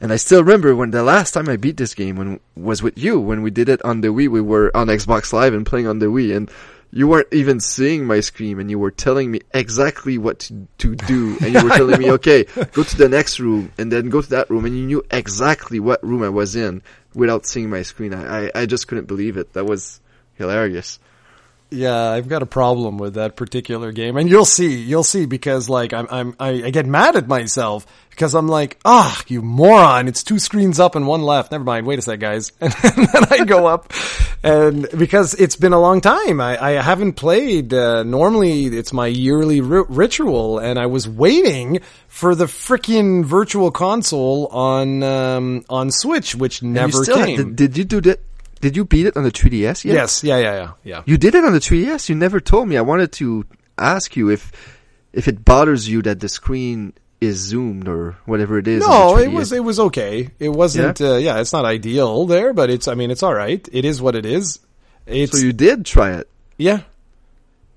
[0.00, 2.98] and I still remember when the last time I beat this game when was with
[2.98, 4.28] you when we did it on the Wii.
[4.28, 6.50] We were on Xbox Live and playing on the Wii, and
[6.92, 10.96] you weren't even seeing my screen, and you were telling me exactly what to, to
[10.96, 14.20] do, and you were telling me, okay, go to the next room, and then go
[14.20, 16.82] to that room, and you knew exactly what room I was in
[17.14, 18.14] without seeing my screen.
[18.14, 19.52] I, I, I just couldn't believe it.
[19.52, 20.00] That was
[20.34, 20.98] hilarious.
[21.72, 25.68] Yeah, I've got a problem with that particular game, and you'll see, you'll see, because
[25.68, 30.08] like I'm, I'm, I, I get mad at myself because I'm like, ah, you moron!
[30.08, 31.52] It's two screens up and one left.
[31.52, 31.86] Never mind.
[31.86, 33.92] Wait a sec, guys, and then I go up,
[34.42, 37.72] and because it's been a long time, I, I haven't played.
[37.72, 43.70] Uh, normally, it's my yearly ri- ritual, and I was waiting for the freaking virtual
[43.70, 47.36] console on um, on Switch, which never you still had- came.
[47.36, 48.20] did, did you do that?
[48.60, 49.94] Did you beat it on the 3DS yet?
[49.94, 51.02] yes, yeah, yeah, yeah, yeah.
[51.06, 52.08] You did it on the 3DS.
[52.08, 52.76] You never told me.
[52.76, 53.44] I wanted to
[53.78, 54.52] ask you if
[55.12, 58.86] if it bothers you that the screen is zoomed or whatever it is.
[58.86, 60.30] No, it was it was okay.
[60.38, 61.00] It wasn't.
[61.00, 61.08] Yeah?
[61.12, 62.86] Uh, yeah, it's not ideal there, but it's.
[62.88, 63.66] I mean, it's all right.
[63.72, 64.60] It is what it is.
[65.06, 66.28] It's So you did try it.
[66.58, 66.82] yeah,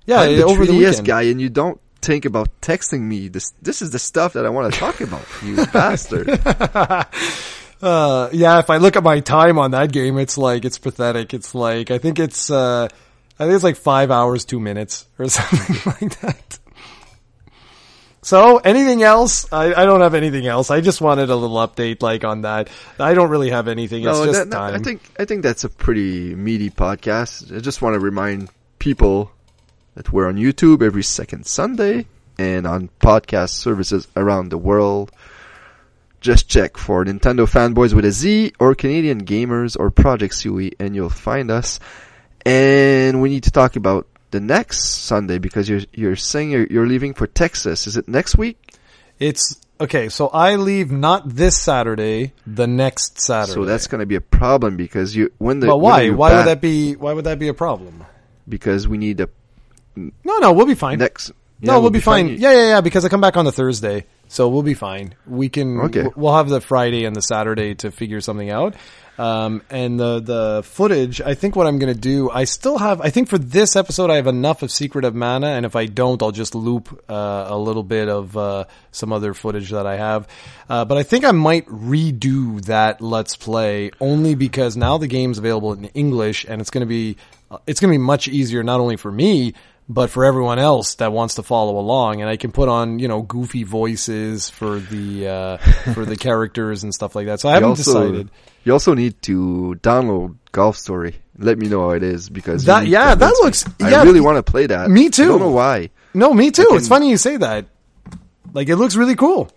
[0.06, 0.20] yeah.
[0.20, 1.06] I'm the over 3DS the weekend.
[1.06, 3.28] guy, and you don't think about texting me.
[3.28, 5.24] This this is the stuff that I want to talk about.
[5.42, 6.28] You bastard.
[7.84, 8.58] Uh, yeah.
[8.60, 11.34] If I look at my time on that game, it's like it's pathetic.
[11.34, 12.50] It's like I think it's.
[12.50, 12.88] Uh,
[13.38, 16.58] I think it's like five hours, two minutes, or something like that.
[18.22, 19.52] So, anything else?
[19.52, 20.70] I, I don't have anything else.
[20.70, 22.70] I just wanted a little update, like on that.
[22.98, 24.02] I don't really have anything.
[24.04, 24.74] It's No, just that- time.
[24.74, 27.54] I think I think that's a pretty meaty podcast.
[27.54, 28.48] I just want to remind
[28.78, 29.30] people
[29.94, 32.06] that we're on YouTube every second Sunday
[32.38, 35.12] and on podcast services around the world.
[36.24, 40.96] Just check for Nintendo fanboys with a Z or Canadian gamers or Project Sui and
[40.96, 41.78] you'll find us.
[42.46, 46.86] And we need to talk about the next Sunday because you're you're saying you're, you're
[46.86, 47.86] leaving for Texas.
[47.86, 48.56] Is it next week?
[49.20, 50.08] It's okay.
[50.08, 53.52] So I leave not this Saturday, the next Saturday.
[53.52, 56.08] So that's going to be a problem because you when the But why?
[56.08, 56.38] Why back?
[56.38, 56.96] would that be?
[56.96, 58.02] Why would that be a problem?
[58.48, 59.28] Because we need a
[59.94, 60.98] No, no, we'll be fine.
[60.98, 61.32] next
[61.64, 62.28] Yeah, no, we'll, we'll be, be fine.
[62.28, 62.38] fine.
[62.38, 62.80] Yeah, yeah, yeah.
[62.80, 65.14] Because I come back on the Thursday, so we'll be fine.
[65.26, 65.80] We can.
[65.80, 66.06] Okay.
[66.14, 68.74] We'll have the Friday and the Saturday to figure something out.
[69.16, 71.20] Um, and the the footage.
[71.20, 72.30] I think what I'm going to do.
[72.30, 73.00] I still have.
[73.00, 75.86] I think for this episode, I have enough of Secret of Mana, and if I
[75.86, 79.96] don't, I'll just loop uh, a little bit of uh, some other footage that I
[79.96, 80.26] have.
[80.68, 85.38] Uh, but I think I might redo that Let's Play only because now the game's
[85.38, 87.16] available in English, and it's going to be
[87.52, 89.54] uh, it's going to be much easier not only for me
[89.88, 93.06] but for everyone else that wants to follow along and I can put on, you
[93.08, 95.56] know, goofy voices for the, uh,
[95.92, 97.40] for the characters and stuff like that.
[97.40, 98.30] So I You haven't also, decided.
[98.64, 101.16] You also need to download Golf Story.
[101.38, 103.36] Let me know how it is because That- yeah, that me.
[103.42, 104.88] looks- I really want to play that.
[104.88, 105.24] me too.
[105.24, 105.90] I don't know why.
[106.14, 106.68] No, me too.
[106.72, 107.66] I It's funny you say that.
[108.52, 109.50] Like it looks really cool.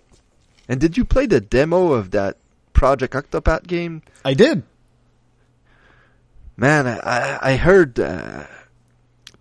[0.68, 2.38] And did you play the demo of that
[2.74, 4.02] Project Octopath game?
[4.26, 4.64] I did.
[6.58, 8.44] Man, I I, I heard uh,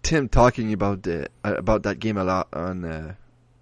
[0.06, 3.14] Tim talking about the uh, about that game a lot on uh,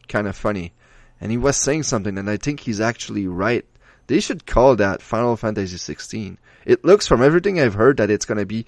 [0.09, 0.75] kind of funny,
[1.19, 3.65] and he was saying something, and I think he's actually right.
[4.09, 6.37] They should call that Final Fantasy 16.
[6.67, 8.67] It looks from everything I've heard that it's gonna be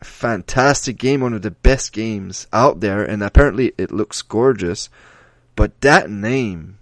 [0.00, 4.90] a fantastic game, one of the best games out there, and apparently it looks gorgeous.
[5.54, 6.78] But that name,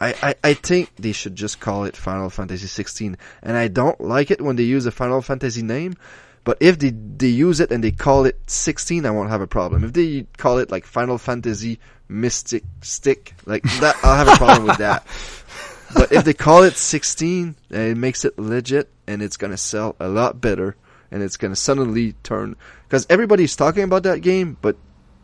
[0.00, 3.18] I, I, I think they should just call it Final Fantasy 16.
[3.42, 5.94] And I don't like it when they use a Final Fantasy name.
[6.44, 9.46] But if they they use it and they call it 16, I won't have a
[9.46, 9.84] problem.
[9.84, 11.78] If they call it like Final Fantasy
[12.08, 15.06] Mystic Stick, like that, I'll have a problem with that.
[15.94, 19.94] But if they call it 16, uh, it makes it legit and it's gonna sell
[20.00, 20.74] a lot better
[21.10, 22.56] and it's gonna suddenly turn,
[22.88, 24.76] cause everybody's talking about that game, but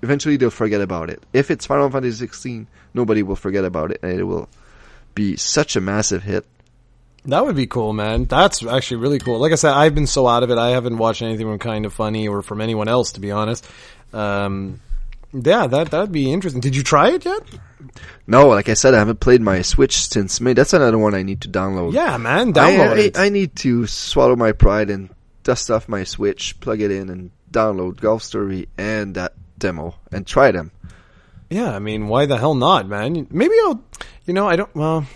[0.02, 1.22] eventually they'll forget about it.
[1.32, 4.48] If it's Final Fantasy 16, nobody will forget about it and it will
[5.14, 6.44] be such a massive hit.
[7.28, 8.24] That would be cool, man.
[8.24, 9.38] That's actually really cool.
[9.38, 10.56] Like I said, I've been so out of it.
[10.56, 13.68] I haven't watched anything from Kind of Funny or from anyone else, to be honest.
[14.14, 14.80] Um,
[15.34, 16.62] yeah, that that'd be interesting.
[16.62, 17.42] Did you try it yet?
[18.26, 20.54] No, like I said, I haven't played my Switch since May.
[20.54, 21.92] That's another one I need to download.
[21.92, 22.48] Yeah, man.
[22.48, 23.18] I, Download I, it.
[23.18, 25.10] I need to swallow my pride and
[25.42, 30.26] dust off my Switch, plug it in, and download Golf Story and that demo and
[30.26, 30.70] try them.
[31.50, 33.26] Yeah, I mean, why the hell not, man?
[33.30, 33.82] Maybe I'll,
[34.24, 35.06] you know, I don't, well,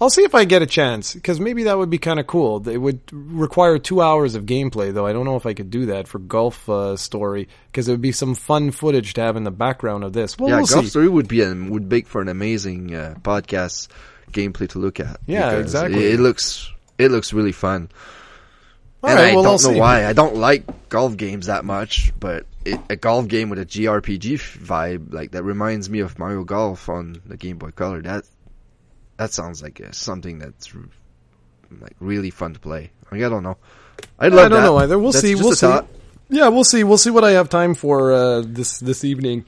[0.00, 2.68] I'll see if I get a chance, because maybe that would be kind of cool.
[2.68, 5.06] It would require two hours of gameplay, though.
[5.06, 8.00] I don't know if I could do that for Golf uh, Story, because it would
[8.00, 10.38] be some fun footage to have in the background of this.
[10.38, 10.90] Well, yeah, we'll Golf see.
[10.90, 13.88] Story would be an, would make for an amazing uh, podcast
[14.30, 15.18] gameplay to look at.
[15.26, 16.04] Yeah, exactly.
[16.04, 17.90] It, it looks it looks really fun.
[19.02, 19.80] All and right, I well, don't I'll know see.
[19.80, 20.06] why.
[20.06, 24.38] I don't like golf games that much, but it, a golf game with a GRPG
[24.58, 28.02] vibe like that reminds me of Mario Golf on the Game Boy Color.
[28.02, 28.24] That
[29.18, 30.72] that sounds like uh, something that's
[31.80, 32.90] like really fun to play.
[33.12, 33.58] Like, I don't know.
[34.18, 34.66] I'd love I don't that.
[34.66, 34.98] know either.
[34.98, 35.34] We'll That's see.
[35.34, 35.66] We'll see.
[35.66, 35.88] thought.
[36.30, 36.84] Yeah, we'll see.
[36.84, 39.44] We'll see what I have time for uh, this this evening.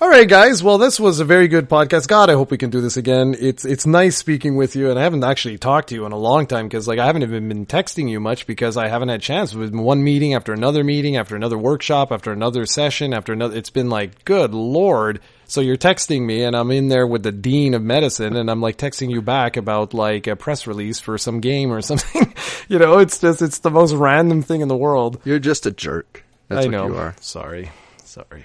[0.00, 0.62] All right, guys.
[0.62, 2.06] Well, this was a very good podcast.
[2.06, 3.34] God, I hope we can do this again.
[3.38, 6.16] It's it's nice speaking with you, and I haven't actually talked to you in a
[6.16, 9.20] long time because like I haven't even been texting you much because I haven't had
[9.20, 9.54] a chance.
[9.54, 13.56] With one meeting after another meeting, after another workshop, after another session, after another.
[13.56, 15.20] It's been like, good lord.
[15.48, 18.60] So you're texting me, and I'm in there with the dean of medicine, and I'm
[18.60, 22.34] like texting you back about like a press release for some game or something.
[22.68, 25.20] you know, it's just it's the most random thing in the world.
[25.24, 26.22] You're just a jerk.
[26.48, 26.86] That's I what know.
[26.88, 27.16] you are.
[27.20, 27.70] Sorry.
[28.04, 28.44] Sorry.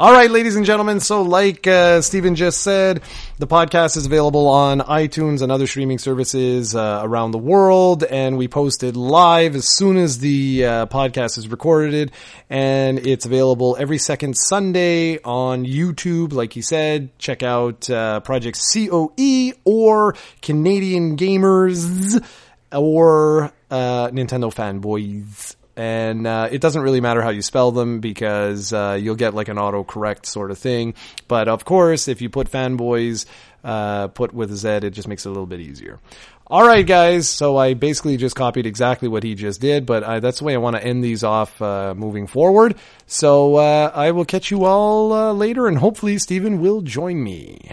[0.00, 0.98] All right, ladies and gentlemen.
[0.98, 3.02] So, like uh, Stephen just said,
[3.36, 8.38] the podcast is available on iTunes and other streaming services uh, around the world, and
[8.38, 12.12] we posted live as soon as the uh, podcast is recorded,
[12.48, 16.32] and it's available every second Sunday on YouTube.
[16.32, 22.26] Like he said, check out uh, Project COE or Canadian Gamers
[22.72, 28.70] or uh, Nintendo fanboys and uh, it doesn't really matter how you spell them because
[28.70, 30.92] uh, you'll get like an autocorrect sort of thing.
[31.26, 33.24] But of course, if you put fanboys,
[33.64, 35.98] uh, put with a Z, it just makes it a little bit easier.
[36.46, 37.30] All right, guys.
[37.30, 40.52] So I basically just copied exactly what he just did, but uh, that's the way
[40.52, 42.74] I want to end these off uh, moving forward.
[43.06, 47.72] So uh, I will catch you all uh, later, and hopefully Stephen will join me.